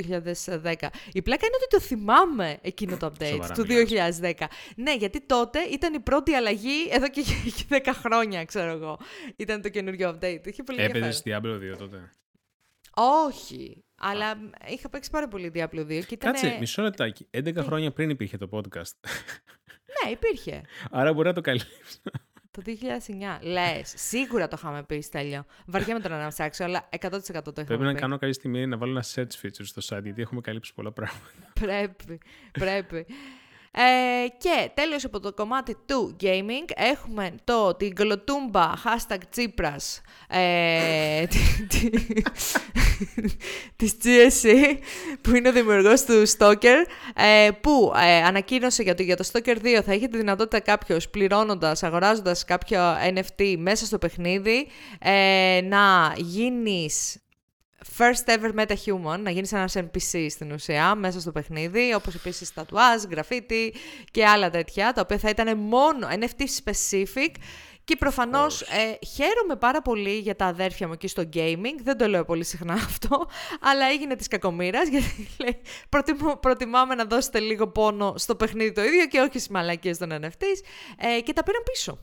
Η 1.12 1.22
πλάκα 1.22 1.46
είναι 1.46 1.57
ότι 1.57 1.66
το 1.68 1.81
θυμάμαι 1.81 2.59
εκείνο 2.62 2.96
το 2.96 3.07
update 3.07 3.26
Σοβαρά 3.26 3.55
του 3.55 3.66
μιλάς. 3.66 4.18
2010. 4.20 4.33
Ναι, 4.76 4.94
γιατί 4.94 5.20
τότε 5.26 5.61
ήταν 5.61 5.94
η 5.94 6.00
πρώτη 6.00 6.35
αλλαγή 6.35 6.88
εδώ 6.90 7.09
και 7.09 7.22
10 7.68 7.79
χρόνια, 7.92 8.44
ξέρω 8.44 8.70
εγώ. 8.70 8.98
Ήταν 9.37 9.62
το 9.62 9.68
καινούριο 9.68 10.11
update. 10.11 10.40
Είχε 10.44 10.62
πολύ 10.62 10.81
ενδιαφέρον. 10.81 11.03
Έπαιζε 11.03 11.22
Diablo 11.24 11.74
2 11.74 11.79
τότε; 11.79 12.11
Όχι. 13.26 13.85
Αλλά 14.03 14.38
είχα 14.68 14.88
παίξει 14.88 15.11
πάρα 15.11 15.29
πολύ 15.29 15.53
Diablo 15.55 15.81
2 15.81 15.87
και 15.87 16.14
ήταν. 16.14 16.33
Κάτσε, 16.33 16.57
μισό 16.61 16.83
λεπτάκι. 16.83 17.26
11 17.31 17.57
χρόνια 17.57 17.90
πριν 17.92 18.11
υπήρχε 18.11 18.37
το 18.37 18.48
podcast. 18.53 19.09
Ναι, 20.04 20.10
υπήρχε. 20.10 20.60
Άρα 20.90 21.12
μπορεί 21.12 21.28
να 21.28 21.34
το 21.34 21.40
καλύψει. 21.40 22.00
Το 22.50 22.62
2009. 22.66 22.70
Λες, 23.42 23.92
σίγουρα 23.96 24.48
το 24.48 24.56
είχαμε 24.58 24.82
πει, 24.82 25.00
Στέλιο. 25.00 25.44
Βαριέμαι 25.66 26.00
τώρα 26.00 26.22
να 26.22 26.28
ψάξω, 26.28 26.64
αλλά 26.64 26.88
100% 27.00 27.10
το 27.10 27.20
είχαμε 27.30 27.64
Πρέπει 27.64 27.82
να 27.82 27.92
πει. 27.92 27.98
κάνω 28.00 28.18
κάποια 28.18 28.34
στιγμή 28.34 28.66
να 28.66 28.76
βάλω 28.76 28.90
ένα 28.92 29.04
search 29.14 29.44
feature 29.46 29.64
στο 29.64 29.96
site, 29.96 30.02
γιατί 30.02 30.20
έχουμε 30.22 30.40
καλύψει 30.40 30.74
πολλά 30.74 30.92
πράγματα. 30.92 31.30
Πρέπει, 31.60 32.18
πρέπει. 32.52 33.06
Ε, 33.72 34.28
και 34.38 34.70
τέλος 34.74 35.04
από 35.04 35.20
το 35.20 35.33
κομμάτι 35.33 35.76
του 35.87 36.16
gaming 36.20 36.70
έχουμε 36.76 37.35
το 37.44 37.74
την 37.74 37.92
γλωτούμπα 37.96 38.72
hashtag 38.85 39.18
Tsipras 39.37 40.00
ε, 40.28 41.26
τη- 41.30 41.66
τη- 41.66 42.22
της 43.76 43.94
GSC 44.04 44.76
που 45.20 45.35
είναι 45.35 45.48
ο 45.48 45.52
δημιουργός 45.52 46.04
του 46.04 46.22
Stalker 46.38 46.85
ε, 47.14 47.50
που 47.61 47.92
ε, 47.96 48.22
ανακοίνωσε 48.22 48.83
για 48.83 48.94
το, 48.94 49.02
για 49.02 49.16
το 49.16 49.28
Stalker 49.33 49.56
2 49.56 49.80
θα 49.85 49.92
έχει 49.92 50.09
τη 50.09 50.16
δυνατότητα 50.16 50.61
κάποιος 50.61 51.09
πληρώνοντας, 51.09 51.83
αγοράζοντας 51.83 52.44
κάποιο 52.44 52.80
NFT 53.14 53.54
μέσα 53.59 53.87
στο 53.87 53.98
παιχνίδι 53.98 54.66
ε, 54.98 55.61
να 55.64 56.12
γίνεις 56.16 57.16
first 57.99 58.25
ever 58.27 58.53
meta-human, 58.55 59.19
να 59.19 59.31
γίνεις 59.31 59.53
ένας 59.53 59.77
NPC 59.77 60.27
στην 60.31 60.53
ουσία 60.53 60.95
μέσα 60.95 61.21
στο 61.21 61.33
παιχνίδι, 61.33 61.95
όπως 61.95 62.14
επίσης 62.14 62.53
τατουάζ, 62.53 63.03
γραφίτι 63.11 63.75
και 64.11 64.27
άλλα 64.27 64.51
τέτοια, 64.51 64.93
τα 64.93 65.01
οποία 65.01 65.19
θα 65.19 65.29
ήταν 65.29 65.59
μόνο 65.59 66.09
NFT 66.11 66.43
specific. 66.64 67.35
Και 67.85 67.97
προφανώς 67.97 68.61
ε, 68.61 69.07
χαίρομαι 69.07 69.57
πάρα 69.59 69.83
πολύ 69.83 70.19
για 70.19 70.37
τα 70.37 70.47
αδέρφια 70.47 70.87
μου 70.87 70.93
εκεί 70.93 71.09
στο 71.09 71.23
gaming, 71.35 71.75
δεν 71.83 71.97
το 71.97 72.07
λέω 72.07 72.25
πολύ 72.25 72.45
συχνά 72.45 72.73
αυτό, 72.90 73.27
αλλά 73.61 73.87
έγινε 73.87 74.16
της 74.16 74.29
κακομήρας 74.29 74.88
γιατί 74.88 75.29
λέει 75.43 75.61
προτιμώ, 75.88 76.37
προτιμάμε 76.37 76.95
να 76.95 77.05
δώσετε 77.05 77.38
λίγο 77.38 77.69
πόνο 77.69 78.14
στο 78.16 78.35
παιχνίδι 78.35 78.73
το 78.73 78.83
ίδιο 78.83 79.07
και 79.07 79.19
όχι 79.21 79.29
στις 79.29 79.49
μαλακίες 79.49 79.99
των 79.99 80.11
NFTs 80.12 80.61
ε, 80.99 81.21
και 81.21 81.33
τα 81.33 81.43
πήραν 81.43 81.62
πίσω. 81.73 81.99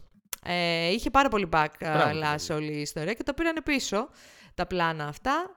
Ε, 0.45 0.91
είχε 0.91 1.09
πάρα 1.09 1.29
πολύ 1.29 1.49
backlash 1.51 2.55
όλη 2.55 2.73
η 2.73 2.81
ιστορία 2.81 3.13
και 3.13 3.23
τα 3.23 3.33
πήραν 3.33 3.61
πίσω 3.63 4.09
τα 4.55 4.65
πλάνα 4.65 5.05
αυτά. 5.05 5.55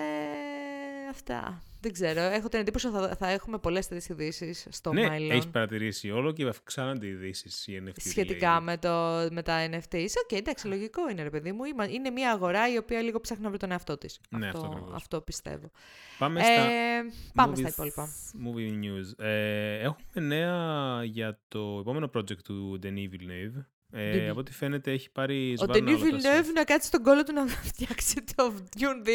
Ε, 0.00 1.08
αυτά. 1.10 1.62
Δεν 1.80 1.92
ξέρω. 1.92 2.20
Έχω 2.20 2.48
την 2.48 2.58
εντύπωση 2.60 2.86
ότι 2.86 2.96
θα, 2.96 3.16
θα 3.16 3.28
έχουμε 3.30 3.58
πολλές 3.58 3.88
τέτοιες 3.88 4.08
ειδήσεις 4.08 4.66
στο 4.70 4.92
ναι, 4.92 5.08
μέλλον. 5.08 5.30
έχεις 5.30 5.48
παρατηρήσει 5.48 6.10
όλο 6.10 6.32
και 6.32 6.46
αυξάνονται 6.46 7.06
οι 7.06 7.10
ειδήσεις 7.10 7.66
οι 7.66 7.82
NFT. 7.86 7.92
Σχετικά 7.96 8.60
με, 8.60 8.76
το, 8.78 8.88
με 9.30 9.42
τα 9.42 9.68
NFTs. 9.70 10.06
Οκ, 10.22 10.32
εντάξει, 10.32 10.66
λογικό 10.66 11.10
είναι, 11.10 11.22
ρε 11.22 11.30
παιδί 11.30 11.52
μου. 11.52 11.64
Είμα- 11.64 11.88
Είναι 11.88 12.10
μια 12.10 12.30
αγορά 12.30 12.72
η 12.72 12.76
οποία 12.76 13.02
λίγο 13.02 13.20
ψάχνει 13.20 13.42
να 13.42 13.48
βρει 13.48 13.58
τον 13.58 13.70
εαυτό 13.70 13.98
της. 13.98 14.20
Ναι, 14.28 14.46
αυτό, 14.46 14.58
αυτό 14.58 14.70
ακριβώς. 14.70 14.92
αυτό 14.94 15.20
πιστεύω. 15.20 15.70
Πάμε 16.18 16.40
στα 16.40 16.50
Ε, 16.52 17.02
πάμε 17.34 17.52
movie 17.52 17.58
στα 17.58 17.68
υπόλοιπα. 17.68 18.08
Movie 18.44 18.84
news. 18.84 19.24
Ε, 19.24 19.78
έχουμε 19.78 20.26
νέα 20.26 21.04
για 21.04 21.40
το 21.48 21.76
επόμενο 21.80 22.10
project 22.16 22.38
του 22.44 22.78
Denis 22.82 22.86
Villeneuve. 22.86 23.64
Ε, 23.98 24.26
Denis. 24.26 24.30
από 24.30 24.40
ό,τι 24.40 24.52
φαίνεται 24.52 24.90
έχει 24.92 25.10
πάρει 25.10 25.52
Ο 25.58 25.62
σβάρνα 25.64 25.74
Denis 25.92 26.00
όλα 26.02 26.18
τα 26.20 26.40
Villeneuve 26.40 26.52
να 26.54 26.64
κάτσει 26.64 26.86
στον 26.88 27.02
κόλλο 27.02 27.22
του 27.22 27.32
να 27.32 27.46
φτιάξει 27.70 28.24
το 28.36 28.54
Dune 28.78 29.06
2 29.08 29.10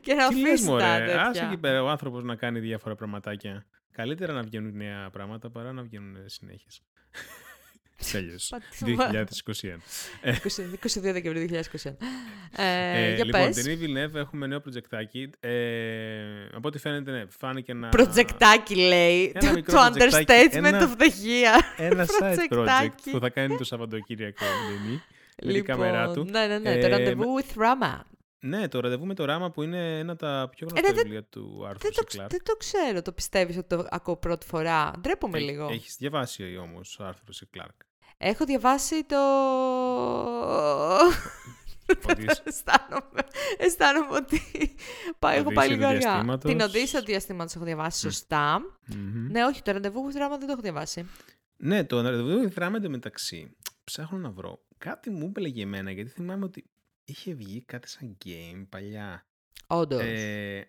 και 0.00 0.14
να 0.14 0.28
Τι 0.28 0.34
λες, 0.40 0.50
αφήσει 0.50 0.64
τα 0.64 0.70
μωρέ, 0.70 0.98
τέτοια. 1.04 1.22
άσε 1.22 1.44
εκεί 1.44 1.56
πέρα 1.56 1.82
ο 1.82 1.88
άνθρωπος 1.88 2.24
να 2.24 2.34
κάνει 2.36 2.60
διάφορα 2.60 2.94
πραγματάκια. 2.94 3.66
Καλύτερα 3.92 4.32
να 4.32 4.42
βγαίνουν 4.42 4.76
νέα 4.76 5.10
πράγματα 5.10 5.50
παρά 5.50 5.72
να 5.72 5.82
βγαίνουν 5.82 6.16
συνέχειες. 6.26 6.82
Τέλειως. 8.12 8.50
Μα- 8.96 9.06
2021. 9.10 9.80
22 10.22 11.12
Δεκεμβρίου 11.12 11.46
2021. 11.48 11.96
Ε, 12.56 13.10
Ε, 13.10 13.14
για 13.14 13.24
λοιπόν, 13.24 13.40
πες. 13.40 13.64
Denis 13.66 13.78
Villeneuve 13.82 14.14
έχουμε 14.14 14.46
νέο 14.46 14.62
projectάκι. 14.66 15.28
Ε, 15.40 16.46
από 16.54 16.68
ό,τι 16.68 16.78
φαίνεται, 16.78 17.10
ναι, 17.10 17.24
φάνηκε 17.38 17.74
να... 17.74 17.88
Προτζεκτάκι 17.88 18.74
λέει. 18.76 19.32
Ένα 19.34 19.48
Το, 19.48 19.54
μικρό 19.54 19.74
το 19.78 19.90
προτζεκτάκι, 19.98 20.48
understatement 20.52 20.64
ένα- 20.64 20.96
of 20.96 21.00
the 21.00 21.04
year. 21.06 21.60
Ένα 21.76 22.04
side 22.06 22.34
project 22.34 22.46
Προτζεκτάκι. 22.48 23.10
που 23.10 23.18
θα 23.20 23.28
κάνει 23.30 23.56
το 23.56 23.64
Σαββατοκύριακο, 23.64 24.44
Denis. 24.44 25.00
Με 25.42 25.46
την 25.46 25.50
Λοιπόν, 25.50 25.76
κάμερά 25.76 26.12
του. 26.12 26.24
Ναι, 26.24 26.46
ναι, 26.46 26.58
ναι. 26.58 26.78
το 26.80 26.86
Ε, 26.86 26.88
ραντεβού 26.88 27.24
with 27.40 27.56
Rama. 27.62 28.00
Ναι, 28.40 28.68
το 28.68 28.80
ραντεβού 28.80 29.06
με 29.06 29.14
το 29.14 29.24
Ράμα 29.24 29.50
που 29.50 29.62
είναι 29.62 29.98
ένα 29.98 30.12
από 30.12 30.20
τα 30.20 30.48
πιο 30.56 30.66
Ε, 30.66 30.70
γνωστά 30.70 30.88
ναι, 30.88 30.94
δεν- 30.94 31.02
βιβλία 31.02 31.22
του 31.24 31.64
Άρθουρ 31.68 31.78
Δεν 31.82 31.92
το, 31.92 32.04
Σι 32.08 32.13
Κλαρκ. 32.13 32.28
δεν 32.28 32.40
το 32.44 32.56
ξέρω. 32.56 33.02
Το 33.02 33.12
πιστεύεις 33.12 33.56
ότι 33.56 33.76
το 33.76 33.86
ακούω 33.90 34.16
πρώτη 34.16 34.46
φορά. 34.46 34.90
Ντρέπομαι 35.00 35.38
λίγο. 35.38 35.68
Έχεις 35.70 35.96
διαβάσει 35.98 36.56
όμως 36.62 36.98
ο 37.00 37.04
Άρθουρ 37.04 37.32
Σι 37.32 37.42
Κλαρκ. 37.42 37.72
Έχω 38.26 38.44
διαβάσει 38.44 39.04
το... 39.04 39.16
Ότι 42.10 42.22
είσαι- 42.22 42.42
αισθάνομαι, 42.50 43.20
αισθάνομαι 43.58 44.14
ότι 44.16 44.40
πάει, 45.18 45.38
έχω 45.38 45.52
πάει 45.52 45.66
Οδύσσεια 45.66 45.76
λίγο 45.76 45.80
του 45.80 45.86
αργά. 45.96 46.10
διαστήματος. 46.10 46.50
Την 46.50 46.60
Οδύσσεια 46.60 46.98
του 47.00 47.04
διαστήματος 47.06 47.54
έχω 47.54 47.64
διαβάσει 47.64 48.00
σωστά. 48.00 48.60
Μμμ. 48.86 49.30
Ναι, 49.30 49.44
όχι, 49.44 49.62
το 49.62 49.72
ραντεβού 49.72 50.00
with 50.06 50.16
Rama 50.16 50.36
δεν 50.38 50.46
το 50.46 50.52
έχω 50.52 50.60
διαβάσει. 50.60 51.06
Ναι, 51.56 51.84
το 51.84 52.00
ραντεβού 52.00 52.28
με 52.40 52.46
Ράμα 52.46 52.76
εντωμεταξύ. 52.76 53.56
Ψάχνω 53.84 54.18
να 54.18 54.30
βρω. 54.30 54.64
Κάτι 54.78 55.10
μου 55.10 55.32
έλεγε 55.36 55.62
εμένα 55.62 55.90
γιατί 55.90 56.10
θυμάμαι 56.10 56.44
ότι 56.44 56.64
είχε 57.04 57.34
βγει 57.34 57.62
κάτι 57.66 57.88
σαν 57.88 58.16
game 58.24 58.66
παλιά. 58.68 59.26
Όντως. 59.66 60.00
Ε, 60.02 60.68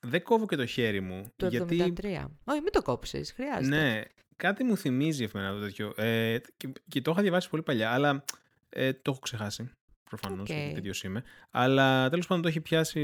δεν 0.00 0.22
κόβω 0.22 0.46
και 0.46 0.56
το 0.56 0.66
χέρι 0.66 1.00
μου. 1.00 1.32
το 1.36 1.46
73. 1.46 1.50
γιατί, 1.50 2.02
Όχι, 2.44 2.60
μην 2.60 2.72
το 2.72 2.82
κόψεις. 2.82 3.32
Χρειάζεται. 3.32 3.76
ναι, 3.76 4.02
κάτι 4.42 4.64
μου 4.64 4.76
θυμίζει 4.76 5.28
εμένα 5.34 5.52
το 5.52 5.60
τέτοιο. 5.60 5.92
Ε, 5.96 6.38
και, 6.56 6.72
και 6.88 7.00
το 7.00 7.10
είχα 7.10 7.22
διαβάσει 7.22 7.48
πολύ 7.48 7.62
παλιά, 7.62 7.90
αλλά 7.90 8.24
ε, 8.68 8.92
το 8.92 9.10
έχω 9.10 9.18
ξεχάσει. 9.18 9.70
Προφανώς, 10.04 10.50
Οκ. 10.50 10.56
γιατί 10.56 10.74
τέτοιος 10.74 11.02
είμαι. 11.02 11.22
Αλλά 11.50 12.08
τέλος 12.10 12.26
πάντων 12.26 12.42
το 12.42 12.48
έχει 12.48 12.60
πιάσει 12.60 13.00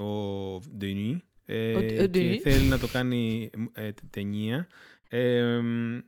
ο 0.00 0.58
Ντενί. 0.76 1.22
Ε, 1.44 1.74
Ο- 1.74 1.78
ο 1.78 1.82
και 1.82 2.04
Denis. 2.04 2.38
θέλει 2.42 2.66
να 2.68 2.78
το 2.78 2.86
κάνει 2.88 3.50
ε, 3.72 3.82
τε- 3.82 4.10
ταινία. 4.10 4.66
Ε, 5.08 5.58
μ, 5.60 5.98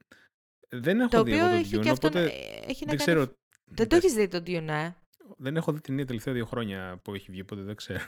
δεν 0.68 1.00
έχω 1.00 1.08
Το 1.08 1.22
δει 1.22 1.32
οποίο 1.32 1.44
εγώ 1.44 1.54
το 1.54 1.60
έχει 1.60 1.76
Dune, 1.76 1.80
και 1.82 1.90
αυτό. 1.90 2.06
οπότε 2.06 2.24
ε, 2.24 2.30
Έχει 2.66 2.84
να 2.86 2.94
δεν 2.94 2.96
κάνει... 2.96 2.96
ξέρω. 2.96 3.24
Δεν 3.64 3.88
το 3.88 3.96
πες. 3.96 4.04
έχεις 4.04 4.14
δει 4.14 4.28
το 4.28 4.42
Dune, 4.46 4.68
ε; 4.68 4.90
Δεν 5.36 5.56
έχω 5.56 5.72
δει 5.72 5.80
την 5.80 5.94
ίδια 5.94 6.06
τελευταία 6.06 6.34
δύο 6.34 6.44
χρόνια 6.46 7.00
που 7.02 7.14
έχει 7.14 7.30
βγει, 7.30 7.40
οπότε 7.40 7.62
δεν 7.62 7.74
ξέρω. 7.76 8.00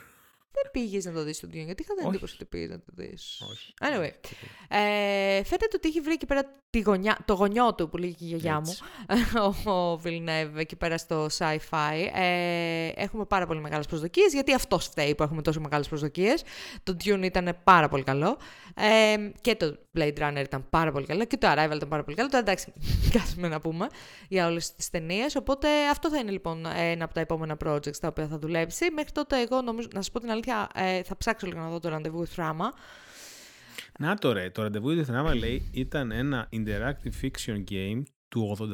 Δεν 0.51 0.71
πήγες 0.71 1.05
να 1.05 1.11
το 1.11 1.23
δεις 1.23 1.39
το 1.39 1.47
Dune, 1.47 1.65
γιατί 1.65 1.83
είχα 1.83 1.93
την 1.93 2.05
Όχι. 2.05 2.07
εντύπωση 2.07 2.35
ότι 2.35 2.45
πήγες 2.45 2.69
να 2.69 2.79
το 2.79 2.85
δεις. 2.95 3.41
Όχι. 3.51 3.73
Anyway, 3.81 4.11
ε, 4.67 5.43
φαίνεται 5.43 5.75
ότι 5.75 5.87
έχει 5.87 6.01
βρει 6.01 6.13
εκεί 6.13 6.25
πέρα 6.25 6.61
τη 6.69 6.79
γωνιά, 6.79 7.17
το 7.25 7.33
γονιό 7.33 7.73
του 7.73 7.89
που 7.89 7.97
λέγει 7.97 8.13
και 8.13 8.23
η 8.23 8.27
γιαγιά 8.27 8.59
μου, 8.59 8.73
Έτσι. 9.07 9.69
ο 9.69 10.01
Villeneuve 10.03 10.55
εκεί 10.55 10.75
πέρα 10.75 10.97
στο 10.97 11.25
sci-fi. 11.37 12.07
Ε, 12.13 12.91
έχουμε 12.95 13.25
πάρα 13.25 13.45
πολύ 13.45 13.61
μεγάλες 13.61 13.85
προσδοκίες, 13.85 14.33
γιατί 14.33 14.53
αυτός 14.53 14.85
φταίει 14.85 15.15
που 15.15 15.23
έχουμε 15.23 15.41
τόσο 15.41 15.59
μεγάλες 15.59 15.87
προσδοκίες. 15.87 16.43
Το 16.83 16.97
Dune 17.03 17.23
ήταν 17.23 17.57
πάρα 17.63 17.89
πολύ 17.89 18.03
καλό 18.03 18.37
ε, 18.75 19.29
και 19.41 19.55
το 19.55 19.77
Blade 19.97 20.17
Runner 20.19 20.43
ήταν 20.43 20.69
πάρα 20.69 20.91
πολύ 20.91 21.05
καλό 21.05 21.25
και 21.25 21.37
το 21.37 21.47
Arrival 21.51 21.75
ήταν 21.75 21.87
πάρα 21.89 22.03
πολύ 22.03 22.15
καλό. 22.17 22.29
Τώρα 22.29 22.43
εντάξει, 22.43 22.73
κάτσουμε 23.17 23.47
να 23.47 23.59
πούμε 23.59 23.87
για 24.29 24.47
όλες 24.47 24.73
τις 24.75 24.89
ταινίες. 24.89 25.35
Οπότε 25.35 25.67
αυτό 25.91 26.09
θα 26.09 26.17
είναι 26.17 26.31
λοιπόν 26.31 26.65
ένα 26.75 27.03
από 27.03 27.13
τα 27.13 27.19
επόμενα 27.19 27.57
projects 27.65 27.97
τα 27.97 28.07
οποία 28.07 28.27
θα 28.27 28.37
δουλέψει. 28.39 28.91
Μέχρι 28.91 29.11
τότε 29.11 29.41
εγώ 29.41 29.61
νομίζω, 29.61 29.87
να 29.93 30.01
σας 30.01 30.11
πω 30.11 30.19
την 30.19 30.31
αλήθεια, 30.31 30.69
ε, 30.73 31.03
θα 31.03 31.17
ψάξω 31.17 31.47
λίγο 31.47 31.59
να 31.59 31.69
δω 31.69 31.79
το 31.79 31.89
ραντεβού 31.89 32.27
with 32.27 32.41
Rama. 32.43 32.69
Να 33.99 34.15
το 34.15 34.31
ρε, 34.31 34.49
το 34.49 34.61
ραντεβού 34.61 34.95
του 34.95 35.05
Θενάμα 35.05 35.35
λέει 35.35 35.69
ήταν 35.73 36.11
ένα 36.11 36.49
interactive 36.51 37.23
fiction 37.25 37.63
game 37.71 38.01
του 38.29 38.57
84. 38.59 38.65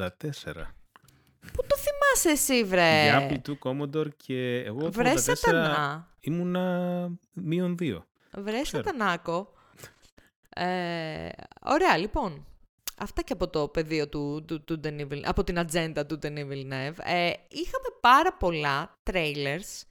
Πού 1.54 1.62
το 1.68 1.76
θυμάσαι 1.78 2.30
εσύ, 2.32 2.64
βρε! 2.64 3.04
Για 3.04 3.30
Apple 3.30 3.50
II 3.50 3.54
Commodore 3.70 4.16
και 4.18 4.58
εγώ 4.66 4.80
το 4.80 4.92
Βρε 4.92 5.14
84 5.14 5.20
σατανά. 5.20 6.08
ήμουνα 6.20 7.10
μείον 7.34 7.76
2. 7.80 7.98
Βρε 8.38 8.62
Ξέρω. 8.62 8.84
σατανάκο. 8.84 9.53
Ε, 10.56 11.30
ωραία, 11.66 11.98
λοιπόν. 11.98 12.46
Αυτά 12.98 13.22
και 13.22 13.34
από 13.34 13.48
το 13.50 13.68
πεδίο 13.68 14.10
του, 14.10 14.46
του, 14.48 14.64
του 14.64 14.80
Denis 14.84 15.08
Villeneuve, 15.08 15.24
από 15.24 15.44
την 15.44 15.60
ατζέντα 15.60 16.06
του 16.06 16.20
Denis 16.24 16.48
Villeneuve. 16.52 16.98
Ε, 17.04 17.32
είχαμε 17.48 17.88
πάρα 18.02 18.34
πολλά 18.34 19.00
trailers 19.12 19.82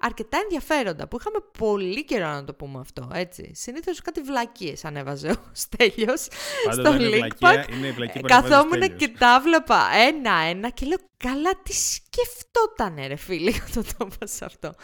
αρκετά 0.00 0.38
ενδιαφέροντα 0.42 1.08
που 1.08 1.16
είχαμε 1.20 1.38
πολύ 1.58 2.04
καιρό 2.04 2.26
να 2.28 2.44
το 2.44 2.54
πούμε 2.54 2.80
αυτό, 2.80 3.10
έτσι. 3.14 3.50
Συνήθως 3.54 4.00
κάτι 4.00 4.20
βλακίες 4.20 4.84
ανέβαζε 4.84 5.30
ο 5.30 5.36
Στέλιος 5.52 6.28
Πάντα 6.64 6.82
στο 6.82 6.92
δεν 6.92 7.00
είναι 7.00 7.08
link 7.16 7.36
βλακεία, 7.38 7.64
pack. 7.66 7.72
είναι 7.76 7.86
η 7.86 7.90
βλακή 7.92 8.18
Ε, 8.18 8.20
που 8.20 8.26
ανεβάζεις 8.30 8.50
Καθόμουν 8.56 8.80
τέλειος. 8.80 8.98
και 8.98 9.08
τα 9.08 9.40
βλέπα 9.44 9.88
ένα-ένα 10.08 10.70
και 10.70 10.86
λέω 10.86 10.98
καλά 11.16 11.50
τι 11.62 11.72
σκεφτότανε 11.72 13.06
ρε 13.06 13.16
φίλοι 13.16 13.54
όταν 13.70 13.84
το 13.98 14.08
είπα 14.12 14.46
αυτό. 14.46 14.74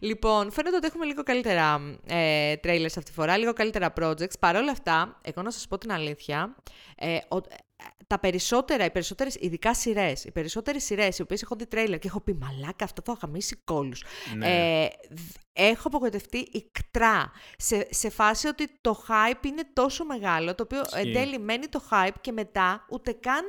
Λοιπόν, 0.00 0.52
φαίνεται 0.52 0.76
ότι 0.76 0.86
έχουμε 0.86 1.04
λίγο 1.04 1.22
καλύτερα 1.22 1.80
ε, 2.06 2.52
trailers 2.64 2.84
αυτή 2.86 3.02
τη 3.02 3.12
φορά, 3.12 3.36
λίγο 3.36 3.52
καλύτερα 3.52 3.92
projects. 4.00 4.38
Παρ' 4.40 4.56
όλα 4.56 4.70
αυτά, 4.70 5.20
εγώ 5.22 5.42
να 5.42 5.50
σας 5.50 5.66
πω 5.68 5.78
την 5.78 5.92
αλήθεια, 5.92 6.56
ε, 6.96 7.16
ο- 7.28 7.64
τα 8.06 8.18
περισσότερα, 8.18 8.84
οι 8.84 8.90
περισσότερες, 8.90 9.34
ειδικά 9.34 9.74
σειρές, 9.74 10.24
οι 10.24 10.30
περισσότερες 10.30 10.84
σειρές, 10.84 11.18
οι 11.18 11.22
οποίες 11.22 11.42
έχω 11.42 11.54
δει 11.56 11.66
τρέιλερ 11.66 11.98
και 11.98 12.08
έχω 12.08 12.20
πει 12.20 12.34
Μαλάκα, 12.34 12.84
αυτό 12.84 13.02
θα 13.04 13.16
χαμίσει 13.20 13.56
κόλους. 13.56 14.04
Ναι. 14.36 14.82
Ε, 14.82 14.88
έχω 15.52 15.88
απογοητευτεί 15.88 16.48
ικτρά. 16.52 17.32
Σε, 17.56 17.86
σε 17.90 18.10
φάση 18.10 18.46
ότι 18.46 18.68
το 18.80 19.04
hype 19.08 19.46
είναι 19.46 19.62
τόσο 19.72 20.04
μεγάλο, 20.04 20.54
το 20.54 20.62
οποίο 20.62 20.82
εν 20.94 21.12
τέλει 21.12 21.38
μένει 21.38 21.66
το 21.66 21.82
hype 21.90 22.14
και 22.20 22.32
μετά 22.32 22.86
ούτε 22.90 23.12
καν. 23.12 23.44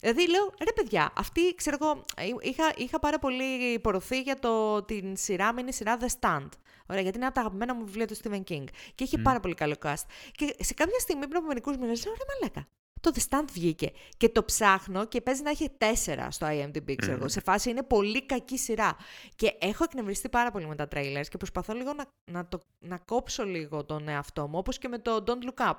Δηλαδή 0.00 0.30
λέω, 0.30 0.52
ρε 0.64 0.72
παιδιά, 0.72 1.12
αυτή, 1.16 1.54
ξέρω 1.54 1.76
εγώ, 1.80 2.04
είχα, 2.40 2.72
είχα 2.76 2.98
πάρα 2.98 3.18
πολύ 3.18 3.72
υπορωθεί 3.72 4.20
για 4.20 4.38
το, 4.38 4.82
την 4.82 5.16
σειρά, 5.16 5.54
είναι 5.58 5.72
σειρά 5.72 5.96
The 6.00 6.06
Stand. 6.20 6.48
Ωραία, 6.86 7.02
γιατί 7.02 7.16
είναι 7.16 7.26
από 7.26 7.34
τα 7.34 7.40
αγαπημένα 7.40 7.74
μου 7.74 7.84
βιβλία 7.84 8.06
του 8.06 8.16
Stephen 8.16 8.42
King. 8.48 8.64
Και 8.94 9.04
έχει 9.04 9.18
πάρα 9.18 9.40
πολύ 9.40 9.54
καλό 9.54 9.74
cast. 9.82 10.04
Και 10.32 10.56
σε 10.58 10.74
κάποια 10.74 10.98
στιγμή 10.98 11.26
πριν 11.26 11.36
από 11.36 11.46
μερικούς 11.46 11.76
μήνες 11.76 12.04
λέω, 12.04 12.14
ρε 12.14 12.24
μαλάκα, 12.28 12.68
το 13.00 13.10
The 13.14 13.20
Stand 13.28 13.44
βγήκε. 13.52 13.90
Και 14.16 14.28
το 14.28 14.44
ψάχνω 14.44 15.06
και 15.06 15.20
παίζει 15.20 15.42
να 15.42 15.50
έχει 15.50 15.70
τέσσερα 15.78 16.30
στο 16.30 16.46
IMDb, 16.50 16.94
ξέρω 16.96 17.16
εγώ. 17.16 17.28
Σε 17.28 17.40
φάση 17.40 17.70
είναι 17.70 17.82
πολύ 17.82 18.26
κακή 18.26 18.58
σειρά. 18.58 18.96
Και 19.36 19.56
έχω 19.58 19.84
εκνευριστεί 19.84 20.28
πάρα 20.28 20.50
πολύ 20.50 20.66
με 20.66 20.74
τα 20.74 20.88
trailers 20.94 21.26
και 21.28 21.36
προσπαθώ 21.36 21.74
λίγο 21.74 21.92
να, 21.92 22.04
να, 22.32 22.48
το, 22.48 22.60
να 22.78 22.98
κόψω 22.98 23.44
λίγο 23.44 23.84
τον 23.84 24.08
εαυτό 24.08 24.48
μου, 24.48 24.58
όπως 24.58 24.78
και 24.78 24.88
με 24.88 24.98
το 24.98 25.24
Don't 25.26 25.30
Look 25.30 25.70
Up. 25.70 25.74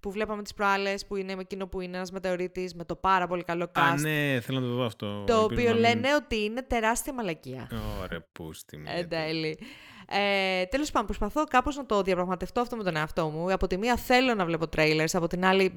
Που 0.00 0.10
βλέπαμε 0.10 0.42
τις 0.42 0.54
προάλλες, 0.54 1.06
που 1.06 1.16
είναι 1.16 1.34
με 1.34 1.40
εκείνο 1.40 1.66
που 1.66 1.80
είναι 1.80 1.96
ένας 1.96 2.10
μετεωρίτης, 2.10 2.74
με 2.74 2.84
το 2.84 2.96
πάρα 2.96 3.26
πολύ 3.26 3.44
καλό 3.44 3.70
cast. 3.74 3.80
Α, 3.80 4.00
ναι, 4.00 4.40
θέλω 4.40 4.60
να 4.60 4.66
το 4.66 4.74
δω 4.74 4.84
αυτό. 4.84 5.24
Το 5.24 5.42
οποίο 5.42 5.74
λένε 5.74 6.14
ότι 6.14 6.44
είναι 6.44 6.62
τεράστια 6.62 7.12
μαλακία. 7.12 7.70
Ωραία, 8.02 8.26
πούστη 8.32 8.76
μου. 8.76 8.84
Εν 8.86 9.08
τέλει. 9.08 9.58
Ε, 10.10 10.64
Τέλος 10.64 10.90
πάντων, 10.90 11.06
προσπαθώ 11.06 11.44
κάπως 11.44 11.76
να 11.76 11.86
το 11.86 12.02
διαπραγματευτώ 12.02 12.60
αυτό 12.60 12.76
με 12.76 12.82
τον 12.82 12.96
εαυτό 12.96 13.28
μου. 13.28 13.52
Από 13.52 13.66
τη 13.66 13.76
μία 13.76 13.96
θέλω 13.96 14.34
να 14.34 14.44
βλέπω 14.44 14.66
trailers, 14.76 15.12
από 15.12 15.26
την 15.26 15.44
άλλη 15.44 15.72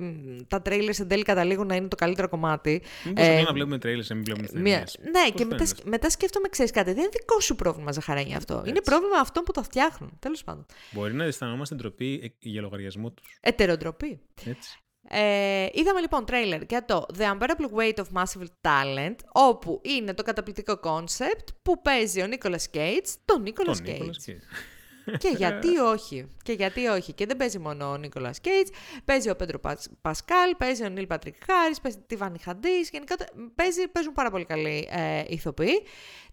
τα 0.47 0.61
trailers 0.65 0.99
εν 0.99 1.07
τέλει 1.07 1.23
καταλήγουν 1.23 1.67
να 1.67 1.75
είναι 1.75 1.87
το 1.87 1.95
καλύτερο 1.95 2.29
κομμάτι. 2.29 2.81
Μήπως 3.05 3.25
ε, 3.25 3.41
να 3.41 3.53
βλέπουμε 3.53 3.75
trailers, 3.75 4.05
να 4.07 4.15
μην 4.15 4.23
βλέπουμε 4.23 4.47
ταινίες. 4.47 4.97
Ναι, 5.11 5.29
και 5.29 5.45
μετά, 5.45 5.65
μετά 5.83 6.09
σκέφτομαι, 6.09 6.47
ξέρεις 6.47 6.71
κάτι, 6.71 6.91
δεν 6.91 6.99
είναι 6.99 7.11
δικό 7.11 7.39
σου 7.39 7.55
πρόβλημα, 7.55 7.91
Ζαχαρένια 7.91 8.37
αυτό. 8.37 8.53
Έτσι. 8.53 8.69
Είναι 8.69 8.81
πρόβλημα 8.81 9.17
αυτών 9.17 9.43
που 9.43 9.51
τα 9.51 9.63
φτιάχνουν. 9.63 10.11
Τέλος 10.19 10.43
πάντων. 10.43 10.65
Μπορεί 10.91 11.13
να 11.13 11.23
αισθανόμαστε 11.23 11.75
ντροπή 11.75 12.35
για 12.39 12.61
λογαριασμό 12.61 13.11
τους. 13.11 13.37
Ετεροντροπή. 13.41 14.19
Έτσι. 14.45 14.79
Ε, 15.09 15.67
είδαμε 15.71 15.99
λοιπόν 15.99 16.25
τρέιλερ 16.25 16.61
για 16.69 16.85
το 16.85 17.05
The 17.17 17.21
Unbearable 17.21 17.79
Weight 17.79 17.95
of 17.95 18.21
Massive 18.21 18.47
Talent, 18.61 19.15
όπου 19.31 19.81
είναι 19.83 20.13
το 20.13 20.23
καταπληκτικό 20.23 20.77
concept 20.77 21.49
που 21.61 21.81
παίζει 21.81 22.21
ο 22.21 22.27
Νίκολας 22.27 22.69
Κέιτζ, 22.69 23.15
τον 23.25 23.41
Νίκολας 23.41 23.81
Κέιτζ. 23.81 24.25
Και 25.17 25.33
γιατί 25.37 25.77
όχι. 25.77 26.31
Και 26.43 26.51
γιατί 26.51 26.87
όχι. 26.87 27.13
Και 27.13 27.25
δεν 27.25 27.37
παίζει 27.37 27.59
μόνο 27.59 27.91
ο 27.91 27.97
Νίκολας 27.97 28.33
Κέιτζ, 28.41 28.67
παίζει 29.05 29.29
ο 29.29 29.35
Πέντρο 29.35 29.59
Πασκάλ, 30.01 30.55
παίζει 30.57 30.83
ο 30.83 30.89
Νιλ 30.89 31.07
Πάτρικ 31.07 31.35
Χάρις, 31.45 31.75
παίζει 31.81 31.97
Τίφανι 32.07 32.39
Χάντις. 32.39 32.79
Γενικά 32.91 33.15
παίζει, 33.55 33.87
παίζουν 33.87 34.13
πάρα 34.13 34.29
πολύ 34.29 34.45
καλοί 34.45 34.87
ε, 34.91 35.23
ηθοποιοί. 35.27 35.83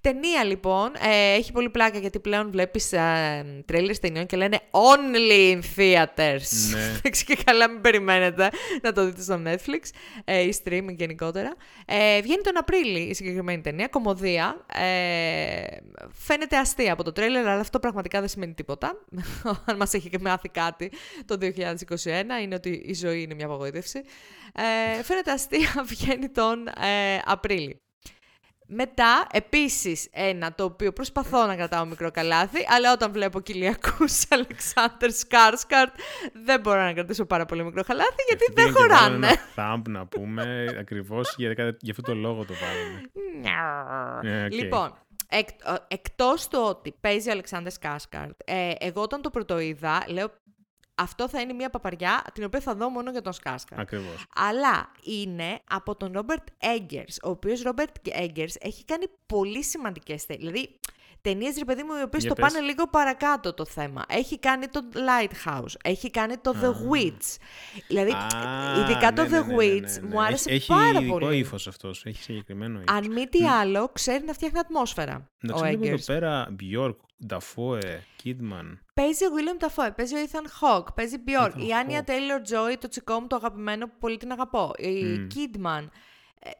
Ταινία 0.00 0.44
λοιπόν, 0.44 0.92
ε, 0.94 1.32
έχει 1.34 1.52
πολύ 1.52 1.70
πλάκα 1.70 1.98
γιατί 1.98 2.18
πλέον 2.18 2.50
βλέπεις 2.50 2.92
ε, 2.92 3.62
τρέλερ 3.66 3.98
ταινιών 3.98 4.26
και 4.26 4.36
λένε 4.36 4.60
only 4.70 5.54
in 5.54 5.60
theaters. 5.76 6.48
Ναι. 6.70 7.10
και 7.26 7.38
καλά 7.44 7.68
μην 7.70 7.80
περιμένετε 7.80 8.50
να 8.82 8.92
το 8.92 9.04
δείτε 9.04 9.22
στο 9.22 9.42
Netflix 9.44 9.90
ε, 10.24 10.40
ή 10.40 10.60
streaming 10.64 10.94
γενικότερα. 10.96 11.54
Ε, 11.86 12.20
βγαίνει 12.20 12.42
τον 12.42 12.56
Απρίλιο 12.56 13.08
η 13.08 13.14
συγκεκριμένη 13.14 13.60
ταινία, 13.60 13.88
κομμωδία. 13.88 14.64
Ε, 14.74 15.76
φαίνεται 16.12 16.56
αστεία 16.56 16.92
από 16.92 17.02
το 17.04 17.12
τρέλερ, 17.12 17.46
αλλά 17.46 17.60
αυτό 17.60 17.78
πραγματικά 17.78 18.20
δεν 18.20 18.28
σημαίνει 18.28 18.54
τίποτα. 18.54 19.04
Αν 19.66 19.76
μας 19.76 19.92
έχει 19.92 20.08
και 20.08 20.18
μάθει 20.20 20.48
κάτι 20.48 20.92
το 21.24 21.38
2021, 21.40 22.42
είναι 22.42 22.54
ότι 22.54 22.82
η 22.86 22.94
ζωή 22.94 23.22
είναι 23.22 23.34
μια 23.34 23.46
απογοήτευση. 23.46 24.02
Ε, 24.54 25.02
φαίνεται 25.02 25.30
αστεία, 25.30 25.84
βγαίνει 25.90 26.28
τον 26.28 26.66
ε, 26.66 27.20
Απρίλιο. 27.24 27.80
Μετά, 28.70 29.26
επίσης, 29.32 30.08
ένα 30.12 30.54
το 30.54 30.64
οποίο 30.64 30.92
προσπαθώ 30.92 31.46
να 31.46 31.56
κρατάω 31.56 31.84
μικρό 31.84 32.10
καλάθι, 32.10 32.58
αλλά 32.68 32.92
όταν 32.92 33.12
βλέπω 33.12 33.40
κοιλιακού 33.40 34.04
Αλεξάνδρ 34.34 35.10
Σκάρσκαρτ, 35.10 35.94
δεν 36.44 36.60
μπορώ 36.60 36.82
να 36.82 36.92
κρατήσω 36.92 37.24
πάρα 37.24 37.44
πολύ 37.44 37.64
μικρό 37.64 37.82
καλάθι, 37.82 38.22
γιατί 38.28 38.52
δεν 38.52 38.72
χωράνε. 38.72 39.26
Ένα 39.26 39.36
thumb 39.56 39.82
να 39.88 40.06
πούμε, 40.06 40.64
ακριβώς 40.80 41.34
για, 41.36 41.52
για 41.80 41.90
αυτό 41.90 42.02
το 42.02 42.14
λόγο 42.14 42.44
το 42.44 42.54
βάλουμε. 42.54 43.10
yeah, 43.44 44.46
okay. 44.46 44.52
Λοιπόν, 44.52 44.94
εκ, 45.28 45.48
εκτός 45.88 46.48
του 46.48 46.64
ότι 46.68 46.94
παίζει 47.00 47.28
ο 47.28 47.32
Αλεξάνδρ 47.32 47.70
Σκάρσκαρτ, 47.70 48.40
ε, 48.44 48.72
εγώ 48.78 49.02
όταν 49.02 49.22
το 49.22 49.30
πρωτοείδα, 49.30 50.04
λέω 50.08 50.30
αυτό 50.98 51.28
θα 51.28 51.40
είναι 51.40 51.52
μια 51.52 51.70
παπαριά 51.70 52.24
την 52.32 52.44
οποία 52.44 52.60
θα 52.60 52.74
δω 52.74 52.88
μόνο 52.88 53.10
για 53.10 53.22
τον 53.22 53.32
Σκάσκα. 53.32 53.76
Ακριβώς. 53.78 54.26
Αλλά 54.34 54.90
είναι 55.02 55.60
από 55.70 55.96
τον 55.96 56.12
Ρόμπερτ 56.12 56.46
Έγκερς, 56.58 57.18
ο 57.22 57.30
οποίος 57.30 57.62
Ρόμπερτ 57.62 57.96
Έγκερς 58.02 58.56
έχει 58.60 58.84
κάνει 58.84 59.04
πολύ 59.26 59.64
σημαντικές 59.64 60.26
ταινίε. 60.26 60.50
Δηλαδή, 60.50 60.78
ταινίες, 61.20 61.58
ρε 61.58 61.64
παιδί 61.64 61.82
μου, 61.82 61.94
οι 62.00 62.02
οποίες 62.02 62.24
το 62.24 62.34
πάνε 62.34 62.60
λίγο 62.60 62.86
παρακάτω 62.86 63.54
το 63.54 63.64
θέμα. 63.64 64.04
Έχει 64.08 64.38
κάνει 64.38 64.66
το 64.66 64.80
Lighthouse, 64.94 65.74
έχει 65.82 66.10
κάνει 66.10 66.36
το 66.36 66.54
The 66.62 66.68
Witch. 66.92 67.36
Δηλαδή, 67.88 68.12
ειδικά 68.80 69.12
το 69.12 69.22
The 69.30 69.58
Witch 69.58 70.08
μου 70.10 70.22
άρεσε 70.22 70.60
πάρα 70.66 71.02
πολύ. 71.08 71.26
Έχει 71.26 71.36
ύφος 71.38 71.66
αυτός, 71.66 72.04
έχει 72.04 72.22
συγκεκριμένο 72.22 72.80
ύφος. 72.80 72.96
Αν 72.96 73.12
μη 73.12 73.26
τι 73.26 73.46
άλλο, 73.46 73.90
ξέρει 73.92 74.24
να 74.24 74.32
φτιάχνει 74.32 74.58
ατμόσφαιρα. 74.58 75.30
Να 75.40 75.54
ξέρει 75.54 75.88
εδώ 75.88 76.04
πέρα 76.06 76.56
Bjork, 76.60 76.96
Dafoe, 77.28 77.80
Kidman. 78.24 78.78
Παίζει 78.98 79.24
ο 79.24 79.28
William 79.34 79.64
Dafoe, 79.64 79.90
παίζει 79.96 80.14
ο 80.14 80.18
Ethan 80.30 80.44
Hawke, 80.60 80.94
παίζει 80.94 81.16
Bjork. 81.26 81.52
Η 81.56 81.68
Anya 81.82 82.04
Taylor-Joy, 82.04 82.76
το 82.80 82.88
τσικό 82.88 83.20
μου 83.20 83.26
το 83.26 83.36
αγαπημένο 83.36 83.86
που 83.86 83.94
πολύ 83.98 84.16
την 84.16 84.32
αγαπώ. 84.32 84.72
Η 84.76 85.26
Kidman. 85.34 85.86
Ε, 86.38 86.50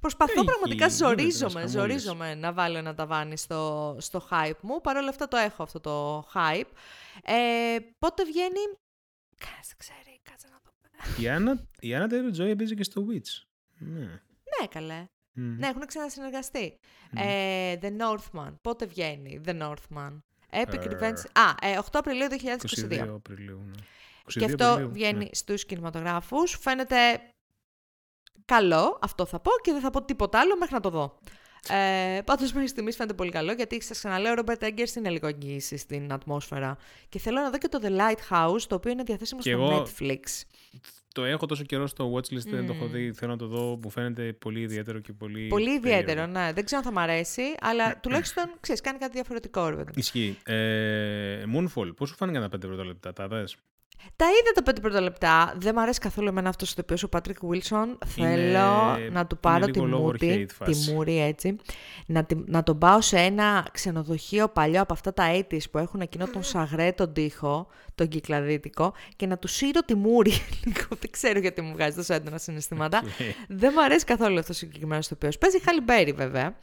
Προσπαθώ 0.00 0.44
πραγματικά, 0.44 0.88
ζορίζομαι, 0.88 1.66
ζορίζομαι 1.66 2.34
να 2.34 2.52
βάλω 2.52 2.78
ένα 2.78 2.94
ταβάνι 2.94 3.36
στο, 3.36 3.96
στο 4.00 4.28
hype 4.30 4.60
μου. 4.60 4.80
Παρ' 4.80 4.96
όλα 4.96 5.08
αυτά 5.08 5.28
το 5.28 5.36
έχω 5.36 5.62
αυτό 5.62 5.80
το 5.80 6.18
hype. 6.34 6.70
Ε, 7.22 7.76
πότε 7.98 8.24
βγαίνει... 8.24 8.60
Κάτσε, 9.36 9.74
ξέρει, 9.76 10.20
κάτσε 10.22 10.48
να 10.50 10.60
το 10.62 11.22
Η 11.22 11.28
Άννα, 11.28 11.68
η 11.80 11.94
Άννα 11.94 12.08
Taylor-Joy 12.10 12.56
παίζει 12.56 12.74
και 12.74 12.84
στο 12.84 13.06
Witch. 13.08 13.42
Ναι. 13.78 14.04
Ναι, 14.60 14.66
καλέ. 14.70 15.06
Ναι, 15.32 15.66
έχουν 15.66 15.86
ξανασυνεργαστεί. 15.86 16.78
Ε, 17.16 17.76
The 17.82 17.90
Northman. 18.00 18.54
Πότε 18.62 18.86
βγαίνει 18.86 19.40
The 19.46 19.62
Northman; 19.62 20.18
Epic 20.52 20.82
uh, 20.82 20.92
Revenge. 20.92 21.24
Α, 21.32 21.68
ε, 21.68 21.78
8 21.78 21.82
Απριλίου 21.92 22.28
2022. 22.30 23.04
22 23.04 23.14
Απριλίου, 23.14 23.62
ναι. 23.66 23.74
Και 24.26 24.44
αυτό 24.44 24.70
Απριλίου, 24.70 24.92
βγαίνει 24.92 25.24
ναι. 25.24 25.28
στους 25.32 25.66
κινηματογράφους. 25.66 26.58
Φαίνεται 26.60 26.96
καλό, 28.44 28.98
αυτό 29.02 29.26
θα 29.26 29.40
πω 29.40 29.50
και 29.62 29.72
δεν 29.72 29.80
θα 29.80 29.90
πω 29.90 30.02
τίποτα 30.02 30.40
άλλο 30.40 30.56
μέχρι 30.56 30.74
να 30.74 30.80
το 30.80 30.90
δω. 30.90 31.18
Ε, 31.68 32.20
Πάντως 32.24 32.52
μέχρι 32.52 32.68
στιγμής 32.68 32.96
φαίνεται 32.96 33.14
πολύ 33.14 33.30
καλό 33.30 33.52
γιατί 33.52 33.82
σας 33.82 33.98
ξαναλέω: 33.98 34.32
ο 34.32 34.34
Ρόμπερτ 34.34 34.62
Έγκερ 34.62 34.96
είναι 34.96 35.10
λίγο 35.10 35.26
εγγύηση 35.26 35.76
στην 35.76 36.12
ατμόσφαιρα. 36.12 36.76
Και 37.08 37.18
θέλω 37.18 37.40
να 37.40 37.50
δω 37.50 37.58
και 37.58 37.68
το 37.68 37.78
The 37.82 37.90
Lighthouse, 37.90 38.62
το 38.68 38.74
οποίο 38.74 38.90
είναι 38.90 39.02
διαθέσιμο 39.02 39.40
στο 39.40 39.50
εγώ... 39.50 39.82
Netflix. 39.82 40.22
Το 41.14 41.24
έχω 41.24 41.46
τόσο 41.46 41.62
καιρό 41.62 41.86
στο 41.86 42.12
watchlist, 42.14 42.46
mm. 42.46 42.50
δεν 42.50 42.66
το 42.66 42.72
έχω 42.72 42.86
δει. 42.86 43.12
Θέλω 43.12 43.30
να 43.30 43.38
το 43.38 43.46
δω. 43.46 43.78
Μου 43.82 43.90
φαίνεται 43.90 44.32
πολύ 44.32 44.60
ιδιαίτερο 44.60 44.98
και 44.98 45.12
πολύ. 45.12 45.46
Πολύ 45.46 45.70
ιδιαίτερο, 45.70 46.26
ναι. 46.26 46.52
Δεν 46.52 46.64
ξέρω 46.64 46.82
αν 46.84 46.92
θα 46.92 46.92
μ' 46.92 46.98
αρέσει, 46.98 47.42
αλλά 47.60 48.00
τουλάχιστον 48.00 48.50
ξέρεις, 48.60 48.80
κάνει 48.80 48.98
κάτι 48.98 49.12
διαφορετικό, 49.12 49.68
ρε 49.68 49.84
Ισχύει. 49.94 50.38
Ε, 50.44 51.44
Moonfall, 51.54 51.96
πώς 51.96 52.08
σου 52.08 52.16
φάνηκαν 52.16 52.42
τα 52.42 52.48
πέντε 52.48 52.66
πρώτα 52.66 52.84
λεπτά, 52.84 53.12
τα 53.12 53.28
δες; 53.28 53.56
Τα 54.16 54.26
είδα 54.26 54.52
τα 54.54 54.62
πέντε 54.62 54.80
πρώτα 54.80 55.00
λεπτά. 55.00 55.54
Δεν 55.56 55.72
μου 55.76 55.82
αρέσει 55.82 55.98
καθόλου 55.98 56.28
εμένα 56.28 56.48
αυτός 56.48 56.74
το 56.74 56.80
οποίο 56.84 56.96
ο 57.04 57.08
Πάτρικ 57.08 57.36
Βίλσον. 57.40 57.98
Θέλω 58.06 58.98
να 59.10 59.26
του 59.26 59.38
πάρω 59.38 59.66
τη 59.66 59.80
μούτη, 59.80 60.46
τη 60.64 60.92
μούρη 60.92 61.20
έτσι. 61.20 61.56
Να, 62.06 62.26
να 62.46 62.62
τον 62.62 62.78
πάω 62.78 63.00
σε 63.00 63.16
ένα 63.18 63.66
ξενοδοχείο 63.72 64.48
παλιό 64.48 64.80
από 64.80 64.92
αυτά 64.92 65.14
τα 65.14 65.24
έτη 65.24 65.62
που 65.70 65.78
έχουν 65.78 66.00
εκείνο 66.00 66.26
τον 66.26 66.42
σαγρέ 66.42 66.92
τον 66.92 67.12
τοίχο, 67.12 67.66
τον 67.94 68.08
κυκλαδίτικο, 68.08 68.92
και 69.16 69.26
να 69.26 69.38
του 69.38 69.48
σύρω 69.48 69.80
τη 69.80 69.94
μούρη. 69.94 70.32
Δεν 71.00 71.10
ξέρω 71.10 71.38
γιατί 71.38 71.60
μου 71.60 71.72
βγάζει 71.72 71.96
τόσο 71.96 72.14
έντονα 72.14 72.38
συναισθήματα. 72.38 73.02
Δεν 73.48 73.72
μου 73.74 73.82
αρέσει 73.82 74.04
καθόλου 74.04 74.38
αυτός 74.38 74.56
ο 74.56 74.58
συγκεκριμένος 74.58 75.08
το 75.08 75.14
οποίο. 75.16 75.30
Παίζει 75.40 75.60
Χαλιμπέρι 75.60 76.12
βέβαια. 76.12 76.56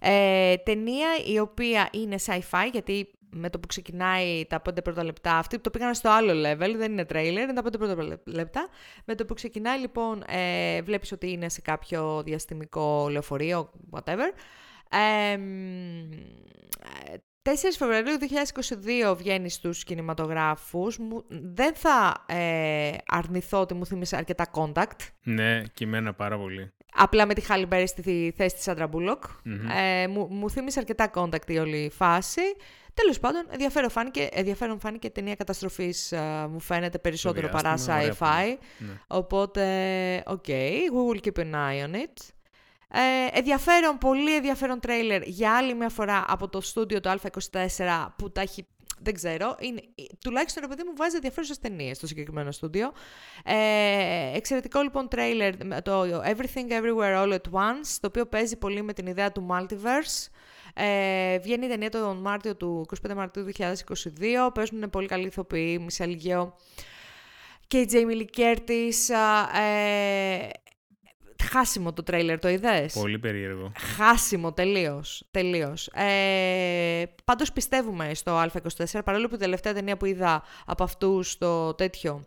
Ε, 0.00 0.56
ταινία 0.56 1.08
η 1.32 1.38
οποία 1.38 1.88
είναι 1.92 2.16
sci-fi 2.26 2.68
γιατί 2.72 3.08
με 3.34 3.50
το 3.50 3.58
που 3.58 3.66
ξεκινάει 3.66 4.46
τα 4.46 4.60
πέντε 4.60 4.82
πρώτα 4.82 5.04
λεπτά, 5.04 5.36
αυτοί 5.36 5.58
το 5.58 5.70
πήγαν 5.70 5.94
στο 5.94 6.10
άλλο 6.10 6.32
level, 6.32 6.74
δεν 6.76 6.92
είναι 6.92 7.06
trailer, 7.12 7.42
είναι 7.42 7.52
τα 7.52 7.62
πέντε 7.62 7.78
πρώτα 7.78 8.20
λεπτά. 8.24 8.68
Με 9.04 9.14
το 9.14 9.24
που 9.24 9.34
ξεκινάει 9.34 9.78
λοιπόν, 9.78 10.24
ε, 10.26 10.82
βλέπεις 10.82 11.12
ότι 11.12 11.30
είναι 11.30 11.48
σε 11.48 11.60
κάποιο 11.60 12.22
διαστημικό 12.22 13.08
λεωφορείο, 13.10 13.70
whatever. 13.90 14.32
Ε, 14.90 15.38
4 17.44 17.50
Φεβρουαρίου 17.78 18.16
2022 19.10 19.16
βγαίνει 19.16 19.50
στους 19.50 19.84
κινηματογράφους. 19.84 20.98
Δεν 21.28 21.74
θα 21.74 22.24
ε, 22.26 22.90
αρνηθώ 23.06 23.60
ότι 23.60 23.74
μου 23.74 23.86
θύμισε 23.86 24.16
αρκετά 24.16 24.50
contact. 24.54 25.08
Ναι, 25.22 25.62
και 25.74 25.84
εμένα 25.84 26.14
πάρα 26.14 26.38
πολύ. 26.38 26.72
απλά 26.94 27.26
με 27.26 27.34
τη 27.34 27.40
Χάλι 27.40 27.66
Μπέρι 27.66 27.86
στη 27.86 28.32
θέση 28.36 28.54
της 28.54 28.68
Σάντρα 28.68 28.86
Μπούλοκ. 28.86 29.24
Ε, 29.76 30.06
μου, 30.06 30.26
μου 30.30 30.50
θύμισε 30.50 30.78
αρκετά 30.78 31.10
Contact 31.14 31.50
η 31.50 31.58
όλη 31.58 31.90
φάση. 31.94 32.40
Τέλος 32.94 33.20
πάντων, 33.20 33.46
ενδιαφέρον 33.50 33.90
φάνηκε, 33.90 34.28
ενδιαφέρον 34.32 34.80
φάνηκε 34.80 35.10
ταινία 35.10 35.34
καταστροφής, 35.34 36.12
uh, 36.16 36.46
μου 36.50 36.60
φαίνεται 36.60 36.98
περισσότερο 36.98 37.48
παρά 37.48 37.74
sci-fi. 37.86 38.56
Ναι. 38.78 38.92
Οπότε, 39.06 39.64
ok, 40.26 40.48
we 40.48 41.10
will 41.10 41.20
keep 41.20 41.42
an 41.42 41.54
eye 41.54 41.90
on 41.90 41.94
it. 41.94 42.31
Ε, 42.94 43.38
ενδιαφέρον, 43.38 43.98
πολύ 43.98 44.34
ενδιαφέρον 44.34 44.80
τρέιλερ 44.80 45.22
για 45.22 45.56
άλλη 45.56 45.74
μια 45.74 45.88
φορά 45.88 46.24
από 46.28 46.48
το 46.48 46.60
στούντιο 46.60 47.00
του 47.00 47.10
Α24 47.10 48.06
που 48.16 48.32
τα 48.32 48.40
έχει 48.40 48.66
δεν 49.02 49.14
ξέρω. 49.14 49.56
Είναι, 49.60 49.80
τουλάχιστον, 50.24 50.62
ρε 50.62 50.68
παιδί 50.68 50.82
μου, 50.88 50.92
βάζει 50.96 51.14
ενδιαφέρουσες 51.14 51.58
ταινίες 51.58 51.96
στο 51.96 52.06
συγκεκριμένο 52.06 52.50
στούντιο. 52.50 52.92
Ε, 53.44 54.36
εξαιρετικό 54.36 54.80
λοιπόν 54.80 55.08
τρέιλερ, 55.08 55.82
το 55.82 56.02
Everything 56.02 56.70
Everywhere 56.70 57.22
All 57.22 57.32
at 57.32 57.50
Once, 57.52 57.96
το 58.00 58.06
οποίο 58.06 58.26
παίζει 58.26 58.56
πολύ 58.56 58.82
με 58.82 58.92
την 58.92 59.06
ιδέα 59.06 59.32
του 59.32 59.46
multiverse. 59.50 60.28
Ε, 60.74 61.38
βγαίνει 61.38 61.64
η 61.64 61.68
ταινία 61.68 61.90
τον 61.90 62.16
Μάρτιο 62.16 62.56
του 62.56 62.86
25 63.06 63.14
Μαρτίου 63.14 63.46
2022. 63.58 64.50
Παίζουν 64.54 64.90
πολύ 64.90 65.06
καλή 65.06 65.26
ηθοποιοί, 65.26 65.78
Μισελ 65.80 66.10
Γεώ 66.10 66.54
και 67.66 67.78
η 67.78 67.84
Τζέιμι 67.84 68.14
Λικέρτης. 68.14 69.08
Ε, 69.08 70.50
χάσιμο 71.42 71.92
το 71.92 72.02
τρέιλερ, 72.02 72.38
το 72.38 72.48
είδες; 72.48 72.92
Πολύ 72.92 73.18
περίεργο. 73.18 73.72
Χάσιμο, 73.96 74.52
τελείως. 74.52 75.24
τελείως. 75.30 75.86
Ε, 75.86 77.04
πάντως 77.24 77.52
πιστεύουμε 77.52 78.14
στο 78.14 78.42
Α24, 78.42 79.00
παρόλο 79.04 79.28
που 79.28 79.34
η 79.34 79.38
τελευταία 79.38 79.72
ταινία 79.72 79.96
που 79.96 80.04
είδα 80.04 80.42
από 80.66 80.82
αυτούς 80.82 81.38
το 81.38 81.74
τέτοιο, 81.74 82.24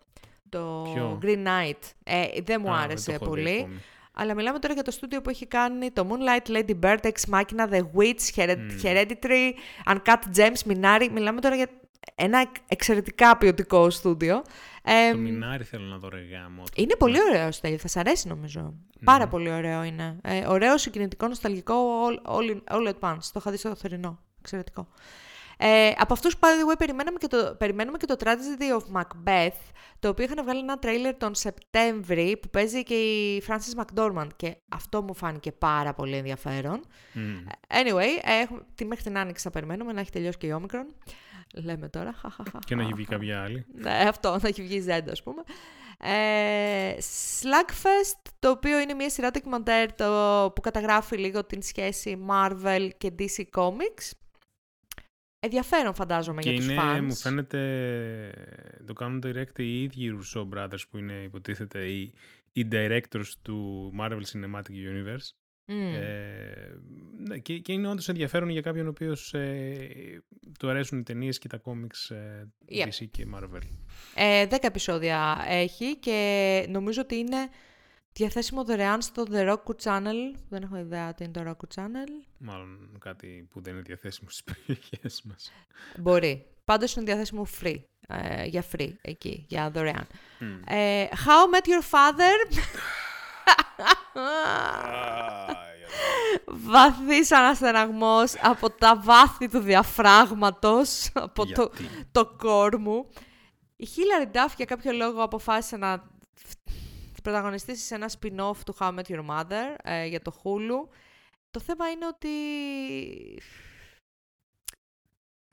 το 0.48 1.18
Green 1.22 1.46
Knight, 1.46 1.80
ε, 2.04 2.24
δεν 2.44 2.60
μου 2.64 2.72
άρεσε 2.72 3.18
πολύ. 3.18 3.80
Αλλά 4.18 4.34
μιλάμε 4.34 4.58
τώρα 4.58 4.74
για 4.74 4.82
το 4.82 4.90
στούντιο 4.90 5.20
που 5.20 5.30
έχει 5.30 5.46
κάνει 5.46 5.90
το 5.90 6.06
Moonlight, 6.10 6.50
Lady 6.50 6.78
Bird, 6.80 6.98
Ex 7.02 7.34
Machina, 7.34 7.68
The 7.70 7.80
Witch, 7.96 8.46
Hereditary, 8.82 9.52
Uncut 9.86 10.22
Gems, 10.36 10.72
Minari. 10.72 11.08
Μιλάμε 11.12 11.40
τώρα 11.40 11.54
για 11.54 11.68
ένα 12.14 12.50
εξαιρετικά 12.68 13.36
ποιοτικό 13.36 13.90
στούντιο. 13.90 14.42
το 15.12 15.18
Μινάρι 15.18 15.64
θέλω 15.64 15.84
να 15.84 15.96
δω 15.96 16.08
ρε 16.08 16.20
γάμο. 16.20 16.62
Είναι 16.74 16.96
πολύ 16.96 17.18
ωραίο 17.22 17.52
στέλι, 17.52 17.76
θα 17.76 17.88
σ' 17.88 17.96
αρέσει 17.96 18.28
νομίζω. 18.28 18.74
Πάρα 19.04 19.28
πολύ 19.28 19.50
ωραίο 19.50 19.82
είναι. 19.82 20.16
Ε, 20.22 20.46
ωραίο, 20.46 20.78
συγκινητικό, 20.78 21.28
νοσταλγικό, 21.28 21.74
all, 22.06 22.30
all, 22.32 22.60
all 22.70 22.88
at 22.88 23.10
once. 23.10 23.24
Το 23.32 23.38
είχα 23.38 23.50
δει 23.50 23.56
στο 23.56 23.74
θερινό. 23.74 24.18
Εξαιρετικό. 24.38 24.88
Ε, 25.58 25.90
από 25.98 26.12
αυτούς, 26.12 26.34
by 26.40 26.44
the 26.44 26.72
way, 26.72 26.78
περιμένουμε 26.78 27.18
και, 27.18 27.26
το, 27.26 27.54
περιμένουμε 27.58 27.98
και 27.98 28.06
το 28.06 28.16
Tragedy 28.18 28.80
of 28.80 29.00
Macbeth, 29.00 29.60
το 29.98 30.08
οποίο 30.08 30.24
είχαν 30.24 30.44
βγάλει 30.44 30.60
ένα 30.60 30.78
τρέιλερ 30.78 31.16
τον 31.16 31.34
Σεπτέμβρη 31.34 32.38
που 32.42 32.48
παίζει 32.48 32.82
και 32.82 32.94
η 32.94 33.42
Frances 33.46 33.82
McDormand 33.82 34.28
και 34.36 34.56
αυτό 34.68 35.02
μου 35.02 35.14
φάνηκε 35.14 35.52
πάρα 35.52 35.94
πολύ 35.94 36.16
ενδιαφέρον. 36.16 36.80
Anyway, 37.68 38.22
ε, 38.22 38.56
τη 38.74 38.84
μέχρι 38.84 39.04
την 39.04 39.18
άνοιξη 39.18 39.42
θα 39.42 39.50
περιμένουμε 39.50 39.92
να 39.92 40.00
έχει 40.00 40.10
τελειώσει 40.10 40.38
και 40.38 40.46
η 40.46 40.56
Omicron. 40.60 40.86
Λέμε 41.64 41.88
τώρα. 41.88 42.14
Και 42.66 42.74
να 42.74 42.82
έχει 42.82 42.92
βγει 42.94 43.04
κάποια 43.04 43.42
άλλη. 43.42 43.66
Ναι, 43.74 43.90
αυτό, 43.90 44.38
να 44.42 44.48
έχει 44.48 44.62
βγει 44.62 44.84
Zed, 44.88 45.10
ας 45.10 45.22
πούμε. 45.22 45.42
Ε, 45.98 46.94
Slugfest, 47.40 48.30
το 48.38 48.50
οποίο 48.50 48.80
είναι 48.80 48.94
μια 48.94 49.10
σειρά 49.10 49.30
ντοκιμαντέρ 49.30 49.92
που 50.52 50.60
καταγράφει 50.60 51.16
λίγο 51.16 51.44
την 51.44 51.62
σχέση 51.62 52.18
Marvel 52.28 52.88
και 52.98 53.14
DC 53.18 53.60
Comics. 53.60 54.10
Ενδιαφέρον 55.38 55.94
φαντάζομαι 55.94 56.40
και 56.40 56.50
για 56.50 56.64
είναι, 56.64 56.74
τους 56.74 56.84
fans. 56.84 57.00
μου 57.00 57.14
φαίνεται, 57.14 57.60
το 58.86 58.92
κάνουν 58.92 59.22
direct 59.26 59.58
οι 59.58 59.82
ίδιοι 59.82 60.18
Russo 60.18 60.48
Brothers 60.54 60.88
που 60.90 60.98
είναι 60.98 61.12
υποτίθεται 61.12 61.84
οι, 61.86 62.12
οι 62.52 62.68
directors 62.72 63.30
του 63.42 63.92
Marvel 64.00 64.20
Cinematic 64.32 64.70
Universe. 64.70 65.45
Ε, 65.66 66.76
ναι, 67.18 67.38
και, 67.38 67.58
και 67.58 67.72
είναι 67.72 67.88
όντως 67.88 68.08
ενδιαφέρον 68.08 68.48
για 68.48 68.60
κάποιον 68.60 68.86
ο 68.86 68.88
οποίος 68.88 69.34
ε, 69.34 70.22
του 70.58 70.70
αρέσουν 70.70 70.98
οι 70.98 71.02
ταινίες 71.02 71.38
και 71.38 71.48
τα 71.48 71.56
κόμιξ 71.56 72.10
ε, 72.10 72.52
yep. 72.70 72.84
DC 72.84 73.06
και 73.10 73.26
Marvel. 73.34 73.60
Ε, 74.14 74.46
δέκα 74.46 74.66
επεισόδια 74.66 75.44
έχει 75.48 75.96
και 75.96 76.66
νομίζω 76.68 77.00
ότι 77.00 77.16
είναι 77.16 77.48
διαθέσιμο 78.12 78.64
δωρεάν 78.64 79.02
στο 79.02 79.24
The 79.30 79.52
Roku 79.52 79.74
Channel. 79.82 80.38
Δεν 80.48 80.62
έχω 80.62 80.76
ιδέα 80.76 81.14
τι 81.14 81.24
είναι 81.24 81.32
το 81.32 81.42
Roku 81.46 81.80
Channel. 81.80 82.26
Μάλλον 82.38 82.96
κάτι 82.98 83.48
που 83.50 83.60
δεν 83.60 83.72
είναι 83.72 83.82
διαθέσιμο 83.82 84.30
στις 84.30 84.44
περιοχές 84.44 85.22
μας. 85.22 85.52
Μπορεί. 85.98 86.46
Πάντως 86.64 86.94
είναι 86.94 87.04
διαθέσιμο 87.04 87.46
free. 87.60 87.80
Ε, 88.08 88.44
για 88.44 88.64
free 88.72 88.92
εκεί, 89.00 89.44
για 89.48 89.70
δωρεάν. 89.70 90.06
Ε, 90.66 91.06
How 91.10 91.54
Met 91.54 91.66
Your 91.68 91.90
Father... 91.90 92.34
Βαθύς 96.46 97.32
αναστεναγμός 97.32 98.34
από 98.42 98.70
τα 98.70 99.00
βάθη 99.00 99.48
του 99.48 99.58
διαφράγματος, 99.58 101.10
από 101.14 101.46
το, 101.46 101.70
το 102.12 102.26
κόρ 102.26 102.78
μου. 102.78 103.08
Η 103.76 103.86
Χίλαρη 103.86 104.26
Ντάφ 104.26 104.54
για 104.54 104.64
κάποιο 104.64 104.92
λόγο 104.92 105.22
αποφάσισε 105.22 105.76
να 105.76 106.10
πρωταγωνιστήσει 107.22 107.84
σε 107.84 107.94
ένα 107.94 108.10
spin-off 108.20 108.56
του 108.64 108.76
How 108.78 108.94
I 108.94 108.98
Met 108.98 109.02
Your 109.02 109.26
Mother 109.26 109.76
ε, 109.82 110.06
για 110.06 110.20
το 110.20 110.40
Hulu. 110.42 110.96
Το 111.50 111.60
θέμα 111.60 111.90
είναι 111.90 112.06
ότι 112.06 112.28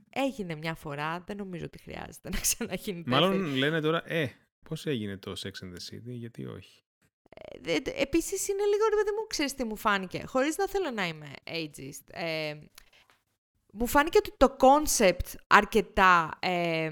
έγινε 0.09 0.55
μια 0.55 0.75
φορά, 0.75 1.23
δεν 1.25 1.37
νομίζω 1.37 1.65
ότι 1.65 1.79
χρειάζεται 1.81 2.29
να 2.29 2.39
ξαναγίνει 2.39 3.03
Μάλλον 3.05 3.55
λένε 3.55 3.81
τώρα, 3.81 4.11
ε, 4.11 4.31
πώς 4.69 4.85
έγινε 4.85 5.17
το 5.17 5.33
Sex 5.37 5.65
and 5.65 5.71
the 5.73 5.93
City, 5.93 6.01
γιατί 6.11 6.45
όχι. 6.45 6.83
Ε, 7.65 7.77
επίσης 8.01 8.47
είναι 8.47 8.63
λίγο, 8.63 8.83
ρε 8.89 8.95
παιδί 8.95 9.11
μου, 9.17 9.27
ξέρεις 9.27 9.53
τι 9.53 9.63
μου 9.63 9.75
φάνηκε, 9.75 10.23
χωρίς 10.25 10.57
να 10.57 10.67
θέλω 10.67 10.91
να 10.91 11.07
είμαι 11.07 11.33
ageist. 11.45 12.03
Ε, 12.11 12.53
μου 13.73 13.87
φάνηκε 13.87 14.17
ότι 14.17 14.33
το 14.37 14.55
concept 14.59 15.33
αρκετά 15.47 16.29
ε, 16.39 16.91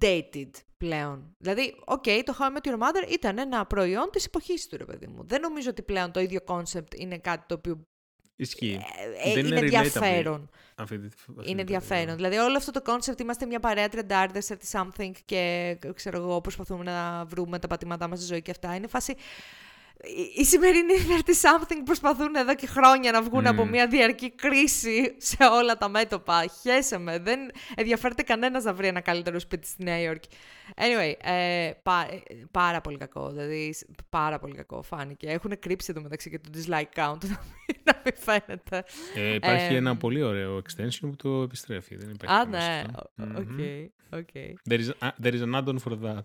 dated 0.00 0.50
πλέον. 0.76 1.34
Δηλαδή, 1.38 1.74
οκ, 1.84 2.02
okay, 2.06 2.22
το 2.24 2.36
How 2.38 2.42
I 2.42 2.56
Met 2.56 2.70
Your 2.70 2.78
Mother 2.78 3.10
ήταν 3.12 3.38
ένα 3.38 3.66
προϊόν 3.66 4.10
της 4.12 4.24
εποχής 4.24 4.68
του, 4.68 4.76
ρε 4.76 4.84
παιδί 4.84 5.06
μου. 5.06 5.24
Δεν 5.26 5.40
νομίζω 5.40 5.70
ότι 5.70 5.82
πλέον 5.82 6.12
το 6.12 6.20
ίδιο 6.20 6.40
concept 6.46 6.94
είναι 6.96 7.18
κάτι 7.18 7.44
το 7.48 7.54
οποίο 7.54 7.86
Ισχύει. 8.36 8.80
Ε, 9.24 9.30
ε, 9.30 9.38
είναι 9.38 9.58
ενδιαφέρον. 9.58 10.50
είναι 11.44 11.60
ενδιαφέρον. 11.60 12.16
Δηλαδή, 12.16 12.36
όλο 12.36 12.56
αυτό 12.56 12.70
το 12.70 12.82
concept 12.86 13.20
είμαστε 13.20 13.46
μια 13.46 13.60
παρέα 13.60 13.88
30 13.92 14.00
30 14.08 14.46
something 14.72 15.10
και 15.24 15.76
ξέρω 15.94 16.18
εγώ, 16.18 16.40
προσπαθούμε 16.40 16.84
να 16.84 17.24
βρούμε 17.24 17.58
τα 17.58 17.66
πατήματά 17.66 18.08
μας 18.08 18.18
στη 18.18 18.26
ζωή 18.26 18.42
και 18.42 18.50
αυτά. 18.50 18.74
Είναι 18.74 18.86
φάση 18.86 19.16
οι 20.36 20.44
σημερινοί 20.44 20.94
30 21.26 21.30
something 21.30 21.80
προσπαθούν 21.84 22.34
εδώ 22.34 22.54
και 22.54 22.66
χρόνια 22.66 23.12
να 23.12 23.22
βγουν 23.22 23.46
από 23.46 23.64
μια 23.66 23.86
διαρκή 23.86 24.30
κρίση 24.30 25.14
σε 25.16 25.36
όλα 25.52 25.76
τα 25.76 25.88
μέτωπα. 25.88 26.44
Χέσε 26.62 26.98
με. 26.98 27.18
Δεν 27.18 27.40
ενδιαφέρεται 27.74 28.22
κανένας 28.22 28.64
να 28.64 28.74
βρει 28.74 28.86
ένα 28.86 29.00
καλύτερο 29.00 29.38
σπίτι 29.38 29.66
στη 29.66 29.84
Νέα 29.84 30.00
Υόρκη. 30.00 30.28
Anyway, 30.76 31.12
ε, 31.22 31.70
πάρα 32.50 32.80
πολύ 32.80 32.96
κακό. 32.96 33.30
Δηλαδή, 33.30 33.74
πάρα 34.10 34.38
πολύ 34.38 34.54
κακό 34.54 34.82
φάνηκε. 34.82 35.28
Έχουν 35.28 35.58
κρύψει 35.58 35.86
εντωμεταξύ 35.90 36.30
και 36.30 36.38
το 36.38 36.50
dislike 36.54 37.00
count, 37.00 37.18
να 37.86 38.02
μην 38.04 38.14
φαίνεται. 38.16 38.84
Ε, 39.14 39.34
υπάρχει 39.34 39.74
ε, 39.74 39.76
ένα 39.76 39.96
πολύ 39.96 40.22
ωραίο 40.22 40.56
extension 40.56 41.00
που 41.00 41.16
το 41.16 41.42
επιστρέφει. 41.42 41.96
Δεν 41.96 42.10
υπάρχει 42.10 42.34
Α, 42.34 42.44
ναι. 42.44 42.84
Οκ. 44.12 44.28
Okay, 44.32 44.52
There, 44.70 44.80
is, 44.80 44.90
there 45.22 45.34
is 45.34 45.42
an 45.42 45.54
add-on 45.54 45.78
for 45.78 45.98
that. 46.02 46.24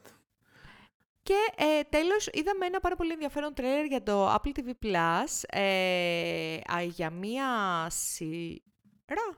Και 1.23 1.33
ε, 1.55 1.81
τέλος 1.89 2.27
είδαμε 2.31 2.65
ένα 2.65 2.79
πάρα 2.79 2.95
πολύ 2.95 3.11
ενδιαφέρον 3.11 3.53
τρέιλερ 3.53 3.85
για 3.85 4.03
το 4.03 4.33
Apple 4.33 4.59
TV 4.59 4.85
Plus 4.85 5.43
ε, 5.47 6.57
για 6.83 7.09
μία 7.09 7.87
σειρά, 7.89 9.37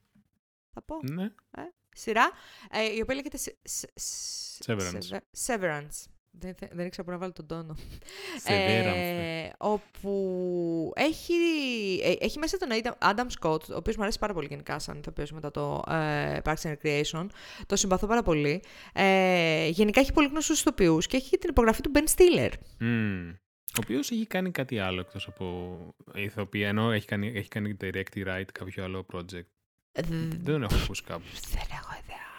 θα 0.74 0.82
πω. 0.82 1.00
Ναι. 1.02 1.24
Ε, 1.52 1.62
σειρά, 1.94 2.32
ε, 2.70 2.96
η 2.96 3.02
οποία 3.02 3.16
λέγεται 3.16 3.38
Severance. 4.66 5.18
Severance. 5.46 6.13
Δεν, 6.40 6.56
δεν 6.72 6.86
ήξερα 6.86 7.04
πού 7.04 7.12
να 7.12 7.18
βάλω 7.18 7.32
τον 7.32 7.48
τόνο. 7.48 7.76
Ε, 8.46 9.50
όπου 9.58 10.94
έχει, 10.96 11.34
ε, 12.04 12.14
έχει 12.20 12.40
μέσα 12.40 12.58
τον 12.58 12.70
Adam 13.00 13.28
Scott, 13.40 13.70
ο 13.70 13.76
οποίος 13.76 13.96
μου 13.96 14.02
αρέσει 14.02 14.20
πάρα 14.20 14.34
πολύ 14.34 14.48
γενικά 14.50 14.80
σαν 14.80 14.98
ηθοποιός 14.98 15.32
μετά 15.32 15.52
το 15.52 15.84
ε, 15.90 16.38
Parks 16.44 16.62
and 16.62 16.74
Recreation. 16.74 17.28
Το 17.66 17.76
συμπαθώ 17.76 18.08
πάρα 18.08 18.24
πολύ. 18.24 18.64
Ε, 18.94 19.68
γενικά 19.68 20.00
έχει 20.00 20.14
πολύ 20.14 20.28
γνωστούς 20.28 20.60
ηθοποιούς 20.60 21.08
και 21.08 21.18
έχει 21.18 21.38
την 21.38 21.50
υπογραφή 21.50 21.82
του 21.82 21.92
Ben 21.96 22.04
Stiller. 22.16 22.52
Mm. 22.80 23.36
Ο 23.76 23.80
οποίος 23.84 24.12
έχει 24.12 24.26
κάνει 24.26 24.52
κάτι 24.52 24.80
άλλο 24.80 25.00
εκτός 25.00 25.28
από 25.28 25.78
ηθοποιία, 26.16 26.68
ενώ 26.68 26.92
έχει 26.92 27.06
κάνει, 27.06 27.32
έχει 27.36 27.48
κάνει 27.48 27.78
direct 27.82 28.28
write 28.28 28.52
κάποιο 28.52 28.84
άλλο 28.84 29.06
project. 29.14 29.48
Δεν 29.92 30.44
τον 30.46 30.64
έχω 30.64 30.76
ακούσει 30.84 31.04
κάπου. 31.04 31.24
Δεν 31.52 31.68
έχω 31.72 31.94
ιδέα. 32.04 32.33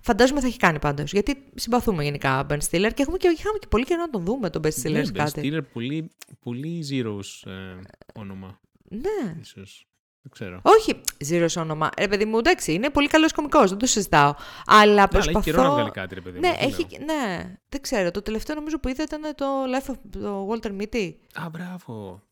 Φαντάζομαι 0.00 0.40
θα 0.40 0.46
έχει 0.46 0.58
κάνει 0.58 0.78
πάντως. 0.78 1.12
Γιατί 1.12 1.50
συμπαθούμε 1.54 2.04
γενικά 2.04 2.46
Ben 2.50 2.58
Stiller 2.58 2.90
και, 2.94 3.02
έχουμε 3.02 3.16
και 3.16 3.34
είχαμε 3.38 3.58
και 3.58 3.66
πολύ 3.66 3.84
καιρό 3.84 4.00
να 4.00 4.10
τον 4.10 4.24
δούμε 4.24 4.50
τον 4.50 4.62
Ben 4.64 4.70
Stiller 4.82 4.90
ναι, 4.92 5.02
κάτι. 5.02 5.40
Ben 5.44 5.56
Stiller, 5.56 5.62
πολύ, 5.72 6.10
πολύ 6.40 6.84
zeros 6.90 7.50
ε, 7.50 7.80
όνομα. 8.14 8.60
Ναι. 8.90 9.36
Ίσως. 9.40 9.88
Δεν 10.22 10.32
ξέρω. 10.32 10.60
Όχι, 10.62 11.00
zeros 11.28 11.62
όνομα. 11.62 11.90
Ρε 11.98 12.08
παιδί 12.08 12.24
μου, 12.24 12.38
εντάξει, 12.38 12.72
είναι 12.72 12.90
πολύ 12.90 13.08
καλός 13.08 13.32
κωμικός, 13.32 13.68
δεν 13.68 13.78
το 13.78 13.86
συζητάω. 13.86 14.34
Αλλά 14.66 15.02
ναι, 15.02 15.08
προσπαθώ. 15.08 15.28
Αλλά 15.28 15.38
έχει 15.38 15.50
καιρό 15.50 15.62
να 15.62 15.70
βγάλει 15.70 15.90
κάτι, 15.90 16.14
ρε 16.14 16.20
παιδί 16.20 16.38
μου. 16.38 16.40
Ναι, 16.40 16.54
έχει... 16.58 16.86
ναι, 17.04 17.54
δεν 17.68 17.80
ξέρω. 17.80 18.10
Το 18.10 18.22
τελευταίο 18.22 18.56
νομίζω 18.56 18.78
που 18.78 18.88
είδα 18.88 19.02
ήταν 19.02 19.34
το 19.34 19.46
Life 19.46 19.90
of 19.90 19.94
το 20.10 20.48
Walter 20.50 20.80
Mitty. 20.80 21.12
Α, 21.32 21.48
μπράβο. 21.50 22.22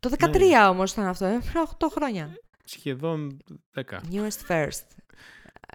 Το 0.00 0.10
13 0.18 0.38
ναι. 0.38 0.66
όμως 0.68 0.92
ήταν 0.92 1.06
αυτό, 1.06 1.24
ε, 1.24 1.40
8 1.78 1.86
χρόνια. 1.90 2.38
Σχεδόν 2.64 3.36
10. 3.74 3.80
Newest 4.12 4.48
First. 4.48 4.86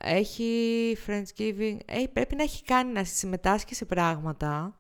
Έχει 0.02 0.98
Friendsgiving. 1.08 1.78
Ε, 1.86 2.04
πρέπει 2.14 2.36
να 2.36 2.44
έχει 2.44 2.64
κάνει 2.64 2.92
να 2.92 3.04
συμμετάσχει 3.04 3.76
σε 3.76 3.86
πράγματα 3.86 4.78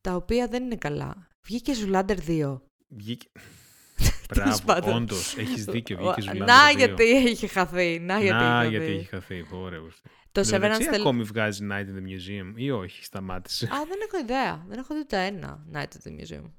τα 0.00 0.14
οποία 0.14 0.46
δεν 0.46 0.64
είναι 0.64 0.76
καλά. 0.76 1.28
Βγήκε 1.44 1.74
Ζουλάντερ 1.74 2.18
2. 2.28 2.60
Βγήκε. 2.88 3.28
Μπράβο, 4.64 4.94
όντως, 4.94 5.36
έχεις 5.36 5.64
δίκιο. 5.64 5.96
Βγήκε 5.96 6.20
Ζουλάντερ 6.20 6.42
2. 6.42 6.46
Να 6.46 6.70
γιατί 6.70 7.10
έχει 7.10 7.46
χαθεί. 7.46 7.98
Να 7.98 8.20
γιατί, 8.20 8.42
να, 8.42 8.60
έχει, 8.62 8.70
γιατί 8.70 8.86
χαθεί. 8.86 8.98
έχει 8.98 9.08
χαθεί. 9.08 9.46
Ωραία. 9.52 9.80
Το 10.32 10.40
Severance 10.40 10.88
Τελ... 10.90 11.00
ακόμη 11.00 11.22
βγάζει 11.22 11.66
Night 11.70 11.84
in 11.84 11.98
the 11.98 12.08
Museum 12.08 12.52
ή 12.54 12.70
όχι, 12.70 13.04
σταμάτησε. 13.04 13.66
Α, 13.66 13.84
δεν 13.88 13.98
έχω 14.06 14.18
ιδέα. 14.18 14.64
Δεν 14.68 14.78
έχω 14.78 14.94
δει 14.94 15.06
το 15.06 15.16
ένα 15.16 15.66
Night 15.72 15.78
in 15.78 16.08
the 16.08 16.20
Museum. 16.20 16.50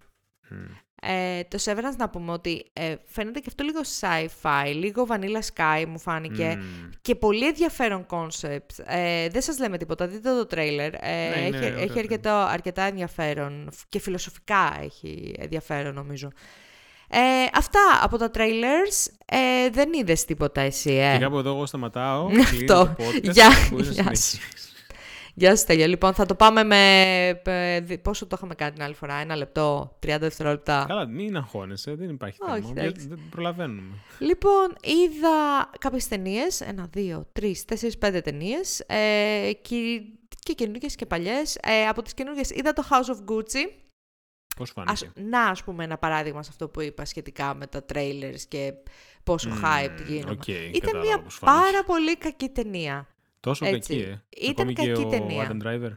Mm. 0.52 0.56
Ε, 1.02 1.44
το 1.44 1.58
Severance 1.64 1.96
να 1.98 2.10
πούμε 2.10 2.32
ότι 2.32 2.66
ε, 2.74 2.96
φαίνεται 3.06 3.40
και 3.40 3.46
αυτό 3.48 3.64
λίγο 3.64 3.80
sci-fi, 4.00 4.74
λίγο 4.76 5.08
Vanilla 5.10 5.42
Sky 5.56 5.86
μου 5.88 6.00
φάνηκε 6.00 6.60
mm. 6.60 6.90
και 7.02 7.16
πολύ 7.16 7.48
ενδιαφέρον 7.48 8.06
concept. 8.10 8.84
Ε, 8.86 9.30
δεν 9.30 9.42
σας 9.42 9.60
λέμε 9.60 9.78
τίποτα, 9.78 10.08
δείτε 10.08 10.30
το 10.30 10.46
τρέιλερ. 10.46 10.94
Ε, 10.94 11.00
ναι, 11.00 11.48
έχει, 11.48 11.52
ναι, 11.52 11.82
έχει 11.82 12.00
αρκετά, 12.00 12.48
αρκετά 12.48 12.82
ενδιαφέρον 12.82 13.70
και 13.90 14.00
φιλοσοφικά 14.00 14.78
έχει 14.82 15.36
ενδιαφέρον 15.38 15.94
νομίζω. 15.94 16.30
Ε, 17.12 17.20
αυτά 17.54 17.80
από 18.02 18.18
τα 18.18 18.32
trailers. 18.34 19.12
Ε, 19.26 19.70
δεν 19.70 19.94
είδες 19.94 20.26
τίποτα 20.26 20.62
εσύ, 20.62 20.92
ε; 20.92 21.14
Και 21.14 21.24
κάπου 21.24 21.38
εδώ 21.38 21.50
εγώ 21.50 21.66
σταματάω. 21.66 22.30
Αυτό. 22.42 22.96
Γεια, 23.22 23.50
γεια 23.92 24.16
σου. 24.16 24.38
Γεια 25.40 25.56
σου, 25.56 25.66
Τέλεια. 25.66 25.88
Λοιπόν, 25.88 26.14
θα 26.14 26.26
το 26.26 26.36
πάμε 26.36 26.64
με. 26.64 27.42
Πόσο 28.02 28.28
το 28.28 28.36
είχαμε 28.38 28.56
κάνει 28.56 28.72
την 28.72 28.84
άλλη 28.84 28.94
φορά, 28.94 29.14
ένα 29.14 29.36
λεπτό, 29.36 29.98
30 30.06 30.18
δευτερόλεπτα; 30.20 30.86
Καλά, 30.88 31.08
μην 31.08 31.38
αγχώνεσαι, 31.38 31.96
δεν 31.96 32.10
υπάρχει 32.10 32.38
θέμα. 32.46 32.86
Δεν 33.08 33.20
προλαβαίνουμε. 33.30 33.96
Λοιπόν, 34.20 34.76
είδα 34.82 35.70
κάποιες 35.80 36.08
ταινίες. 36.08 36.62
Ένα, 36.62 36.88
δύο, 36.92 37.28
τρεις, 37.32 37.66
τέσσερις, 37.66 37.98
πέντε 37.98 38.22
ταινίες. 38.22 38.80
Ε, 38.80 39.52
και, 39.62 40.02
και 40.40 40.54
καινούργιες 40.54 40.96
και 40.96 41.06
παλιές. 41.06 41.56
Ε, 41.56 41.88
από 41.88 42.02
τις 42.02 42.14
καινούργιες 42.14 42.50
είδα 42.50 42.74
το 42.74 42.84
House 42.90 43.14
of 43.16 43.34
Gucci. 43.34 43.72
Πώς 44.56 44.72
φάνηκε; 44.72 45.12
να, 45.16 45.42
ας 45.42 45.64
πούμε, 45.64 45.84
ένα 45.84 45.98
παράδειγμα 45.98 46.44
σε 46.44 46.50
αυτό 46.52 46.70
που 46.70 46.82
είπα 46.82 47.06
σχετικά 47.06 47.54
με 47.54 47.68
τα 47.68 47.86
trailers 47.94 48.42
και 48.48 48.74
πόσο 49.24 49.50
mm, 49.50 49.66
hype 49.66 50.08
γίνομαι. 50.08 50.38
Okay, 50.46 50.72
Ήταν 50.74 51.00
μια 51.00 51.24
πάρα 51.40 51.84
πολύ 51.86 52.18
κακή 52.18 52.50
ταινία. 52.50 53.08
Τόσο 53.40 53.66
Έτσι. 53.66 53.96
κακή, 53.96 54.10
ε. 54.10 54.24
Ήταν 54.30 54.70
Ακόμη 54.70 54.74
κακή 54.74 55.04
και 55.04 55.18
ταινία. 55.18 55.44
ο 55.44 55.48
Adam 55.50 55.68
Driver. 55.68 55.92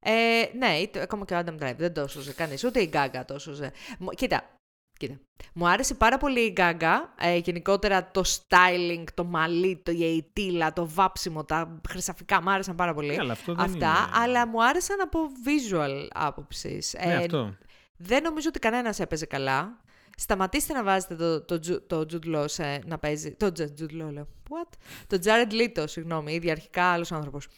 Ε, 0.00 0.42
ναι, 0.58 1.00
ακόμα 1.02 1.24
και 1.24 1.34
ο 1.34 1.38
Adam 1.38 1.62
Driver 1.62 1.76
δεν 1.76 1.92
το 1.92 2.00
έσωζε 2.00 2.32
κανείς, 2.32 2.64
ούτε 2.64 2.80
η 2.80 2.90
Gaga 2.92 3.22
το 3.26 3.34
έσωζε. 3.34 3.72
Κοίτα, 4.16 4.54
Κοίτα. 4.98 5.20
Μου 5.54 5.68
άρεσε 5.68 5.94
πάρα 5.94 6.18
πολύ 6.18 6.40
η 6.40 6.50
Γκάγκα. 6.52 7.14
Ε, 7.20 7.36
γενικότερα 7.36 8.10
το 8.10 8.22
styling, 8.24 9.04
το 9.14 9.24
μαλλί, 9.24 9.82
το 9.84 9.90
γεϊτήλα, 9.90 10.72
το 10.72 10.88
βάψιμο, 10.88 11.44
τα 11.44 11.80
χρυσαφικά. 11.88 12.42
Μου 12.42 12.50
άρεσαν 12.50 12.74
πάρα 12.74 12.94
πολύ. 12.94 13.18
αλλά 13.18 13.32
αυτό 13.32 13.54
δεν 13.54 13.64
αυτά. 13.64 13.76
Είναι... 13.76 14.10
Αλλά 14.12 14.46
μου 14.46 14.64
άρεσαν 14.64 15.00
από 15.00 15.18
visual 15.44 16.08
άποψης. 16.12 16.96
Ναι, 17.04 17.12
ε, 17.12 17.16
αυτό. 17.16 17.56
Δεν 17.96 18.22
νομίζω 18.22 18.48
ότι 18.48 18.58
κανένας 18.58 19.00
έπαιζε 19.00 19.26
καλά. 19.26 19.83
Σταματήστε 20.16 20.72
να 20.72 20.84
βάζετε 20.84 21.14
το, 21.14 21.40
το, 21.40 21.60
το, 21.60 21.80
το 21.86 22.06
Jude 22.12 22.34
Law 22.34 22.46
να 22.86 22.98
παίζει. 22.98 23.30
Το 23.30 23.52
Jude 23.56 24.02
Law, 24.02 24.12
λέω. 24.12 24.28
What? 24.48 24.72
Το 25.06 25.18
Jared 25.24 25.52
Leto, 25.52 25.84
συγγνώμη, 25.86 26.32
ήδη 26.32 26.50
αρχικά 26.50 26.84
άλλος 26.84 27.12
άνθρωπος. 27.12 27.48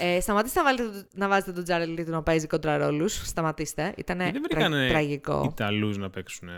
Ε, 0.00 0.20
σταματήστε 0.20 0.60
να, 0.60 0.64
βάλετε, 0.64 1.06
να 1.14 1.28
βάζετε 1.28 1.52
τον 1.52 1.64
Jared 1.68 2.00
Leto 2.00 2.06
να 2.06 2.22
παίζει 2.22 2.46
κοντρα 2.46 2.76
ρόλους. 2.76 3.28
Σταματήστε. 3.28 3.94
Ήταν 3.96 4.18
τρα, 4.48 4.68
τραγικό. 4.88 5.50
Ιταλούς 5.52 5.98
να 5.98 6.10
παίξουν. 6.10 6.48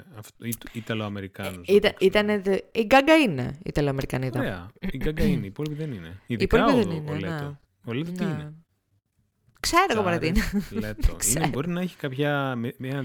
Ιταλοαμερικάνους. 0.73 1.69
Ε, 1.69 1.75
ήταν, 1.75 1.93
ήτανε, 1.99 2.43
η 2.73 2.85
Γκάγκα 2.85 3.17
είναι 3.17 3.59
Ιταλοαμερικανίδα. 3.65 4.41
Ωραία. 4.41 4.71
Η 4.79 4.97
Γκάγκα 4.97 5.25
είναι. 5.25 5.45
Οι 5.45 5.47
υπόλοιποι 5.47 5.75
δεν 5.75 5.93
είναι. 5.93 6.21
Ειδικά 6.27 6.65
ο, 6.65 6.75
δεν 6.75 6.91
είναι, 6.91 7.11
ο 7.11 7.15
Λέτο. 7.15 7.45
Ναι. 7.45 7.59
Ο 7.85 7.93
Λέτο 7.93 8.13
τι 8.13 8.25
ναι. 8.25 8.31
είναι; 8.31 8.55
Ξέρω 9.63 10.01
εγώ 10.07 10.19
τι 10.19 10.27
είναι. 10.29 10.41
Λέτο. 10.71 11.17
είναι, 11.29 11.47
μπορεί 11.47 11.69
να 11.69 11.81
έχει 11.81 11.97
κάποια 11.97 12.55
1%. 12.83 13.03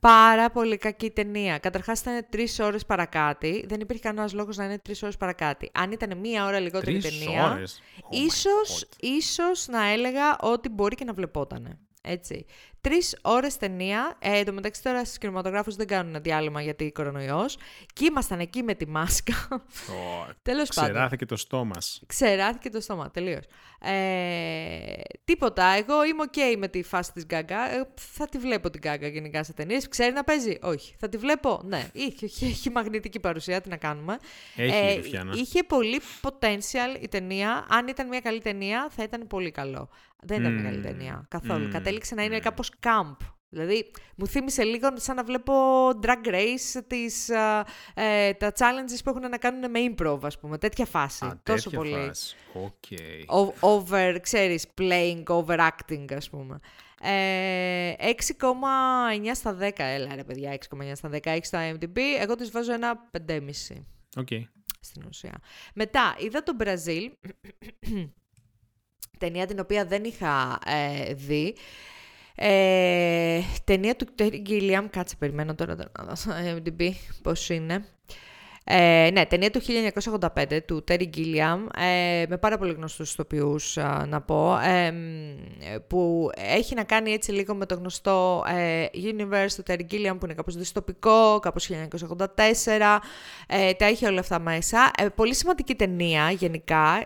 Πάρα 0.00 0.50
πολύ 0.50 0.76
κακή 0.76 1.10
ταινία. 1.10 1.58
Καταρχάς 1.58 2.00
ήταν 2.00 2.26
τρεις 2.30 2.58
ώρες 2.58 2.86
παρακάτι. 2.86 3.64
Δεν 3.68 3.80
υπήρχε 3.80 4.02
κανένας 4.02 4.32
λόγος 4.32 4.56
να 4.56 4.64
είναι 4.64 4.78
τρεις 4.78 5.02
ώρες 5.02 5.16
παρακάτι. 5.16 5.70
Αν 5.74 5.92
ήταν 5.92 6.18
μία 6.18 6.46
ώρα 6.46 6.58
λιγότερη 6.60 6.98
τρεις 6.98 7.18
ταινία, 7.18 7.50
ώρες. 7.50 7.82
Oh 7.96 8.06
ίσως, 8.10 8.88
ίσως 9.00 9.66
να 9.68 9.86
έλεγα 9.90 10.36
ότι 10.40 10.68
μπορεί 10.68 10.94
και 10.94 11.04
να 11.04 11.12
βλεπότανε. 11.12 11.78
Έτσι. 12.02 12.46
Τρεις 12.86 13.18
ώρες 13.22 13.56
ταινία. 13.56 14.16
Ε, 14.18 14.38
εν 14.38 14.44
τω 14.44 14.52
μεταξύ 14.52 14.82
τώρα 14.82 15.04
στους 15.04 15.18
κινηματογράφους 15.18 15.76
δεν 15.76 15.86
κάνουν 15.86 16.22
διάλειμμα 16.22 16.62
γιατί 16.62 16.92
κορονοϊός. 16.92 17.56
Και 17.92 18.04
ήμασταν 18.04 18.40
εκεί 18.40 18.62
με 18.62 18.74
τη 18.74 18.88
μάσκα. 18.88 19.48
Oh, 19.50 20.32
Τέλος 20.42 20.68
πάντων. 20.74 20.92
Ξεράθηκε 20.92 21.26
το 21.26 21.36
στόμα. 21.36 21.76
Ξεράθηκε 22.06 22.70
το 22.70 22.80
στόμα, 22.80 23.10
τελείως. 23.10 23.44
Ε, 23.80 24.92
τίποτα. 25.24 25.64
Εγώ 25.64 26.04
είμαι 26.04 26.24
OK 26.30 26.56
με 26.58 26.68
τη 26.68 26.82
φάση 26.82 27.12
της 27.12 27.26
Γκάγκα. 27.26 27.70
Ε, 27.74 27.88
θα 27.94 28.26
τη 28.26 28.38
βλέπω 28.38 28.70
την 28.70 28.80
Γκάγκα 28.80 29.08
γενικά 29.08 29.44
σε 29.44 29.52
ταινίες. 29.52 29.88
Ξέρει 29.88 30.12
να 30.12 30.24
παίζει, 30.24 30.58
Όχι. 30.62 30.94
Θα 30.98 31.08
τη 31.08 31.16
βλέπω, 31.16 31.60
Ναι. 31.64 31.88
Είχε, 31.92 32.46
έχει 32.46 32.70
μαγνητική 32.70 33.20
παρουσία, 33.20 33.60
τι 33.60 33.68
να 33.68 33.76
κάνουμε. 33.76 34.18
Έχει, 34.56 34.74
ε, 34.74 35.00
είχε 35.34 35.62
πολύ 35.62 36.00
potential 36.22 37.02
η 37.02 37.08
ταινία. 37.08 37.66
Αν 37.68 37.88
ήταν 37.88 38.08
μια 38.08 38.20
καλή 38.20 38.40
ταινία, 38.40 38.88
θα 38.90 39.02
ήταν 39.02 39.26
πολύ 39.26 39.50
καλό. 39.50 39.88
Δεν 40.22 40.40
ήταν 40.40 40.52
mm. 40.52 40.60
μια 40.60 40.70
καλή 40.70 40.82
ταινία 40.82 41.26
καθόλου. 41.28 41.68
Mm. 41.68 41.70
Κατέληξε 41.72 42.14
να 42.14 42.22
είναι 42.22 42.36
mm. 42.36 42.40
κάπως 42.40 42.70
camp. 42.82 43.16
Δηλαδή, 43.48 43.90
μου 44.16 44.26
θύμισε 44.26 44.62
λίγο 44.64 44.88
σαν 44.94 45.16
να 45.16 45.24
βλέπω 45.24 45.52
drag 46.02 46.26
race, 46.26 46.82
τις, 46.86 47.28
ε, 47.28 48.32
τα 48.32 48.52
challenges 48.58 48.98
που 49.04 49.10
έχουν 49.10 49.28
να 49.30 49.38
κάνουν 49.38 49.70
με 49.70 49.94
improv, 49.94 50.18
ας 50.22 50.38
πούμε. 50.38 50.58
Τέτοια 50.58 50.86
φάση. 50.86 51.24
Α, 51.24 51.40
Τόσο 51.42 51.62
τέτοια 51.70 51.78
πολύ. 51.78 52.06
Φάση. 52.06 52.36
Okay. 52.54 53.34
O- 53.36 53.52
over, 53.60 54.16
ξέρεις, 54.22 54.66
playing, 54.80 55.22
overacting, 55.26 56.04
ας 56.16 56.30
πούμε. 56.30 56.58
Ε, 57.00 57.92
6,9 57.98 59.34
στα 59.34 59.52
10, 59.52 59.70
έλα 59.76 60.14
ρε 60.14 60.24
παιδιά, 60.24 60.52
6,9 60.52 60.94
στα 60.94 61.08
10, 61.08 61.30
6 61.30 61.38
στα 61.42 61.72
MDB. 61.72 61.98
Εγώ 62.20 62.34
τις 62.34 62.50
βάζω 62.50 62.72
ένα 62.72 63.08
5,5. 63.10 63.84
Okay. 64.16 64.42
Στην 64.80 65.02
ουσία. 65.08 65.38
Μετά, 65.74 66.14
είδα 66.18 66.42
το 66.42 66.54
Μπραζίλ, 66.54 67.10
ταινία 69.18 69.46
την 69.46 69.58
οποία 69.60 69.84
δεν 69.84 70.04
είχα 70.04 70.58
ε, 70.66 71.14
δει. 71.14 71.56
Ε, 72.36 73.40
ταινία 73.64 73.96
του 73.96 74.06
Terry 74.18 74.42
Gilliam, 74.48 74.84
κάτσε 74.90 75.16
περιμένω 75.18 75.54
τώρα 75.54 75.74
να 75.74 76.04
δώσω 76.04 76.30
MDB 76.56 76.90
πώς 77.22 77.48
είναι. 77.48 77.84
Ε, 78.68 79.10
ναι, 79.12 79.26
ταινία 79.26 79.50
του 79.50 79.60
1985 80.40 80.58
του 80.66 80.84
Terry 80.88 81.08
Gilliam, 81.16 81.66
ε, 81.78 82.24
με 82.28 82.38
πάρα 82.38 82.58
πολύ 82.58 82.72
γνωστούς 82.72 83.12
ηθοποιούς 83.12 83.76
να 84.06 84.20
πω, 84.20 84.58
ε, 84.58 84.92
που 85.86 86.30
έχει 86.34 86.74
να 86.74 86.84
κάνει 86.84 87.12
έτσι 87.12 87.32
λίγο 87.32 87.54
με 87.54 87.66
το 87.66 87.74
γνωστό 87.74 88.44
ε, 88.48 88.86
universe 88.94 89.52
του 89.56 89.62
Terry 89.66 89.92
Gilliam 89.92 90.16
που 90.18 90.24
είναι 90.24 90.34
κάπως 90.34 90.56
δυστοπικό, 90.56 91.38
κάπως 91.38 91.70
1984, 91.70 92.98
ε, 93.46 93.72
τα 93.72 93.84
έχει 93.84 94.06
όλα 94.06 94.20
αυτά 94.20 94.38
μέσα. 94.38 94.90
Ε, 94.98 95.08
πολύ 95.08 95.34
σημαντική 95.34 95.74
ταινία 95.74 96.30
γενικά, 96.30 97.02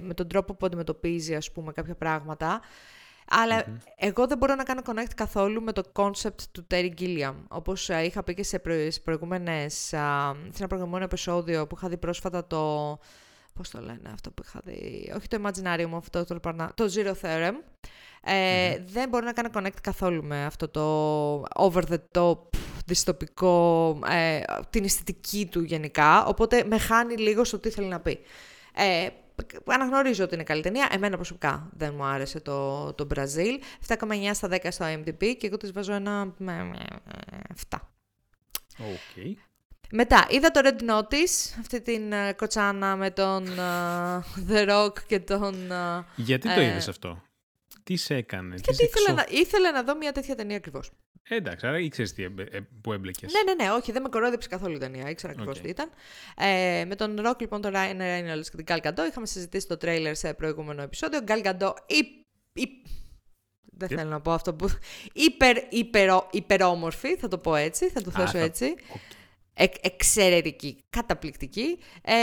με 0.00 0.14
τον 0.14 0.28
τρόπο 0.28 0.54
που 0.54 0.66
αντιμετωπίζει 0.66 1.34
ας 1.34 1.52
πούμε 1.52 1.72
κάποια 1.72 1.94
πράγματα. 1.94 2.60
Αλλά 3.30 3.64
εγώ 3.96 4.26
δεν 4.26 4.38
μπορώ 4.38 4.54
να 4.54 4.62
κάνω 4.62 4.80
connect 4.86 5.14
καθόλου 5.14 5.62
με 5.62 5.72
το 5.72 5.82
concept 5.92 6.42
του 6.52 6.66
Terry 6.70 6.90
Gilliam. 6.98 7.34
Όπως 7.48 7.88
είχα 7.88 8.22
πει 8.22 8.34
και 8.34 8.42
σε, 8.42 8.62
προηγούμενες, 9.04 9.74
σε 9.74 9.96
ένα 10.58 10.66
προηγούμενο 10.68 11.04
επεισόδιο 11.04 11.66
που 11.66 11.76
είχα 11.76 11.88
δει 11.88 11.96
πρόσφατα 11.96 12.46
το... 12.46 12.98
Πώς 13.54 13.70
το 13.70 13.80
λένε 13.80 14.10
αυτό 14.12 14.30
που 14.30 14.42
είχα 14.46 14.60
δει... 14.64 15.12
Όχι 15.16 15.28
το 15.28 15.38
Imaginarium, 15.42 15.90
αυτό 15.96 16.24
το, 16.24 16.40
το 16.74 16.92
Zero 16.94 17.12
Theorem. 17.22 17.54
Ε, 18.22 18.78
Δεν 18.86 19.08
μπορώ 19.08 19.24
να 19.24 19.32
κάνω 19.32 19.50
connect 19.54 19.80
καθόλου 19.80 20.24
με 20.24 20.44
αυτό 20.44 20.68
το 20.68 20.84
over 21.54 21.82
the 21.90 21.98
top 22.18 22.38
δυστοπικό, 22.86 23.98
ε, 24.10 24.40
την 24.70 24.84
αισθητική 24.84 25.48
του 25.50 25.62
γενικά, 25.62 26.24
οπότε 26.26 26.64
με 26.64 26.78
χάνει 26.78 27.16
λίγο 27.16 27.44
στο 27.44 27.58
τι 27.58 27.70
θέλει 27.70 27.86
να 27.86 28.00
πει. 28.00 28.18
Ε, 28.74 29.08
αναγνωρίζω 29.66 30.24
ότι 30.24 30.34
είναι 30.34 30.42
καλή 30.42 30.62
ταινία. 30.62 30.88
Εμένα 30.90 31.16
προσωπικά 31.16 31.70
δεν 31.72 31.94
μου 31.94 32.04
άρεσε 32.04 32.40
το, 32.40 32.92
το 32.92 33.04
Μπραζίλ. 33.04 33.60
7,9 33.86 34.30
στα 34.32 34.48
10 34.50 34.56
στο 34.68 34.84
IMDb 34.86 35.34
και 35.38 35.46
εγώ 35.46 35.56
της 35.56 35.72
βάζω 35.72 35.92
ένα 35.92 36.34
7. 37.70 37.78
Okay. 38.78 39.34
Μετά, 39.90 40.26
είδα 40.28 40.50
το 40.50 40.60
Red 40.64 40.90
Notice, 40.90 41.56
αυτή 41.60 41.80
την 41.80 42.12
uh, 42.12 42.32
κοτσάνα 42.36 42.96
με 42.96 43.10
τον 43.10 43.46
uh, 43.58 44.50
The 44.50 44.68
Rock 44.68 44.92
και 45.06 45.20
τον... 45.20 45.54
Uh, 45.70 46.04
Γιατί 46.16 46.54
το 46.54 46.60
είδες 46.60 46.88
αυτό; 46.88 47.22
Τι 47.86 47.96
σε 47.96 48.14
έκανε, 48.14 48.54
Γιατί 48.64 48.84
ήθελα, 48.84 49.12
να, 49.12 49.26
ήθελα 49.30 49.72
να 49.72 49.82
δω 49.82 49.96
μια 49.96 50.12
τέτοια 50.12 50.34
ταινία 50.34 50.56
ακριβώς. 50.56 50.90
Ε, 51.28 51.34
εντάξει, 51.34 51.66
άρα 51.66 51.78
ήξερες 51.78 52.12
τι 52.12 52.22
ε, 52.22 52.30
που 52.80 52.92
έμπλεκες. 52.92 53.32
Ναι, 53.32 53.52
ναι, 53.52 53.64
ναι, 53.64 53.70
όχι, 53.70 53.92
δεν 53.92 54.02
με 54.02 54.08
κορόδεψε 54.08 54.48
καθόλου 54.48 54.74
η 54.74 54.78
ταινία. 54.78 55.10
Ήξερα 55.10 55.32
ακριβώς 55.32 55.58
okay. 55.58 55.62
τι 55.62 55.68
ήταν. 55.68 55.90
Ε, 56.36 56.84
με 56.86 56.94
τον 56.94 57.20
Ροκ, 57.20 57.40
λοιπόν, 57.40 57.60
τον 57.60 57.72
Ryan 57.74 58.00
Reynolds 58.00 58.46
και 58.50 58.62
την 58.62 58.64
Gal 58.68 58.80
Gadot 58.80 59.06
είχαμε 59.08 59.26
συζητήσει 59.26 59.66
το 59.66 59.76
τρέιλερ 59.76 60.16
σε 60.16 60.34
προηγούμενο 60.34 60.82
επεισόδιο. 60.82 61.20
Gal 61.26 61.44
Gadot, 61.44 61.74
υ, 61.86 61.98
υ, 62.52 62.66
δεν 63.62 63.88
θέλω 63.88 64.10
να 64.10 64.20
πω 64.20 64.32
αυτό 64.32 64.54
που. 64.54 64.68
Υπερ, 65.28 65.56
υπερο, 65.68 66.28
υπερόμορφη, 66.32 67.16
θα 67.16 67.28
το 67.28 67.38
πω 67.38 67.54
έτσι, 67.54 67.88
θα 67.88 68.02
το 68.02 68.10
θέσω 68.10 68.38
έτσι. 68.38 68.74
Εξαιρετική, 69.56 70.84
καταπληκτική. 70.90 71.78
Ε, 72.02 72.14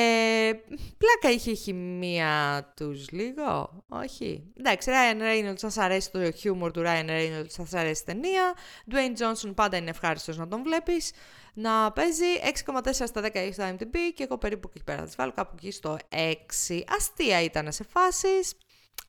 πλάκα 0.98 1.36
είχε 1.36 1.52
η 1.52 1.56
χημεία 1.56 2.74
τους 2.76 3.12
λίγο, 3.12 3.84
όχι. 3.88 4.44
Εντάξει, 4.58 4.92
Ryan 4.94 5.22
Reynolds, 5.22 5.58
σας 5.58 5.78
αρέσει 5.78 6.12
το 6.12 6.32
χιούμορ 6.32 6.72
του 6.72 6.82
Ryan 6.86 7.10
Reynolds, 7.10 7.46
σας 7.48 7.74
αρέσει 7.74 8.02
η 8.02 8.06
ταινία. 8.06 8.54
Dwayne 8.92 9.22
Johnson 9.22 9.52
πάντα 9.56 9.78
είναι 9.78 9.90
ευχάριστος 9.90 10.38
να 10.38 10.48
τον 10.48 10.64
βλέπεις. 10.64 11.12
Να 11.54 11.92
παίζει 11.92 12.26
6,4 12.66 12.92
στα 12.92 13.22
10 13.22 13.50
στα 13.52 13.76
MTB 13.76 13.96
και 14.14 14.24
εγώ 14.24 14.38
περίπου 14.38 14.72
εκεί 14.76 14.84
πέρα 14.84 15.06
θα 15.06 15.14
βάλω 15.18 15.32
κάπου 15.32 15.56
εκεί 15.58 15.72
στο 15.72 15.98
6. 16.10 16.82
Αστεία 16.88 17.42
ήταν 17.42 17.72
σε 17.72 17.84
φάσεις, 17.84 18.54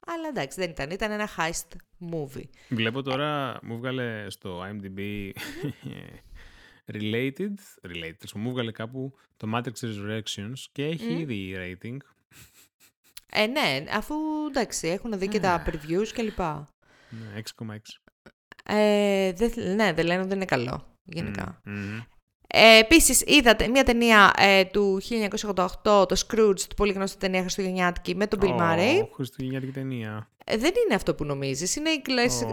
αλλά 0.06 0.28
εντάξει 0.28 0.60
δεν 0.60 0.70
ήταν, 0.70 0.90
ήταν 0.90 1.10
ένα 1.10 1.28
heist 1.36 1.76
movie. 2.12 2.48
Βλέπω 2.68 3.02
τώρα, 3.02 3.58
μου 3.62 3.76
βγάλε 3.76 4.30
στο 4.30 4.62
IMDb 4.62 5.30
related, 6.92 7.54
related, 7.88 8.32
μου 8.34 8.48
έβγαλε 8.48 8.72
κάπου 8.72 9.12
το 9.36 9.50
Matrix 9.54 9.72
Resurrections 9.80 10.58
και 10.72 10.84
έχει 10.84 11.16
mm. 11.16 11.20
ήδη 11.20 11.54
rating. 11.56 11.96
Ε, 13.36 13.46
ναι, 13.46 13.84
αφού 13.90 14.14
εντάξει, 14.48 14.88
έχουν 14.88 15.18
δει 15.18 15.28
και 15.28 15.40
τα 15.40 15.64
previews 15.66 16.08
κλπ. 16.12 16.38
Ναι, 17.08 17.42
6,6. 17.58 17.76
Ε, 18.64 19.32
ναι, 19.74 19.92
δεν 19.92 20.06
λένε 20.06 20.22
ότι 20.22 20.34
είναι 20.34 20.44
καλό, 20.44 20.98
γενικά. 21.04 21.60
Mm. 21.66 22.04
Ε, 22.56 22.78
Επίσης, 22.78 23.22
είδατε 23.26 23.68
μια 23.68 23.84
ταινία 23.84 24.32
ε, 24.38 24.64
του 24.64 25.00
1988, 25.44 25.64
το 25.82 26.24
Scrooge, 26.26 26.60
τη 26.68 26.74
πολύ 26.76 26.92
γνωστή 26.92 27.18
ταινία 27.18 27.40
Χριστουγεννιάτικη, 27.40 28.16
με 28.16 28.26
τον 28.26 28.38
Bill 28.42 28.60
Murray. 28.60 29.00
Oh, 29.00 29.08
Χριστουγεννιάτικη 29.14 29.72
ταινία. 29.72 30.28
Ε, 30.44 30.56
δεν 30.56 30.72
είναι 30.84 30.94
αυτό 30.94 31.14
που 31.14 31.24
νομίζεις. 31.24 31.76
Είναι, 31.76 31.90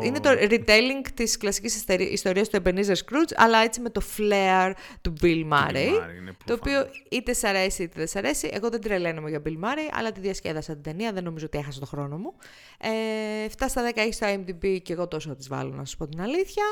είναι 0.03 0.19
το 0.19 0.29
retelling 0.29 1.07
της 1.13 1.37
κλασικής 1.37 1.85
ιστορίας 2.11 2.49
του 2.49 2.61
Ebenezer 2.63 2.95
Scrooge, 2.95 3.33
αλλά 3.35 3.57
έτσι 3.57 3.79
με 3.81 3.89
το 3.89 4.01
flair 4.17 4.71
του 5.01 5.13
Bill 5.21 5.49
Murray. 5.51 5.89
το 6.45 6.53
οποίο 6.53 6.87
είτε 7.09 7.33
σ' 7.33 7.43
αρέσει 7.43 7.83
είτε 7.83 7.93
δεν 7.95 8.07
σ' 8.07 8.15
αρέσει. 8.15 8.49
Εγώ 8.53 8.69
δεν 8.69 8.81
τρελαίνομαι 8.81 9.29
για 9.29 9.41
Bill 9.45 9.63
Murray, 9.63 9.89
αλλά 9.91 10.11
τη 10.11 10.19
διασκέδασα 10.19 10.73
την 10.73 10.83
ταινία. 10.83 11.11
Δεν 11.11 11.23
νομίζω 11.23 11.45
ότι 11.45 11.57
έχασα 11.57 11.79
τον 11.79 11.87
χρόνο 11.87 12.17
μου. 12.17 12.33
Ε, 12.79 13.45
7 13.57 13.65
στα 13.67 13.89
10 13.89 13.91
έχει 13.95 14.13
στο 14.13 14.27
IMDb 14.27 14.81
και 14.81 14.93
εγώ 14.93 15.07
τόσο 15.07 15.29
θα 15.29 15.35
τις 15.35 15.47
βάλω 15.47 15.73
να 15.73 15.85
σας 15.85 15.97
πω 15.97 16.07
την 16.07 16.21
αλήθεια. 16.21 16.63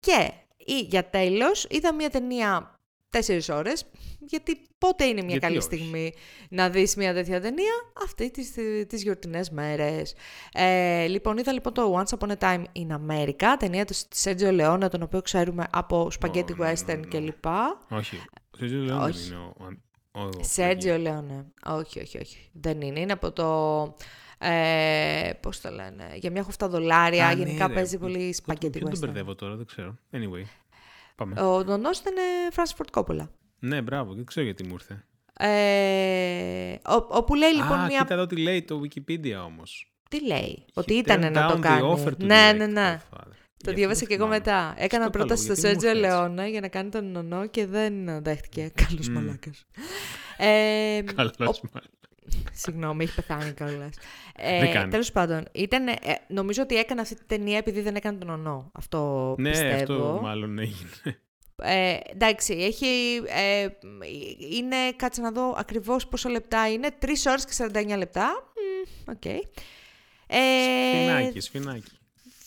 Και 0.00 0.32
ή 0.66 0.78
για 0.78 1.10
τέλος 1.10 1.66
είδα 1.70 1.94
μια 1.94 2.10
ταινία 2.10 2.80
τέσσερις 3.10 3.48
ώρες, 3.48 3.84
γιατί 4.18 4.60
πότε 4.78 5.04
είναι 5.04 5.22
μια 5.22 5.38
καλή 5.38 5.60
στιγμή 5.60 6.12
να 6.48 6.70
δεις 6.70 6.96
μια 6.96 7.14
τέτοια 7.14 7.40
ταινία, 7.40 7.72
αυτή 8.04 8.30
τις, 8.30 8.54
τις 8.86 9.02
γιορτινές 9.02 9.50
μέρες. 9.50 10.14
Ε, 10.52 11.06
λοιπόν, 11.06 11.38
είδα 11.38 11.52
λοιπόν 11.52 11.72
το 11.72 12.02
Once 12.02 12.18
Upon 12.18 12.30
a 12.30 12.36
Time 12.38 12.64
in 12.76 12.86
America, 12.86 13.56
ταινία 13.58 13.84
του 13.84 13.94
Sergio 13.94 14.60
Leone, 14.60 14.90
τον 14.90 15.02
οποίο 15.02 15.22
ξέρουμε 15.22 15.66
από 15.70 16.10
Spaghetti 16.20 16.56
oh, 16.58 16.66
Western 16.66 16.86
no, 16.86 16.96
no, 16.96 17.04
no. 17.04 17.08
κλπ. 17.08 17.44
Όχι, 17.90 18.22
Sergio 18.58 18.90
Leone 18.90 19.00
όχι. 19.00 19.26
είναι 19.26 19.36
ο... 20.12 20.28
Sergio 20.56 21.06
Leone, 21.06 21.44
όχι, 21.66 22.00
όχι, 22.00 22.18
όχι, 22.18 22.50
δεν 22.52 22.80
είναι, 22.80 23.00
είναι 23.00 23.12
από 23.12 23.32
το... 23.32 23.82
Ε, 24.42 25.30
πώς 25.40 25.60
το 25.60 25.70
λένε, 25.70 26.12
για 26.14 26.30
μια 26.30 26.42
χοφτά 26.42 26.68
δολάρια, 26.68 27.26
Α, 27.26 27.34
ναι, 27.34 27.42
γενικά 27.42 27.68
ναι, 27.68 27.74
παίζει 27.74 27.98
πολύ 27.98 28.34
Spaghetti 28.42 28.66
Western. 28.66 28.70
Δεν 28.70 28.90
τον 28.90 28.98
μπερδεύω 28.98 29.34
τώρα, 29.34 29.56
δεν 29.56 29.66
ξέρω. 29.66 29.98
Anyway. 30.12 30.44
Πάμε. 31.16 31.40
Ο 31.40 31.62
νονός 31.62 31.98
ήταν 31.98 32.14
Φράνσις 32.50 32.76
Κόπολα. 32.90 33.30
Ναι, 33.58 33.82
μπράβο, 33.82 34.14
δεν 34.14 34.24
ξέρω 34.24 34.44
γιατί 34.44 34.64
μου 34.66 34.72
ήρθε. 34.72 35.04
Ε, 35.38 36.78
όπου 37.08 37.34
λέει 37.34 37.54
λοιπόν 37.54 37.78
Α, 37.78 37.86
μια... 37.86 37.98
κοίτα 37.98 38.14
εδώ 38.14 38.26
τι 38.26 38.36
λέει 38.36 38.62
το 38.62 38.80
Wikipedia 38.84 39.44
όμως. 39.46 39.92
Τι 40.08 40.26
λέει, 40.26 40.64
ότι 40.74 40.94
ήταν 40.94 41.32
να 41.32 41.46
το 41.52 41.58
κάνει. 41.58 42.04
Ναι, 42.16 42.52
ναι, 42.56 42.66
ναι. 42.66 43.00
Το 43.64 43.72
διάβασα 43.72 44.04
και 44.04 44.14
εγώ 44.14 44.26
μετά. 44.26 44.74
Έκανα 44.76 45.10
πρόταση 45.10 45.44
στο 45.44 45.54
Σέρτζο 45.54 45.92
Λεώνα 45.92 46.46
για 46.46 46.60
να 46.60 46.68
κάνει 46.68 46.90
τον 46.90 47.10
νονό 47.10 47.46
και 47.46 47.66
δεν 47.66 48.22
δέχτηκε. 48.22 48.72
Καλός 48.74 49.06
mm. 49.08 49.12
μαλάκας. 49.12 49.66
Ε, 50.36 51.02
Καλός 51.14 51.32
μαλάκας. 51.38 51.60
Συγγνώμη, 52.52 53.04
έχει 53.04 53.14
πεθάνει 53.14 53.52
κιόλας. 53.52 53.94
Ε, 54.36 54.86
Τέλος 54.88 55.12
πάντων, 55.12 55.44
ήταν, 55.52 55.88
ε, 55.88 55.96
νομίζω 56.28 56.62
ότι 56.62 56.76
έκανε 56.76 57.00
αυτή 57.00 57.14
τη 57.14 57.24
ταινία 57.26 57.58
επειδή 57.58 57.80
δεν 57.80 57.94
έκανε 57.94 58.18
τον 58.18 58.28
Νονό. 58.28 58.70
Αυτό 58.74 59.34
ναι, 59.38 59.50
πιστεύω. 59.50 59.70
Ναι, 59.70 59.82
αυτό 59.82 60.18
μάλλον 60.22 60.58
έγινε. 60.58 60.90
Ε, 61.62 61.96
εντάξει, 62.12 62.52
έχει, 62.52 63.22
ε, 63.26 63.68
είναι, 64.50 64.76
κάτσε 64.96 65.20
να 65.20 65.32
δω 65.32 65.54
ακριβώς 65.56 66.06
πόσα 66.06 66.30
λεπτά 66.30 66.72
είναι, 66.72 66.88
3 67.00 67.06
ώρες 67.26 67.44
και 67.44 67.52
49 67.52 67.96
λεπτά. 67.96 68.52
Οκ. 69.08 69.16
Okay. 69.24 69.38
Ε, 70.26 70.38
σφινάκι, 70.96 71.40
σφινάκι 71.40 71.99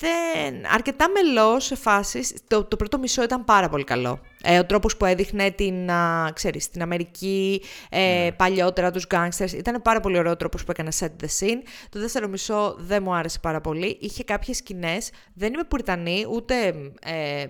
δεν... 0.04 0.66
αρκετά 0.74 1.10
μέλος 1.09 1.66
σε 1.66 1.76
φάσεις. 1.76 2.34
Το, 2.47 2.64
το 2.64 2.76
πρώτο 2.76 2.97
μισό 2.97 3.24
ήταν 3.24 3.45
πάρα 3.45 3.70
πολύ 3.70 3.84
καλό. 3.84 4.20
Ε, 4.43 4.60
ο 4.60 4.66
τρόπος 4.66 4.97
που 4.97 5.06
έδειχνε 5.06 5.51
την, 5.51 5.91
α, 5.91 6.32
ξέρεις, 6.34 6.70
την 6.70 6.82
Αμερική 6.82 7.62
ε, 7.89 8.28
mm. 8.28 8.36
παλιότερα, 8.36 8.91
τους 8.91 9.06
gangsters, 9.10 9.51
ήταν 9.51 9.82
πάρα 9.82 9.99
πολύ 9.99 10.18
ωραίο 10.18 10.36
τρόπος 10.36 10.64
που 10.64 10.72
έκανε 10.72 10.89
set 10.99 11.06
the 11.06 11.28
scene. 11.39 11.62
Το 11.89 11.99
δεύτερο 11.99 12.28
μισό 12.28 12.76
δεν 12.78 13.04
μου 13.04 13.14
άρεσε 13.14 13.39
πάρα 13.39 13.62
πολύ. 13.62 13.97
Είχε 14.01 14.24
κάποιες 14.24 14.58
σκηνές. 14.58 15.12
δεν 15.34 15.54
είμαι 15.54 15.64
πουριτανή, 15.64 16.26
ούτε 16.32 16.68
ε, 17.06 17.45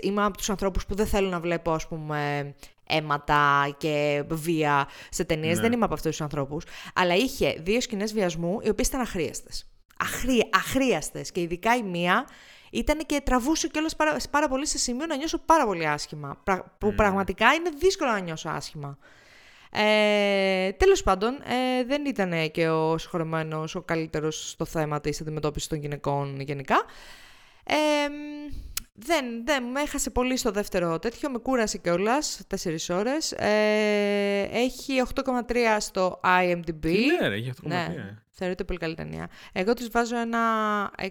είμαι 0.00 0.24
από 0.24 0.36
τους 0.36 0.50
ανθρώπους 0.50 0.86
που 0.86 0.94
δεν 0.94 1.06
θέλω 1.06 1.28
να 1.28 1.40
βλέπω, 1.40 1.72
ας 1.72 1.88
πούμε, 1.88 2.54
αίματα 2.86 3.74
και 3.78 4.24
βία 4.28 4.88
σε 5.10 5.24
ταινίες. 5.24 5.56
Ναι. 5.56 5.62
Δεν 5.62 5.72
είμαι 5.72 5.84
από 5.84 5.94
αυτούς 5.94 6.10
τους 6.10 6.20
ανθρώπους. 6.20 6.64
Αλλά 6.94 7.14
είχε 7.14 7.56
δύο 7.62 7.80
σκηνές 7.80 8.12
βιασμού, 8.12 8.58
οι 8.62 8.68
οποίες 8.68 8.88
ήταν 8.88 9.00
αχρίαστες 9.00 9.68
αχρή, 9.98 10.48
αχρίαστες 10.52 11.32
και 11.32 11.40
ειδικά 11.40 11.76
η 11.76 11.82
μία 11.82 12.26
ήταν 12.70 12.98
και 13.06 13.20
τραβούσε 13.24 13.68
κιόλας 13.68 13.96
πάρα, 13.96 14.16
πάρα 14.30 14.48
πολύ 14.48 14.66
σε 14.66 14.78
σημείο 14.78 15.06
να 15.06 15.16
νιώσω 15.16 15.38
πάρα 15.38 15.66
πολύ 15.66 15.86
άσχημα, 15.88 16.42
που 16.78 16.88
mm. 16.88 16.94
πραγματικά 16.96 17.52
είναι 17.52 17.70
δύσκολο 17.78 18.10
να 18.10 18.20
νιώσω 18.20 18.48
άσχημα. 18.48 18.98
Ε, 19.76 20.72
τέλος 20.72 21.02
πάντων, 21.02 21.34
ε, 21.34 21.84
δεν 21.84 22.04
ήταν 22.04 22.50
και 22.50 22.68
ο 22.68 22.98
συγχωρεμένος 22.98 23.74
ο 23.74 23.82
καλύτερος 23.82 24.50
στο 24.50 24.64
θέμα 24.64 25.00
της 25.00 25.20
αντιμετώπισης 25.20 25.68
των 25.68 25.78
γυναικών 25.78 26.40
γενικά. 26.40 26.84
Ε, 27.64 27.74
δεν, 28.92 29.24
δεν, 29.44 29.64
με 29.64 29.80
έχασε 29.80 30.10
πολύ 30.10 30.36
στο 30.36 30.50
δεύτερο 30.50 30.98
τέτοιο, 30.98 31.30
με 31.30 31.38
κούρασε 31.38 31.78
κιόλας, 31.78 32.40
4 32.64 32.76
ώρες. 32.90 33.32
Ε, 33.32 34.48
έχει 34.52 35.02
8,3 35.14 35.76
στο 35.78 36.20
IMDb. 36.24 36.80
Τι 36.80 37.06
λέει, 37.20 37.38
έχει 37.38 37.52
8,3. 37.62 37.68
Ναι. 37.68 38.23
Θεωρείται 38.36 38.64
πολύ 38.64 38.78
καλή 38.78 38.94
ταινία. 38.94 39.28
Εγώ 39.52 39.74
της 39.74 39.88
βάζω 39.90 40.16
ένα 40.16 40.40
6. 40.98 41.04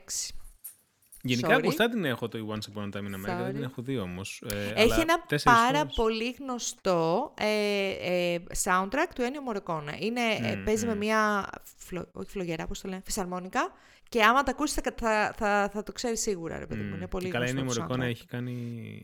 Γενικά 1.25 1.59
μπροστά 1.59 1.89
την 1.89 2.05
έχω 2.05 2.27
το 2.27 2.47
Once 2.49 2.73
Upon 2.73 2.83
a 2.83 2.97
Time 2.97 3.01
in 3.01 3.15
America, 3.15 3.43
δεν 3.43 3.53
την 3.53 3.63
έχω 3.63 3.81
δει 3.81 3.97
όμως. 3.97 4.43
Ε, 4.49 4.73
Έχει 4.75 4.99
ένα 4.99 5.25
πάρα 5.43 5.85
πολύ 5.85 6.35
γνωστό 6.39 7.33
ε, 7.37 7.89
ε, 8.33 8.39
soundtrack 8.63 9.07
του 9.15 9.21
Ennio 9.21 9.53
Morricone. 9.53 9.99
Είναι, 9.99 10.21
mm, 10.39 10.61
παίζει 10.65 10.85
mm. 10.85 10.89
με 10.89 10.95
μια, 10.95 11.49
φλο, 11.77 12.09
όχι 12.11 12.29
φλογερά, 12.29 12.67
πώς 12.67 12.81
το 12.81 12.87
λένε, 12.87 13.01
φυσαρμόνικα 13.05 13.71
και 14.13 14.23
άμα 14.23 14.43
τα 14.43 14.51
ακούσεις 14.51 14.75
θα, 14.75 14.81
θα, 14.95 15.33
θα, 15.37 15.69
θα, 15.73 15.83
το 15.83 15.91
ξέρεις 15.91 16.21
σίγουρα, 16.21 16.59
ρε 16.59 16.65
παιδί 16.65 16.81
μου. 16.81 16.95
Είναι 16.95 17.07
πολύ 17.07 17.29
Καλά, 17.29 17.49
είναι 17.49 17.59
η 17.59 17.63
Μωρικόνα, 17.63 18.05
έχει 18.05 18.25
κάνει 18.25 18.55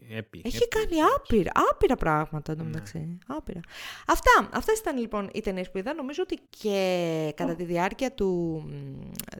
έπι. 0.10 0.41
Έχει 0.45 0.68
κάνει 0.68 1.01
άπειρα, 1.16 1.51
άπειρα 1.72 1.95
πράγματα 1.95 2.55
ναι. 2.55 2.64
μεταξύ. 2.64 3.18
Άπειρα. 3.28 3.60
Αυτά, 4.07 4.49
αυτές 4.53 4.80
ήταν 4.80 4.97
λοιπόν 4.97 5.30
οι 5.34 5.41
ταινίες 5.41 5.72
που 5.72 5.78
είδα. 5.78 5.93
Νομίζω 5.93 6.24
ότι 6.24 6.39
και 6.49 7.34
κατά 7.36 7.55
τη 7.55 7.64
διάρκεια 7.64 8.12
του, 8.12 8.64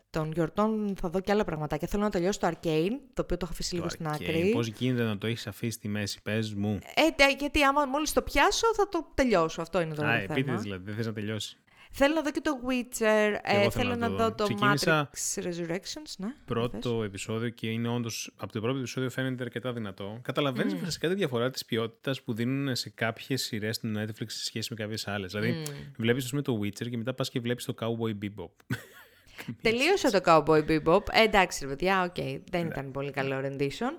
των 0.10 0.32
γιορτών 0.32 0.96
θα 1.02 1.10
δω 1.10 1.20
και 1.20 1.32
άλλα 1.32 1.44
πραγματάκια. 1.44 1.88
Θέλω 1.88 2.04
να 2.04 2.10
τελειώσω 2.10 2.40
το 2.40 2.48
Arcane, 2.48 2.98
το 3.14 3.22
οποίο 3.22 3.38
το 3.38 3.40
έχω 3.42 3.52
αφήσει 3.52 3.76
λίγο 3.76 3.90
στην 3.90 4.08
άκρη. 4.08 4.52
Πώς 4.54 4.68
γίνεται 4.68 5.04
να 5.04 5.18
το 5.18 5.28
έχεις 5.28 5.48
αφήσει 5.48 5.72
στη 5.72 5.88
μέση, 5.88 6.22
πες 6.22 6.54
μου. 6.54 6.80
Ε, 6.96 7.36
γιατί 7.38 7.64
άμα 7.64 7.86
μόλις 7.86 8.14
το 8.14 8.22
πιάσω 8.22 8.68
θα 8.76 8.90
το 8.90 9.12
τελειώσω. 9.14 9.62
Αυτό 9.62 9.82
είναι 9.82 9.94
το 9.94 10.06
Α, 10.06 10.20
θέμα. 10.20 10.58
δηλαδή, 10.58 10.84
δεν 10.84 10.96
θες 10.96 11.06
να 11.06 11.14
τελειώσεις. 11.14 11.60
Θέλω 11.92 12.14
να 12.14 12.22
δω 12.22 12.32
και 12.32 12.42
το 12.42 12.60
Witcher, 12.68 13.36
ε, 13.42 13.70
θέλω 13.70 13.96
να, 13.96 14.10
δω 14.10 14.34
το 14.34 14.48
Matrix 14.62 15.04
Resurrections, 15.36 16.14
ναι. 16.18 16.34
Πρώτο 16.46 17.04
επεισόδιο 17.04 17.50
και 17.50 17.68
είναι 17.68 17.88
όντως 17.88 18.34
από 18.38 18.52
το 18.52 18.62
πρώτο 18.62 18.78
επεισόδιο 18.78 19.10
φαίνεται 19.10 19.44
αρκετά 19.44 19.74
δυνατό. 19.74 20.20
Καταλαβαίνεις 20.22 20.74
mm. 20.74 20.78
φυσικά 20.84 21.08
τη 21.08 21.14
διαφορά 21.16 21.50
της 21.50 21.66
ποιότητας 21.66 22.22
που 22.22 22.34
δίνουν 22.34 22.76
σε 22.76 22.90
κάποιες 22.90 23.42
σειρές 23.42 23.76
στην 23.76 23.98
Netflix 23.98 24.26
σε 24.26 24.44
σχέση 24.44 24.74
με 24.74 24.84
κάποιες 24.84 25.08
άλλες. 25.08 25.32
Δηλαδή, 25.32 25.64
mm. 25.68 25.72
βλέπεις 25.98 26.24
ας 26.24 26.30
πούμε 26.30 26.42
το 26.42 26.60
Witcher 26.64 26.90
και 26.90 26.98
μετά 26.98 27.14
πας 27.14 27.30
και 27.30 27.40
βλέπεις 27.40 27.66
το 27.66 27.74
Cowboy 27.80 28.26
Bebop. 28.26 28.50
Τελείωσε 29.62 30.12
το 30.12 30.20
Cowboy 30.26 30.66
Bebop. 30.68 31.10
Ε, 31.12 31.22
εντάξει, 31.24 31.66
ρε 31.66 31.70
παιδιά, 31.70 32.04
οκ. 32.04 32.14
Okay. 32.18 32.40
Δεν 32.50 32.62
ναι. 32.62 32.68
ήταν 32.68 32.92
πολύ 32.92 33.12
καλό 33.12 33.42
rendition. 33.44 33.94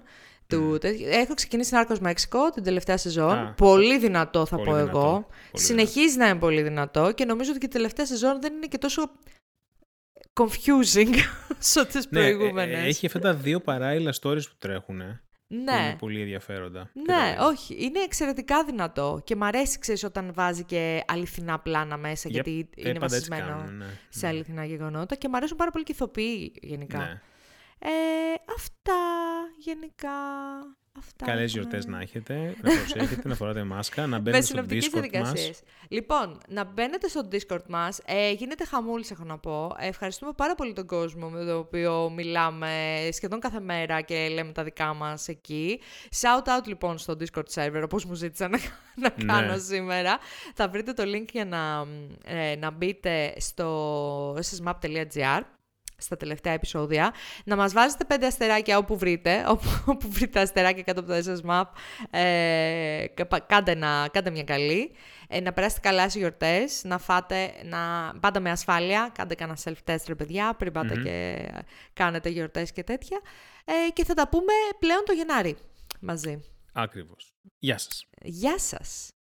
Του, 0.51 0.79
Έχω 1.11 1.35
ξεκινήσει 1.35 1.75
Narcos 1.75 1.97
Mexico 2.01 2.51
την 2.51 2.63
τελευταία 2.63 2.97
σεζόν. 2.97 3.55
πολύ 3.57 3.99
δυνατό 3.99 4.47
θα 4.47 4.57
πω 4.57 4.77
εγώ. 4.77 5.27
Συνεχίζει 5.53 6.17
να 6.17 6.29
είναι 6.29 6.39
πολύ 6.39 6.63
δυνατό 6.63 7.13
και 7.13 7.25
νομίζω 7.25 7.51
ότι 7.51 7.59
και 7.61 7.67
η 7.67 7.69
τελευταία 7.69 8.07
σεζόν 8.07 8.41
δεν 8.41 8.53
είναι 8.55 8.67
και 8.67 8.79
τόσο 8.79 9.11
confusing 10.33 11.15
όσο 11.61 11.87
τις 11.87 12.09
ναι, 12.11 12.21
προηγούμενες. 12.21 12.87
έχει 12.87 13.07
αυτά 13.07 13.19
τα 13.19 13.35
δύο 13.35 13.61
παράλληλα 13.61 14.15
stories 14.21 14.49
που 14.49 14.57
τρέχουν. 14.59 15.03
Ναι. 15.53 15.63
Που 15.65 15.83
είναι 15.83 15.97
πολύ 15.99 16.21
ενδιαφέροντα. 16.21 16.91
Ναι, 16.93 17.37
όχι. 17.41 17.77
Είναι 17.85 18.01
εξαιρετικά 18.01 18.65
δυνατό. 18.65 19.21
Και 19.25 19.37
μ' 19.37 19.45
αρέσει, 19.45 19.79
ξέρεις, 19.79 20.05
όταν 20.05 20.33
βάζει 20.35 20.65
και 20.65 21.05
αληθινά 21.07 21.59
πλάνα 21.59 21.97
μέσα, 21.97 22.29
γιατί 22.29 22.69
είναι 22.77 22.99
βασισμένο 22.99 23.65
ναι. 23.79 23.87
σε 24.09 24.27
αληθινά 24.27 24.65
γεγονότα. 24.65 25.15
Και 25.15 25.29
μ' 25.29 25.35
αρέσουν 25.35 25.57
πάρα 25.57 25.71
πολύ 25.71 25.85
και 25.85 25.93
ηθοποιοί 25.93 26.53
γενικά. 26.63 26.99
Ναι. 26.99 27.21
Ε, 27.83 27.89
αυτά 28.57 28.93
γενικά. 29.59 30.11
Αυτά 30.99 31.25
Καλές 31.25 31.51
έχουμε. 31.51 31.61
γιορτές 31.61 31.87
να 31.87 32.01
έχετε, 32.01 32.55
να 32.63 32.71
προσέχετε, 32.71 33.29
να 33.29 33.35
φοράτε 33.35 33.65
μάσκα, 33.65 34.07
να 34.07 34.19
μπαίνετε 34.19 34.37
Με 34.37 34.43
στο 34.45 34.55
συνοπτικές 34.55 34.85
Discord 34.87 34.93
μας. 35.01 35.11
διαδικασίες. 35.11 35.61
Λοιπόν, 35.89 36.41
να 36.49 36.65
μπαίνετε 36.65 37.09
στο 37.09 37.29
Discord 37.33 37.67
μας. 37.69 38.01
Ε, 38.05 38.33
γίνεται 38.33 38.65
χαμούλης, 38.65 39.11
έχω 39.11 39.25
να 39.25 39.39
πω. 39.39 39.75
Ε, 39.79 39.87
ευχαριστούμε 39.87 40.33
πάρα 40.37 40.55
πολύ 40.55 40.73
τον 40.73 40.87
κόσμο 40.87 41.29
με 41.29 41.39
τον 41.45 41.57
οποίο 41.59 42.11
μιλάμε 42.11 42.99
σχεδόν 43.13 43.41
κάθε 43.41 43.61
μέρα 43.61 44.01
και 44.01 44.29
λέμε 44.29 44.53
τα 44.53 44.63
δικά 44.65 44.95
μας 44.95 45.29
εκεί. 45.29 45.81
Shout 46.21 46.49
out 46.59 46.67
λοιπόν 46.67 46.99
στο 46.99 47.17
Discord 47.21 47.55
server, 47.55 47.81
όπως 47.85 48.05
μου 48.05 48.15
ζήτησαν 48.15 48.51
να, 48.51 48.59
να 49.09 49.15
Ναι. 49.17 49.33
κάνω 49.33 49.59
σήμερα. 49.59 50.19
Θα 50.55 50.69
βρείτε 50.69 50.93
το 50.93 51.03
link 51.07 51.27
για 51.33 51.45
να, 51.45 51.87
ε, 52.25 52.57
να 52.57 52.71
μπείτε 52.71 53.35
στο 53.39 54.33
ssmap.gr 54.35 55.41
στα 56.01 56.17
τελευταία 56.17 56.53
επεισόδια, 56.53 57.13
να 57.45 57.57
μας 57.57 57.73
βάζετε 57.73 58.05
πέντε 58.05 58.27
αστεράκια 58.27 58.79
όπου 58.79 58.99
βρείτε, 58.99 59.45
όπου, 59.53 59.69
όπου 59.87 60.11
βρείτε 60.11 60.41
αστεράκια 60.41 60.83
κάτω 60.83 61.01
από 61.01 61.09
το 61.09 61.17
SSMAP, 61.17 61.65
ε, 62.19 63.05
κα- 63.15 63.41
κάντε, 63.47 63.75
να, 63.75 64.09
κάντε 64.13 64.31
μια 64.31 64.45
καλή, 64.45 64.93
ε, 65.29 65.41
να 65.41 65.53
περάσετε 65.53 65.81
καλά 65.89 66.09
στις 66.09 66.21
γιορτές, 66.21 66.85
να 66.85 66.99
φάτε, 66.99 67.53
να 67.65 68.13
πάτε 68.21 68.41
με 68.41 68.51
ασφάλεια, 68.51 69.11
κάντε 69.15 69.35
κανένα 69.35 69.59
self-test 69.65 70.05
ρε 70.07 70.15
παιδιά, 70.15 70.55
πριν 70.55 70.73
πάτε 70.73 70.95
Μμμ. 70.97 71.03
και 71.03 71.49
κάνετε 71.93 72.29
γιορτές 72.29 72.73
και 72.73 72.83
τέτοια, 72.85 73.21
ε, 73.65 73.91
και 73.93 74.05
θα 74.05 74.15
τα 74.15 74.29
πούμε 74.29 74.53
πλέον 74.79 75.03
το 75.07 75.13
Γενάρη 75.13 75.57
μαζί. 76.01 76.45
Ακριβώς. 76.73 77.35
Γεια 77.59 77.79
σας. 77.79 78.07
Γεια 78.23 78.59
σας! 78.59 79.11